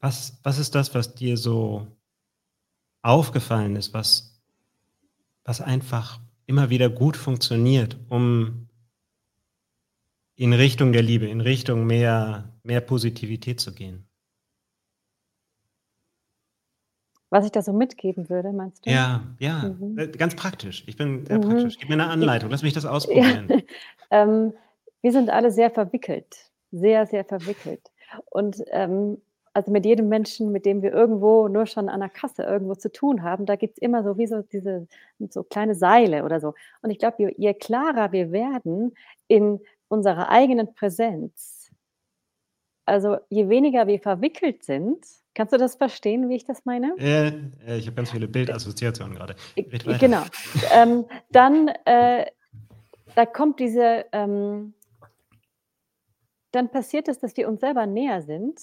was, 0.00 0.38
was 0.42 0.58
ist 0.58 0.74
das, 0.74 0.94
was 0.94 1.14
dir 1.14 1.36
so 1.36 1.86
aufgefallen 3.02 3.76
ist, 3.76 3.94
was, 3.94 4.40
was 5.44 5.60
einfach 5.60 6.20
immer 6.46 6.70
wieder 6.70 6.88
gut 6.88 7.16
funktioniert, 7.16 7.98
um 8.08 8.68
in 10.34 10.52
Richtung 10.52 10.92
der 10.92 11.02
Liebe, 11.02 11.26
in 11.26 11.40
Richtung 11.40 11.86
mehr, 11.86 12.58
mehr 12.62 12.80
Positivität 12.80 13.60
zu 13.60 13.74
gehen? 13.74 14.07
Was 17.30 17.44
ich 17.44 17.52
da 17.52 17.60
so 17.60 17.72
mitgeben 17.72 18.30
würde, 18.30 18.52
meinst 18.52 18.86
du? 18.86 18.90
Ja, 18.90 19.22
ja, 19.38 19.74
mhm. 19.78 19.98
Äh, 19.98 20.08
ganz 20.08 20.34
praktisch. 20.34 20.84
Ich 20.86 20.96
bin 20.96 21.26
sehr 21.26 21.38
mhm. 21.38 21.42
praktisch. 21.42 21.78
Gib 21.78 21.88
mir 21.88 21.94
eine 21.94 22.08
Anleitung, 22.08 22.50
lass 22.50 22.62
mich 22.62 22.72
das 22.72 22.84
ausprobieren. 22.86 23.48
Ja. 23.48 23.58
ähm, 24.10 24.52
wir 25.02 25.12
sind 25.12 25.30
alle 25.30 25.50
sehr 25.50 25.70
verwickelt, 25.70 26.50
sehr, 26.72 27.06
sehr 27.06 27.24
verwickelt. 27.24 27.90
Und 28.30 28.62
ähm, 28.70 29.18
also 29.52 29.70
mit 29.70 29.84
jedem 29.84 30.08
Menschen, 30.08 30.52
mit 30.52 30.64
dem 30.64 30.82
wir 30.82 30.92
irgendwo 30.92 31.48
nur 31.48 31.66
schon 31.66 31.88
an 31.88 32.00
der 32.00 32.08
Kasse 32.08 32.44
irgendwo 32.44 32.74
zu 32.74 32.90
tun 32.90 33.22
haben, 33.22 33.44
da 33.44 33.56
gibt 33.56 33.76
es 33.76 33.82
immer 33.82 34.02
so 34.02 34.16
wie 34.16 34.26
so 34.26 34.42
diese 34.42 34.86
so 35.30 35.42
kleine 35.42 35.74
Seile 35.74 36.24
oder 36.24 36.40
so. 36.40 36.54
Und 36.82 36.90
ich 36.90 36.98
glaube, 36.98 37.16
je, 37.18 37.34
je 37.36 37.54
klarer 37.54 38.12
wir 38.12 38.32
werden 38.32 38.94
in 39.26 39.60
unserer 39.88 40.28
eigenen 40.28 40.72
Präsenz, 40.74 41.70
also 42.86 43.16
je 43.28 43.48
weniger 43.48 43.86
wir 43.86 44.00
verwickelt 44.00 44.64
sind, 44.64 45.04
Kannst 45.38 45.52
du 45.52 45.56
das 45.56 45.76
verstehen, 45.76 46.28
wie 46.28 46.34
ich 46.34 46.44
das 46.44 46.64
meine? 46.64 46.96
Äh, 47.64 47.78
ich 47.78 47.86
habe 47.86 47.94
ganz 47.94 48.10
viele 48.10 48.26
Bildassoziationen 48.26 49.14
gerade. 49.14 49.36
Genau. 50.00 50.22
ähm, 50.74 51.04
dann 51.30 51.68
äh, 51.84 52.26
da 53.14 53.24
kommt 53.24 53.60
diese, 53.60 54.06
ähm, 54.10 54.74
dann 56.50 56.70
passiert 56.70 57.06
es, 57.06 57.20
dass 57.20 57.36
wir 57.36 57.48
uns 57.48 57.60
selber 57.60 57.86
näher 57.86 58.20
sind, 58.22 58.60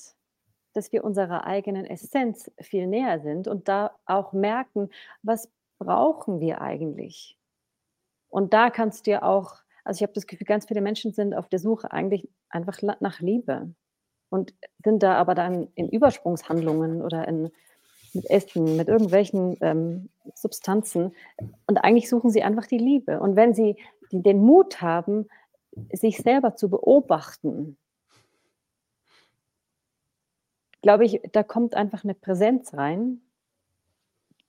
dass 0.74 0.92
wir 0.92 1.06
unserer 1.06 1.46
eigenen 1.46 1.86
Essenz 1.86 2.52
viel 2.60 2.88
näher 2.88 3.22
sind 3.22 3.48
und 3.48 3.70
da 3.70 3.98
auch 4.06 4.34
merken, 4.34 4.90
was 5.24 5.50
brauchen 5.80 6.42
wir 6.42 6.62
eigentlich? 6.62 7.38
Und 8.28 8.54
da 8.54 8.70
kannst 8.70 9.08
du 9.08 9.12
ja 9.12 9.24
auch, 9.24 9.56
also 9.86 10.00
ich 10.00 10.04
habe 10.04 10.12
das 10.12 10.28
Gefühl, 10.28 10.46
ganz 10.46 10.66
viele 10.66 10.82
Menschen 10.82 11.14
sind 11.14 11.34
auf 11.34 11.48
der 11.48 11.60
Suche 11.60 11.94
eigentlich 11.94 12.28
einfach 12.50 12.82
nach 12.82 13.22
Liebe 13.22 13.74
und 14.36 14.54
sind 14.84 15.02
da 15.02 15.16
aber 15.16 15.34
dann 15.34 15.70
in 15.76 15.90
Übersprungshandlungen 15.90 17.02
oder 17.02 17.28
in, 17.28 17.52
mit 18.14 18.30
Essen, 18.30 18.78
mit 18.78 18.88
irgendwelchen 18.88 19.58
ähm, 19.62 20.10
Substanzen. 20.36 21.16
Und 21.68 21.78
eigentlich 21.78 22.10
suchen 22.10 22.30
sie 22.30 22.44
einfach 22.44 22.68
die 22.68 22.78
Liebe. 22.78 23.20
Und 23.20 23.36
wenn 23.36 23.54
sie 23.54 23.78
den 24.12 24.40
Mut 24.40 24.82
haben, 24.82 25.28
sich 25.92 26.18
selber 26.18 26.56
zu 26.56 26.70
beobachten, 26.70 27.78
glaube 30.82 31.06
ich, 31.06 31.22
da 31.32 31.44
kommt 31.44 31.76
einfach 31.76 32.04
eine 32.04 32.14
Präsenz 32.14 32.74
rein, 32.76 33.22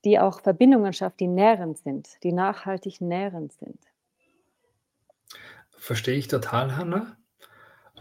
die 0.05 0.18
auch 0.18 0.41
Verbindungen 0.41 0.93
schafft, 0.93 1.20
die 1.20 1.28
nährend 1.28 1.78
sind, 1.78 2.22
die 2.22 2.32
nachhaltig 2.32 3.01
nährend 3.01 3.53
sind. 3.55 3.78
Verstehe 5.70 6.16
ich 6.16 6.28
total, 6.28 6.76
Hannah. 6.76 7.16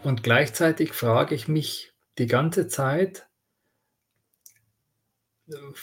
Und 0.03 0.23
gleichzeitig 0.23 0.93
frage 0.93 1.35
ich 1.35 1.47
mich 1.47 1.93
die 2.17 2.27
ganze 2.27 2.67
Zeit, 2.67 3.27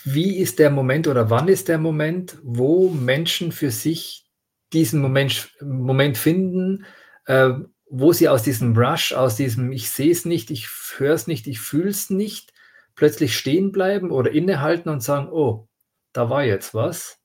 wie 0.04 0.38
ist 0.38 0.58
der 0.58 0.70
Moment 0.70 1.06
oder 1.06 1.30
wann 1.30 1.48
ist 1.48 1.68
der 1.68 1.78
Moment, 1.78 2.38
wo 2.42 2.88
Menschen 2.88 3.52
für 3.52 3.70
sich 3.70 4.24
diesen 4.72 5.00
Moment, 5.00 5.52
Moment 5.60 6.18
finden, 6.18 6.84
äh, 7.26 7.50
wo 7.88 8.12
sie 8.12 8.28
aus 8.28 8.42
diesem 8.42 8.76
Rush, 8.76 9.12
aus 9.12 9.36
diesem 9.36 9.70
Ich 9.70 9.90
sehe 9.90 10.10
es 10.10 10.24
nicht, 10.24 10.50
ich 10.50 10.66
höre 10.96 11.14
es 11.14 11.26
nicht, 11.26 11.46
ich 11.46 11.60
fühle 11.60 11.90
es 11.90 12.10
nicht, 12.10 12.52
plötzlich 12.94 13.36
stehen 13.36 13.70
bleiben 13.70 14.10
oder 14.10 14.32
innehalten 14.32 14.88
und 14.88 15.02
sagen, 15.02 15.28
oh, 15.30 15.68
da 16.12 16.30
war 16.30 16.44
jetzt 16.44 16.74
was. 16.74 17.18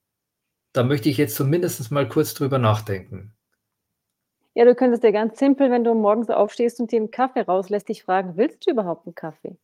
Da 0.73 0.83
möchte 0.83 1.09
ich 1.09 1.17
jetzt 1.17 1.35
zumindest 1.35 1.89
mal 1.91 2.07
kurz 2.07 2.33
drüber 2.33 2.59
nachdenken. 2.59 3.36
Ja, 4.57 4.65
du 4.65 4.73
könntest 4.73 5.03
dir 5.03 5.11
ganz 5.11 5.37
simpel, 5.37 5.69
wenn 5.69 5.83
du 5.83 5.93
morgens 5.93 6.31
aufstehst 6.31 6.79
und 6.79 6.91
dir 6.91 6.97
einen 6.99 7.11
Kaffee 7.11 7.41
rauslässt, 7.41 7.89
dich 7.89 8.01
fragen, 8.01 8.37
willst 8.37 8.65
du 8.65 8.71
überhaupt 8.71 9.05
einen 9.05 9.13
Kaffee? 9.13 9.55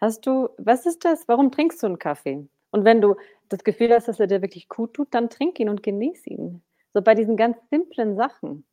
Hast 0.00 0.24
du, 0.24 0.48
was 0.58 0.86
ist 0.86 1.04
das? 1.04 1.26
Warum 1.26 1.50
trinkst 1.50 1.82
du 1.82 1.88
einen 1.88 1.98
Kaffee? 1.98 2.46
Und 2.70 2.84
wenn 2.84 3.00
du 3.00 3.16
das 3.48 3.64
Gefühl 3.64 3.92
hast, 3.92 4.06
dass 4.06 4.20
er 4.20 4.28
dir 4.28 4.42
wirklich 4.42 4.68
gut 4.68 4.94
tut, 4.94 5.08
dann 5.12 5.28
trink 5.28 5.58
ihn 5.58 5.68
und 5.68 5.82
genieß 5.82 6.24
ihn. 6.28 6.62
So 6.94 7.02
bei 7.02 7.16
diesen 7.16 7.36
ganz 7.36 7.56
simplen 7.68 8.14
Sachen. 8.14 8.64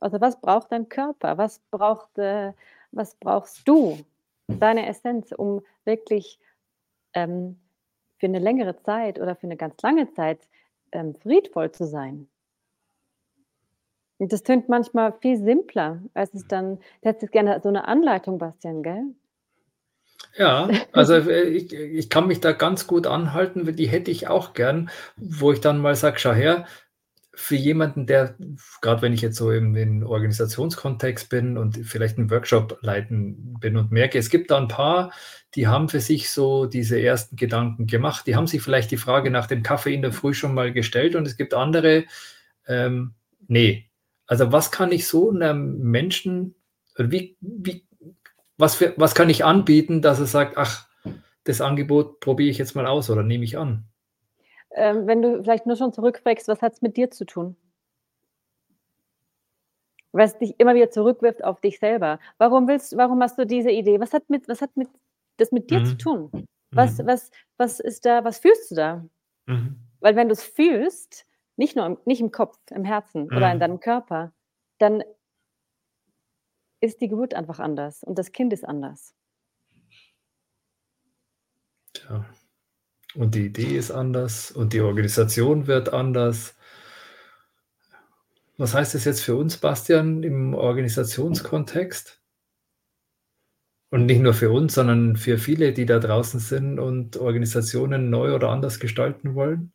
Also 0.00 0.20
was 0.20 0.40
braucht 0.40 0.72
dein 0.72 0.88
Körper? 0.88 1.38
Was 1.38 1.60
braucht, 1.70 2.18
äh, 2.18 2.54
was 2.90 3.14
brauchst 3.14 3.68
du? 3.68 3.98
Deine 4.48 4.88
Essenz, 4.88 5.30
um 5.30 5.62
wirklich 5.84 6.40
ähm, 7.14 7.60
für 8.18 8.26
eine 8.26 8.38
längere 8.38 8.80
Zeit 8.82 9.20
oder 9.20 9.36
für 9.36 9.46
eine 9.46 9.56
ganz 9.56 9.80
lange 9.82 10.12
Zeit 10.12 10.40
ähm, 10.92 11.14
friedvoll 11.14 11.72
zu 11.72 11.84
sein. 11.84 12.28
Und 14.18 14.32
das 14.32 14.42
tönt 14.42 14.68
manchmal 14.68 15.12
viel 15.20 15.36
simpler, 15.36 16.00
als 16.14 16.32
es 16.32 16.46
dann, 16.46 16.76
du 16.76 17.08
hättest 17.08 17.32
gerne 17.32 17.60
so 17.62 17.68
eine 17.68 17.86
Anleitung, 17.86 18.38
Bastian, 18.38 18.82
gell? 18.82 19.04
Ja, 20.36 20.68
also 20.92 21.14
äh, 21.14 21.42
ich, 21.42 21.72
ich 21.72 22.08
kann 22.08 22.26
mich 22.26 22.40
da 22.40 22.52
ganz 22.52 22.86
gut 22.86 23.06
anhalten, 23.06 23.76
die 23.76 23.86
hätte 23.86 24.10
ich 24.10 24.28
auch 24.28 24.54
gern, 24.54 24.90
wo 25.16 25.52
ich 25.52 25.60
dann 25.60 25.78
mal 25.78 25.94
sage, 25.94 26.18
schau 26.18 26.32
her, 26.32 26.66
für 27.38 27.54
jemanden, 27.54 28.06
der, 28.06 28.34
gerade 28.80 29.02
wenn 29.02 29.12
ich 29.12 29.20
jetzt 29.20 29.36
so 29.36 29.52
im, 29.52 29.76
im, 29.76 30.02
Organisationskontext 30.02 31.28
bin 31.28 31.58
und 31.58 31.76
vielleicht 31.84 32.16
einen 32.16 32.30
Workshop 32.30 32.78
leiten 32.80 33.58
bin 33.60 33.76
und 33.76 33.92
merke, 33.92 34.18
es 34.18 34.30
gibt 34.30 34.50
da 34.50 34.56
ein 34.56 34.68
paar, 34.68 35.12
die 35.54 35.66
haben 35.66 35.90
für 35.90 36.00
sich 36.00 36.30
so 36.30 36.64
diese 36.64 36.98
ersten 36.98 37.36
Gedanken 37.36 37.86
gemacht. 37.86 38.26
Die 38.26 38.36
haben 38.36 38.46
sich 38.46 38.62
vielleicht 38.62 38.90
die 38.90 38.96
Frage 38.96 39.30
nach 39.30 39.46
dem 39.46 39.62
Kaffee 39.62 39.92
in 39.92 40.00
der 40.00 40.12
Früh 40.12 40.32
schon 40.32 40.54
mal 40.54 40.72
gestellt 40.72 41.14
und 41.14 41.26
es 41.26 41.36
gibt 41.36 41.52
andere, 41.52 42.06
ähm, 42.66 43.14
nee. 43.46 43.90
Also 44.26 44.50
was 44.50 44.72
kann 44.72 44.90
ich 44.90 45.06
so 45.06 45.30
einem 45.30 45.78
Menschen, 45.78 46.54
wie, 46.96 47.36
wie, 47.40 47.86
was, 48.56 48.76
für, 48.76 48.94
was 48.96 49.14
kann 49.14 49.28
ich 49.28 49.44
anbieten, 49.44 50.00
dass 50.00 50.20
er 50.20 50.26
sagt, 50.26 50.56
ach, 50.56 50.88
das 51.44 51.60
Angebot 51.60 52.20
probiere 52.20 52.50
ich 52.50 52.58
jetzt 52.58 52.74
mal 52.74 52.86
aus 52.86 53.10
oder 53.10 53.22
nehme 53.22 53.44
ich 53.44 53.58
an? 53.58 53.84
Ähm, 54.76 55.06
wenn 55.06 55.22
du 55.22 55.42
vielleicht 55.42 55.66
nur 55.66 55.76
schon 55.76 55.92
zurückfragst, 55.92 56.48
was 56.48 56.62
hat 56.62 56.74
es 56.74 56.82
mit 56.82 56.96
dir 56.96 57.10
zu 57.10 57.24
tun? 57.24 57.56
Was 60.12 60.38
dich 60.38 60.54
immer 60.58 60.74
wieder 60.74 60.90
zurückwirft 60.90 61.42
auf 61.42 61.60
dich 61.60 61.78
selber. 61.78 62.20
Warum 62.38 62.68
willst, 62.68 62.96
warum 62.96 63.22
hast 63.22 63.38
du 63.38 63.46
diese 63.46 63.70
Idee? 63.70 64.00
Was 64.00 64.12
hat 64.12 64.30
mit, 64.30 64.48
was 64.48 64.62
hat 64.62 64.76
mit 64.76 64.88
das 65.38 65.50
mit 65.52 65.70
dir 65.70 65.80
mhm. 65.80 65.86
zu 65.86 65.96
tun? 65.96 66.46
Was, 66.70 66.98
mhm. 66.98 67.06
was, 67.06 67.30
was 67.56 67.80
ist 67.80 68.06
da, 68.06 68.24
was 68.24 68.38
fühlst 68.38 68.70
du 68.70 68.74
da? 68.74 69.04
Mhm. 69.46 69.80
Weil 70.00 70.16
wenn 70.16 70.28
du 70.28 70.32
es 70.32 70.42
fühlst, 70.42 71.26
nicht 71.56 71.74
nur 71.74 71.86
im, 71.86 71.98
nicht 72.04 72.20
im 72.20 72.30
Kopf, 72.30 72.58
im 72.70 72.84
Herzen 72.84 73.26
oder 73.26 73.50
in 73.50 73.56
mhm. 73.56 73.60
deinem 73.60 73.80
Körper, 73.80 74.32
dann 74.78 75.02
ist 76.80 77.00
die 77.00 77.08
Geburt 77.08 77.34
einfach 77.34 77.58
anders 77.58 78.02
und 78.02 78.18
das 78.18 78.32
Kind 78.32 78.52
ist 78.52 78.64
anders. 78.64 79.14
Tja. 81.94 82.26
Und 83.16 83.34
die 83.34 83.46
Idee 83.46 83.76
ist 83.76 83.90
anders 83.90 84.50
und 84.50 84.72
die 84.72 84.80
Organisation 84.80 85.66
wird 85.66 85.92
anders. 85.92 86.54
Was 88.58 88.74
heißt 88.74 88.94
das 88.94 89.04
jetzt 89.04 89.22
für 89.22 89.36
uns, 89.36 89.56
Bastian, 89.56 90.22
im 90.22 90.54
Organisationskontext? 90.54 92.20
Und 93.90 94.06
nicht 94.06 94.20
nur 94.20 94.34
für 94.34 94.50
uns, 94.50 94.74
sondern 94.74 95.16
für 95.16 95.38
viele, 95.38 95.72
die 95.72 95.86
da 95.86 95.98
draußen 95.98 96.40
sind 96.40 96.78
und 96.78 97.16
Organisationen 97.16 98.10
neu 98.10 98.34
oder 98.34 98.50
anders 98.50 98.80
gestalten 98.80 99.34
wollen? 99.34 99.72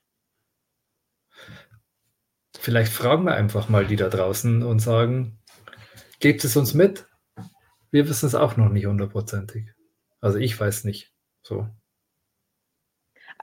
Vielleicht 2.60 2.92
fragen 2.92 3.24
wir 3.24 3.34
einfach 3.34 3.70
mal 3.70 3.88
die 3.88 3.96
da 3.96 4.10
draußen 4.10 4.62
und 4.62 4.80
sagen, 4.80 5.40
gebt 6.20 6.44
es 6.44 6.56
uns 6.56 6.76
mit? 6.76 7.08
Wir 7.90 8.08
wissen 8.08 8.28
es 8.28 8.36
auch 8.36 8.56
noch 8.58 8.70
nicht 8.70 8.86
hundertprozentig. 8.86 9.72
Also 10.20 10.38
ich 10.38 10.60
weiß 10.60 10.84
nicht. 10.84 11.12
So. 11.42 11.68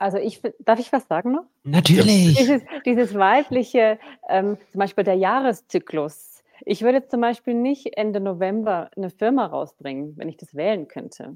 Also 0.01 0.19
ich, 0.19 0.41
darf 0.61 0.79
ich 0.79 0.93
was 0.93 1.09
sagen 1.09 1.33
noch? 1.33 1.45
Natürlich. 1.65 2.37
Dieses, 2.37 2.63
dieses 2.87 3.15
weibliche, 3.15 3.99
ähm, 4.29 4.57
zum 4.71 4.79
Beispiel 4.79 5.05
der 5.05 5.15
Jahreszyklus. 5.17 6.45
Ich 6.65 6.83
würde 6.83 7.07
zum 7.09 7.21
Beispiel 7.21 7.55
nicht 7.55 7.97
Ende 7.97 8.21
November 8.21 8.91
eine 8.97 9.11
Firma 9.11 9.47
rausbringen, 9.47 10.15
wenn 10.17 10.29
ich 10.29 10.37
das 10.37 10.55
wählen 10.55 10.87
könnte. 10.89 11.35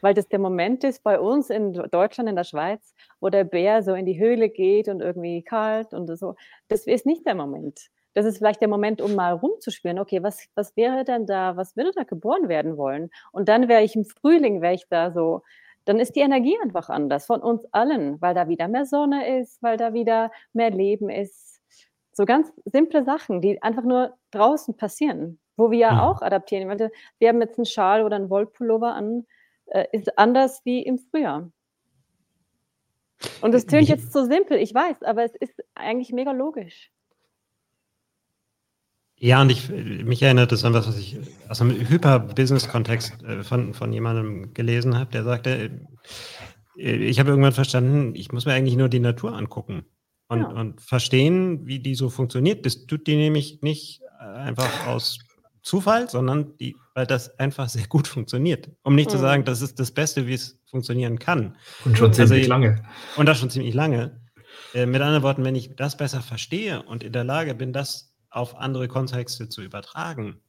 weil 0.00 0.14
das 0.14 0.28
der 0.28 0.38
Moment 0.38 0.84
ist 0.84 1.02
bei 1.02 1.18
uns 1.18 1.50
in 1.50 1.72
Deutschland, 1.72 2.28
in 2.28 2.36
der 2.36 2.44
Schweiz, 2.44 2.94
wo 3.20 3.28
der 3.30 3.44
Bär 3.44 3.82
so 3.82 3.94
in 3.94 4.06
die 4.06 4.18
Höhle 4.18 4.48
geht 4.50 4.88
und 4.88 5.00
irgendwie 5.00 5.42
kalt 5.42 5.94
und 5.94 6.06
so. 6.16 6.34
Das 6.68 6.86
ist 6.86 7.06
nicht 7.06 7.26
der 7.26 7.34
Moment. 7.34 7.88
Das 8.14 8.26
ist 8.26 8.38
vielleicht 8.38 8.60
der 8.60 8.68
Moment, 8.68 9.00
um 9.02 9.14
mal 9.14 9.32
rumzuspüren, 9.34 9.98
okay, 9.98 10.22
was, 10.22 10.48
was 10.54 10.76
wäre 10.76 11.04
denn 11.04 11.26
da, 11.26 11.56
was 11.56 11.76
würde 11.76 11.92
da 11.94 12.04
geboren 12.04 12.48
werden 12.48 12.76
wollen? 12.76 13.10
Und 13.32 13.48
dann 13.48 13.68
wäre 13.68 13.82
ich 13.82 13.94
im 13.96 14.04
Frühling, 14.04 14.62
wäre 14.62 14.74
ich 14.74 14.86
da 14.88 15.10
so, 15.12 15.42
dann 15.86 16.00
ist 16.00 16.16
die 16.16 16.20
Energie 16.20 16.56
einfach 16.62 16.90
anders 16.90 17.26
von 17.26 17.40
uns 17.40 17.64
allen, 17.72 18.20
weil 18.20 18.34
da 18.34 18.48
wieder 18.48 18.68
mehr 18.68 18.84
Sonne 18.84 19.38
ist, 19.38 19.62
weil 19.62 19.76
da 19.76 19.94
wieder 19.94 20.30
mehr 20.52 20.70
Leben 20.70 21.08
ist. 21.08 21.62
So 22.12 22.24
ganz 22.24 22.52
simple 22.64 23.04
Sachen, 23.04 23.40
die 23.40 23.62
einfach 23.62 23.84
nur 23.84 24.14
draußen 24.32 24.76
passieren, 24.76 25.38
wo 25.56 25.70
wir 25.70 25.78
ja 25.78 25.92
mhm. 25.92 26.00
auch 26.00 26.22
adaptieren. 26.22 26.90
Wir 27.18 27.28
haben 27.28 27.40
jetzt 27.40 27.58
einen 27.58 27.66
Schal 27.66 28.04
oder 28.04 28.16
einen 28.16 28.30
Wollpullover 28.30 28.94
an, 28.94 29.26
äh, 29.66 29.86
ist 29.92 30.18
anders 30.18 30.60
wie 30.64 30.82
im 30.82 30.98
Frühjahr. 30.98 31.50
Und 33.40 33.54
es 33.54 33.66
tönt 33.66 33.88
jetzt 33.88 34.12
so 34.12 34.24
simpel, 34.24 34.58
ich 34.58 34.74
weiß, 34.74 35.02
aber 35.02 35.24
es 35.24 35.34
ist 35.36 35.62
eigentlich 35.74 36.12
mega 36.12 36.32
logisch. 36.32 36.90
Ja, 39.18 39.40
und 39.40 39.50
ich, 39.50 39.68
mich 39.70 40.22
erinnert 40.22 40.52
es 40.52 40.64
an 40.64 40.74
was, 40.74 40.86
was 40.86 40.98
ich 40.98 41.18
aus 41.48 41.62
einem 41.62 41.88
Hyper-Business-Kontext 41.88 43.22
äh, 43.22 43.42
von, 43.42 43.72
von 43.72 43.92
jemandem 43.92 44.52
gelesen 44.52 44.98
habe, 44.98 45.10
der 45.10 45.24
sagte, 45.24 45.70
äh, 46.76 46.96
ich 46.96 47.18
habe 47.18 47.30
irgendwann 47.30 47.52
verstanden, 47.52 48.14
ich 48.14 48.32
muss 48.32 48.44
mir 48.44 48.52
eigentlich 48.52 48.76
nur 48.76 48.90
die 48.90 49.00
Natur 49.00 49.34
angucken 49.34 49.86
und, 50.28 50.40
ja. 50.40 50.48
und 50.48 50.82
verstehen, 50.82 51.66
wie 51.66 51.78
die 51.78 51.94
so 51.94 52.10
funktioniert. 52.10 52.66
Das 52.66 52.86
tut 52.86 53.06
die 53.06 53.16
nämlich 53.16 53.62
nicht 53.62 54.02
einfach 54.18 54.86
aus 54.86 55.18
Zufall, 55.62 56.08
sondern 56.08 56.56
die, 56.58 56.76
weil 56.94 57.06
das 57.06 57.38
einfach 57.38 57.68
sehr 57.68 57.86
gut 57.86 58.06
funktioniert. 58.06 58.70
Um 58.82 58.94
nicht 58.94 59.08
mhm. 59.08 59.12
zu 59.12 59.18
sagen, 59.18 59.44
das 59.44 59.62
ist 59.62 59.80
das 59.80 59.90
Beste, 59.90 60.26
wie 60.26 60.34
es 60.34 60.60
funktionieren 60.70 61.18
kann. 61.18 61.56
Und 61.84 61.98
schon 61.98 62.08
also, 62.08 62.24
ziemlich 62.24 62.46
lange. 62.46 62.82
Und 63.16 63.26
das 63.26 63.38
schon 63.38 63.50
ziemlich 63.50 63.74
lange. 63.74 64.20
Äh, 64.74 64.86
mit 64.86 65.00
anderen 65.00 65.22
Worten, 65.22 65.44
wenn 65.44 65.56
ich 65.56 65.74
das 65.74 65.96
besser 65.96 66.20
verstehe 66.20 66.82
und 66.82 67.02
in 67.02 67.12
der 67.12 67.24
Lage 67.24 67.54
bin, 67.54 67.72
das 67.72 68.15
auf 68.36 68.56
andere 68.56 68.86
Kontexte 68.86 69.48
zu 69.48 69.62
übertragen, 69.62 70.40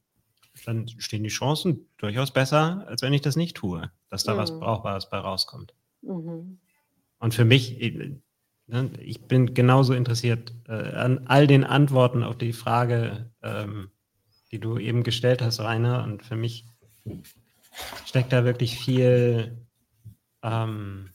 dann 0.66 0.88
stehen 0.98 1.22
die 1.22 1.30
Chancen 1.30 1.86
durchaus 1.96 2.32
besser, 2.32 2.84
als 2.86 3.02
wenn 3.02 3.12
ich 3.12 3.22
das 3.22 3.36
nicht 3.36 3.56
tue, 3.56 3.90
dass 4.08 4.24
da 4.24 4.34
mhm. 4.34 4.38
was 4.38 4.58
Brauchbares 4.58 5.08
bei 5.08 5.18
rauskommt. 5.18 5.74
Mhm. 6.02 6.58
Und 7.18 7.34
für 7.34 7.44
mich, 7.44 7.80
äh, 7.80 8.16
ne, 8.66 8.90
ich 9.00 9.22
bin 9.22 9.54
genauso 9.54 9.94
interessiert 9.94 10.52
äh, 10.68 10.72
an 10.72 11.26
all 11.26 11.46
den 11.46 11.64
Antworten 11.64 12.22
auf 12.22 12.36
die 12.36 12.52
Frage, 12.52 13.30
ähm, 13.42 13.90
die 14.50 14.58
du 14.58 14.78
eben 14.78 15.02
gestellt 15.02 15.42
hast, 15.42 15.60
Rainer. 15.60 16.04
Und 16.04 16.22
für 16.22 16.36
mich 16.36 16.64
steckt 18.04 18.32
da 18.32 18.44
wirklich 18.44 18.78
viel, 18.78 19.66
ähm, 20.42 21.10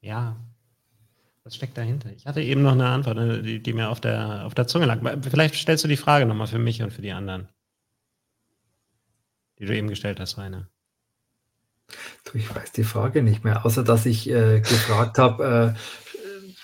ja, 0.00 0.36
was 1.46 1.54
steckt 1.54 1.78
dahinter? 1.78 2.10
Ich 2.10 2.26
hatte 2.26 2.42
eben 2.42 2.62
noch 2.62 2.72
eine 2.72 2.88
Antwort, 2.88 3.18
äh, 3.18 3.40
die, 3.40 3.62
die, 3.62 3.72
mir 3.72 3.88
auf 3.88 4.00
der, 4.00 4.44
auf 4.44 4.54
der 4.54 4.66
Zunge 4.66 4.86
lag. 4.86 5.00
Vielleicht 5.22 5.54
stellst 5.54 5.84
du 5.84 5.88
die 5.88 5.96
Frage 5.96 6.26
nochmal 6.26 6.48
für 6.48 6.58
mich 6.58 6.82
und 6.82 6.92
für 6.92 7.02
die 7.02 7.12
anderen, 7.12 7.48
die 9.60 9.66
du 9.66 9.74
eben 9.74 9.86
gestellt 9.86 10.18
hast, 10.18 10.38
Rainer. 10.38 10.68
Ich 12.34 12.52
weiß 12.52 12.72
die 12.72 12.82
Frage 12.82 13.22
nicht 13.22 13.44
mehr, 13.44 13.64
außer 13.64 13.84
dass 13.84 14.06
ich 14.06 14.28
äh, 14.28 14.58
gefragt 14.58 15.18
habe, 15.18 15.76
äh, 15.76 15.78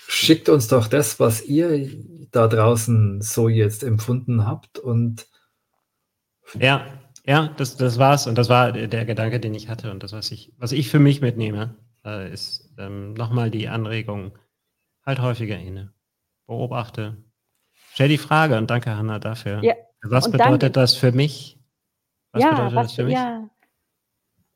schickt 0.09 0.49
uns 0.49 0.67
doch 0.67 0.87
das, 0.87 1.17
was 1.17 1.41
ihr 1.45 1.89
da 2.31 2.49
draußen 2.49 3.21
so 3.21 3.47
jetzt 3.47 3.83
empfunden 3.83 4.45
habt 4.45 4.79
und 4.79 5.27
ja, 6.59 6.85
ja, 7.25 7.53
das, 7.55 7.77
das 7.77 7.99
war's 7.99 8.27
und 8.27 8.37
das 8.37 8.49
war 8.49 8.73
der 8.73 9.05
Gedanke, 9.05 9.39
den 9.39 9.55
ich 9.55 9.69
hatte 9.69 9.91
und 9.91 10.03
das, 10.03 10.11
was 10.11 10.29
ich, 10.31 10.51
was 10.57 10.73
ich 10.73 10.89
für 10.89 10.99
mich 10.99 11.21
mitnehme, 11.21 11.77
äh, 12.03 12.33
ist 12.33 12.69
ähm, 12.77 13.13
nochmal 13.13 13.49
die 13.49 13.69
Anregung, 13.69 14.33
halt 15.05 15.19
häufiger 15.21 15.57
inne, 15.57 15.93
beobachte, 16.47 17.17
stell 17.91 18.09
die 18.09 18.17
Frage 18.17 18.57
und 18.57 18.69
danke 18.69 18.95
Hanna 18.95 19.19
dafür. 19.19 19.63
Ja. 19.63 19.75
Was 20.03 20.25
und 20.25 20.33
bedeutet 20.33 20.61
danke. 20.61 20.71
das 20.71 20.95
für 20.95 21.11
mich? 21.11 21.59
Was 22.31 22.43
ja, 22.43 22.51
bedeutet 22.51 22.75
was, 22.75 22.87
das 22.87 22.95
für 22.95 23.03
mich? 23.05 23.13
Ja. 23.13 23.49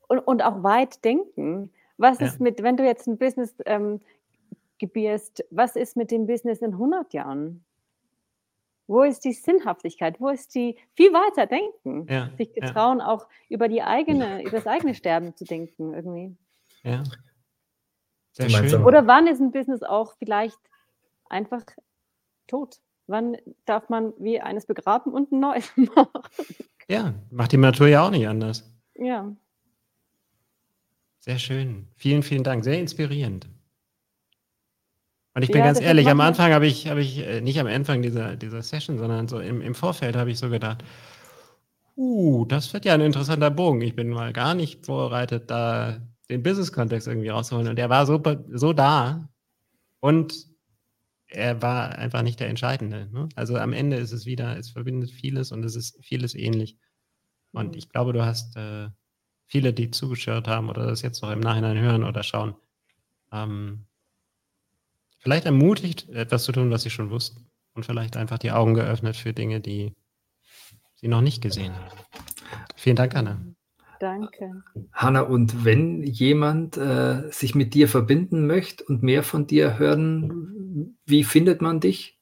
Und, 0.08 0.18
und 0.20 0.42
auch 0.42 0.62
weit 0.62 1.04
denken. 1.04 1.70
Was 1.96 2.20
ja. 2.20 2.26
ist 2.26 2.40
mit, 2.40 2.62
wenn 2.62 2.76
du 2.76 2.84
jetzt 2.84 3.06
ein 3.06 3.18
Business 3.18 3.54
ähm, 3.66 4.00
gebierst, 4.78 5.44
was 5.50 5.76
ist 5.76 5.96
mit 5.96 6.10
dem 6.10 6.26
Business 6.26 6.60
in 6.60 6.72
100 6.72 7.12
Jahren? 7.12 7.64
Wo 8.86 9.02
ist 9.02 9.24
die 9.24 9.32
Sinnhaftigkeit? 9.32 10.18
Wo 10.18 10.28
ist 10.28 10.54
die 10.54 10.76
viel 10.94 11.12
weiter 11.12 11.46
denken? 11.46 12.06
Ja, 12.10 12.30
sich 12.38 12.52
getrauen, 12.54 13.00
ja. 13.00 13.08
auch 13.08 13.26
über 13.48 13.68
die 13.68 13.82
eigene, 13.82 14.42
über 14.46 14.56
das 14.56 14.66
eigene 14.66 14.94
Sterben 14.94 15.36
zu 15.36 15.44
denken 15.44 15.92
irgendwie. 15.92 16.36
Ja. 16.82 17.02
Sehr 18.38 18.50
schön. 18.50 18.84
Oder 18.84 19.06
wann 19.08 19.26
ist 19.26 19.40
ein 19.40 19.50
Business 19.50 19.82
auch 19.82 20.14
vielleicht 20.18 20.58
einfach 21.28 21.64
tot? 22.46 22.76
Wann 23.08 23.36
darf 23.64 23.88
man 23.88 24.12
wie 24.18 24.40
eines 24.40 24.66
begraben 24.66 25.12
und 25.12 25.32
ein 25.32 25.40
neues 25.40 25.72
machen? 25.76 26.22
Ja, 26.88 27.14
macht 27.30 27.52
die 27.52 27.56
Natur 27.56 27.88
ja 27.88 28.06
auch 28.06 28.10
nicht 28.10 28.28
anders. 28.28 28.70
Ja. 28.94 29.34
Sehr 31.18 31.38
schön. 31.38 31.88
Vielen, 31.96 32.22
vielen 32.22 32.44
Dank. 32.44 32.62
Sehr 32.62 32.78
inspirierend. 32.78 33.48
Und 35.34 35.42
ich 35.42 35.50
bin 35.50 35.58
ja, 35.60 35.66
ganz 35.66 35.80
ehrlich, 35.80 36.08
am 36.08 36.20
Anfang 36.20 36.52
habe 36.52 36.66
ich, 36.66 36.88
habe 36.88 37.00
ich, 37.00 37.18
äh, 37.18 37.40
nicht 37.40 37.58
am 37.60 37.66
Anfang 37.66 38.02
dieser, 38.02 38.36
dieser 38.36 38.62
Session, 38.62 38.98
sondern 38.98 39.28
so 39.28 39.40
im, 39.40 39.60
im 39.60 39.74
Vorfeld 39.74 40.16
habe 40.16 40.30
ich 40.30 40.38
so 40.38 40.48
gedacht, 40.48 40.84
uh, 41.96 42.44
das 42.44 42.72
wird 42.72 42.84
ja 42.84 42.94
ein 42.94 43.00
interessanter 43.00 43.50
Bogen. 43.50 43.80
Ich 43.82 43.94
bin 43.94 44.08
mal 44.08 44.32
gar 44.32 44.54
nicht 44.54 44.86
vorbereitet, 44.86 45.50
da 45.50 45.98
den 46.30 46.42
Business-Kontext 46.42 47.08
irgendwie 47.08 47.28
rauszuholen. 47.28 47.68
Und 47.68 47.78
er 47.78 47.88
war 47.88 48.06
so, 48.06 48.22
so 48.52 48.72
da 48.72 49.28
und 50.00 50.46
er 51.26 51.60
war 51.60 51.96
einfach 51.98 52.22
nicht 52.22 52.40
der 52.40 52.48
Entscheidende. 52.48 53.08
Ne? 53.12 53.28
Also 53.34 53.56
am 53.56 53.72
Ende 53.72 53.96
ist 53.96 54.12
es 54.12 54.26
wieder, 54.26 54.56
es 54.56 54.70
verbindet 54.70 55.10
vieles 55.10 55.52
und 55.52 55.64
es 55.64 55.76
ist 55.76 55.98
vieles 56.02 56.34
ähnlich. 56.34 56.78
Und 57.52 57.72
mhm. 57.72 57.78
ich 57.78 57.88
glaube, 57.88 58.12
du 58.12 58.24
hast 58.24 58.56
äh, 58.56 58.88
viele, 59.46 59.72
die 59.72 59.90
zugeschaut 59.90 60.48
haben 60.48 60.68
oder 60.68 60.86
das 60.86 61.02
jetzt 61.02 61.22
noch 61.22 61.30
im 61.30 61.40
Nachhinein 61.40 61.78
hören 61.78 62.04
oder 62.04 62.22
schauen, 62.22 62.54
ähm, 63.32 63.86
vielleicht 65.18 65.46
ermutigt, 65.46 66.08
etwas 66.10 66.44
zu 66.44 66.52
tun, 66.52 66.70
was 66.70 66.82
sie 66.82 66.90
schon 66.90 67.10
wussten. 67.10 67.50
Und 67.74 67.84
vielleicht 67.86 68.16
einfach 68.16 68.38
die 68.38 68.50
Augen 68.50 68.74
geöffnet 68.74 69.16
für 69.16 69.32
Dinge, 69.32 69.60
die 69.60 69.94
sie 70.96 71.08
noch 71.08 71.20
nicht 71.20 71.42
gesehen 71.42 71.74
haben. 71.76 71.98
Vielen 72.74 72.96
Dank, 72.96 73.14
Anna. 73.14 73.40
Danke. 74.00 74.62
Hanna, 74.92 75.22
und 75.22 75.64
wenn 75.64 76.02
jemand 76.02 76.76
äh, 76.76 77.30
sich 77.30 77.54
mit 77.54 77.72
dir 77.74 77.88
verbinden 77.88 78.46
möchte 78.46 78.84
und 78.84 79.02
mehr 79.02 79.22
von 79.22 79.46
dir 79.46 79.78
hören, 79.78 80.98
wie 81.04 81.24
findet 81.24 81.62
man 81.62 81.80
dich? 81.80 82.18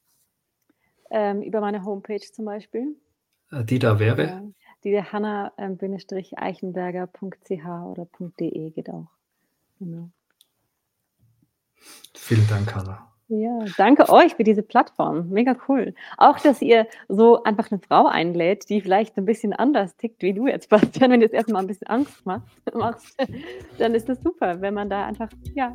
Ähm, 1.11 1.43
über 1.43 1.61
meine 1.61 1.85
Homepage 1.85 2.21
zum 2.21 2.47
Beispiel. 2.47 2.97
Äh, 3.51 3.65
die 3.65 3.79
da 3.79 3.99
wäre? 3.99 4.53
Die 4.85 4.91
der 4.91 5.13
hanna-eichenberger.ch 5.13 7.67
oder 7.91 8.07
.de 8.41 8.71
geht 8.71 8.91
auch. 8.91 9.09
Genau. 9.79 10.11
Vielen 12.15 12.47
Dank, 12.49 12.75
Hanna. 12.75 13.16
Ja, 13.29 13.59
danke 13.77 14.09
euch 14.09 14.37
für 14.37 14.45
diese 14.45 14.63
Plattform. 14.63 15.31
Mega 15.31 15.57
cool. 15.69 15.95
Auch, 16.17 16.39
dass 16.39 16.63
ihr 16.63 16.87
so 17.09 17.43
einfach 17.43 17.73
eine 17.73 17.81
Frau 17.81 18.07
einlädt, 18.07 18.69
die 18.69 18.81
vielleicht 18.81 19.17
ein 19.17 19.25
bisschen 19.25 19.53
anders 19.53 19.97
tickt 19.97 20.23
wie 20.23 20.33
du 20.33 20.47
jetzt, 20.47 20.69
Bastian. 20.71 21.11
Wenn 21.11 21.21
du 21.21 21.27
jetzt 21.27 21.35
erstmal 21.35 21.63
ein 21.63 21.67
bisschen 21.67 21.89
Angst 21.89 22.25
machst, 22.25 23.17
dann 23.79 23.95
ist 23.95 24.09
das 24.09 24.23
super, 24.23 24.61
wenn 24.61 24.75
man 24.75 24.89
da 24.89 25.07
einfach, 25.07 25.29
ja, 25.55 25.75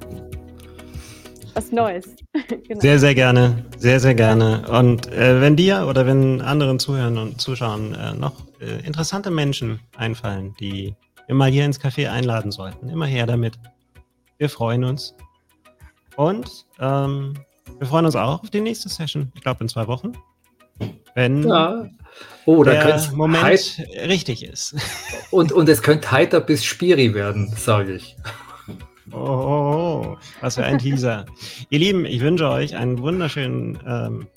was 1.54 1.74
Neues. 1.74 2.16
genau. 2.48 2.80
Sehr, 2.80 3.00
sehr 3.00 3.16
gerne. 3.16 3.66
Sehr, 3.78 4.00
sehr 4.00 4.16
gerne. 4.16 4.64
Und 4.70 5.12
äh, 5.12 5.42
wenn 5.42 5.58
dir 5.58 5.88
oder 5.90 6.06
wenn 6.06 6.40
anderen 6.40 6.80
Zuhörern 6.80 7.18
und 7.18 7.42
Zuschauern 7.42 7.94
äh, 7.94 8.14
noch 8.14 8.34
äh, 8.62 8.86
interessante 8.86 9.30
Menschen 9.30 9.82
einfallen, 9.98 10.56
die 10.62 10.96
mal 11.28 11.52
hier 11.52 11.66
ins 11.66 11.82
Café 11.82 12.10
einladen 12.10 12.52
sollten, 12.52 12.90
immer 12.90 13.06
her 13.06 13.26
damit. 13.26 13.60
Wir 14.38 14.50
freuen 14.50 14.86
uns. 14.86 15.16
Und 16.16 16.66
ähm, 16.80 17.34
wir 17.80 17.88
freuen 17.88 18.06
uns 18.06 18.16
auch 18.16 18.44
auf 18.44 18.50
die 18.50 18.62
nächste 18.62 18.90
Session. 18.90 19.32
Ich 19.36 19.42
glaube 19.42 19.62
in 19.62 19.70
zwei 19.70 19.88
Wochen. 19.88 20.14
Wenn 21.14 21.48
ja. 21.48 21.90
oh, 22.46 22.64
der 22.64 23.02
Moment 23.14 23.82
richtig 24.08 24.44
ist. 24.44 24.76
Und, 25.32 25.54
und 25.54 25.70
es 25.70 25.82
könnte 25.82 26.12
heiter 26.12 26.42
bis 26.42 26.66
Spiri 26.66 27.14
werden, 27.14 27.54
sage 27.56 27.94
ich. 27.94 28.18
Oh, 29.14 29.18
oh, 29.18 30.06
oh, 30.06 30.18
was 30.42 30.56
für 30.56 30.66
ein 30.66 30.78
Teaser. 30.78 31.26
Ihr 31.70 31.80
Lieben, 31.80 32.06
ich 32.06 32.20
wünsche 32.20 32.50
euch 32.50 32.76
einen 32.76 33.00
wunderschönen 33.00 33.80
ähm, 33.88 34.28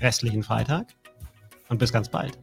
restlichen 0.00 0.42
Freitag 0.42 0.86
und 1.68 1.78
bis 1.78 1.92
ganz 1.92 2.08
bald. 2.08 2.38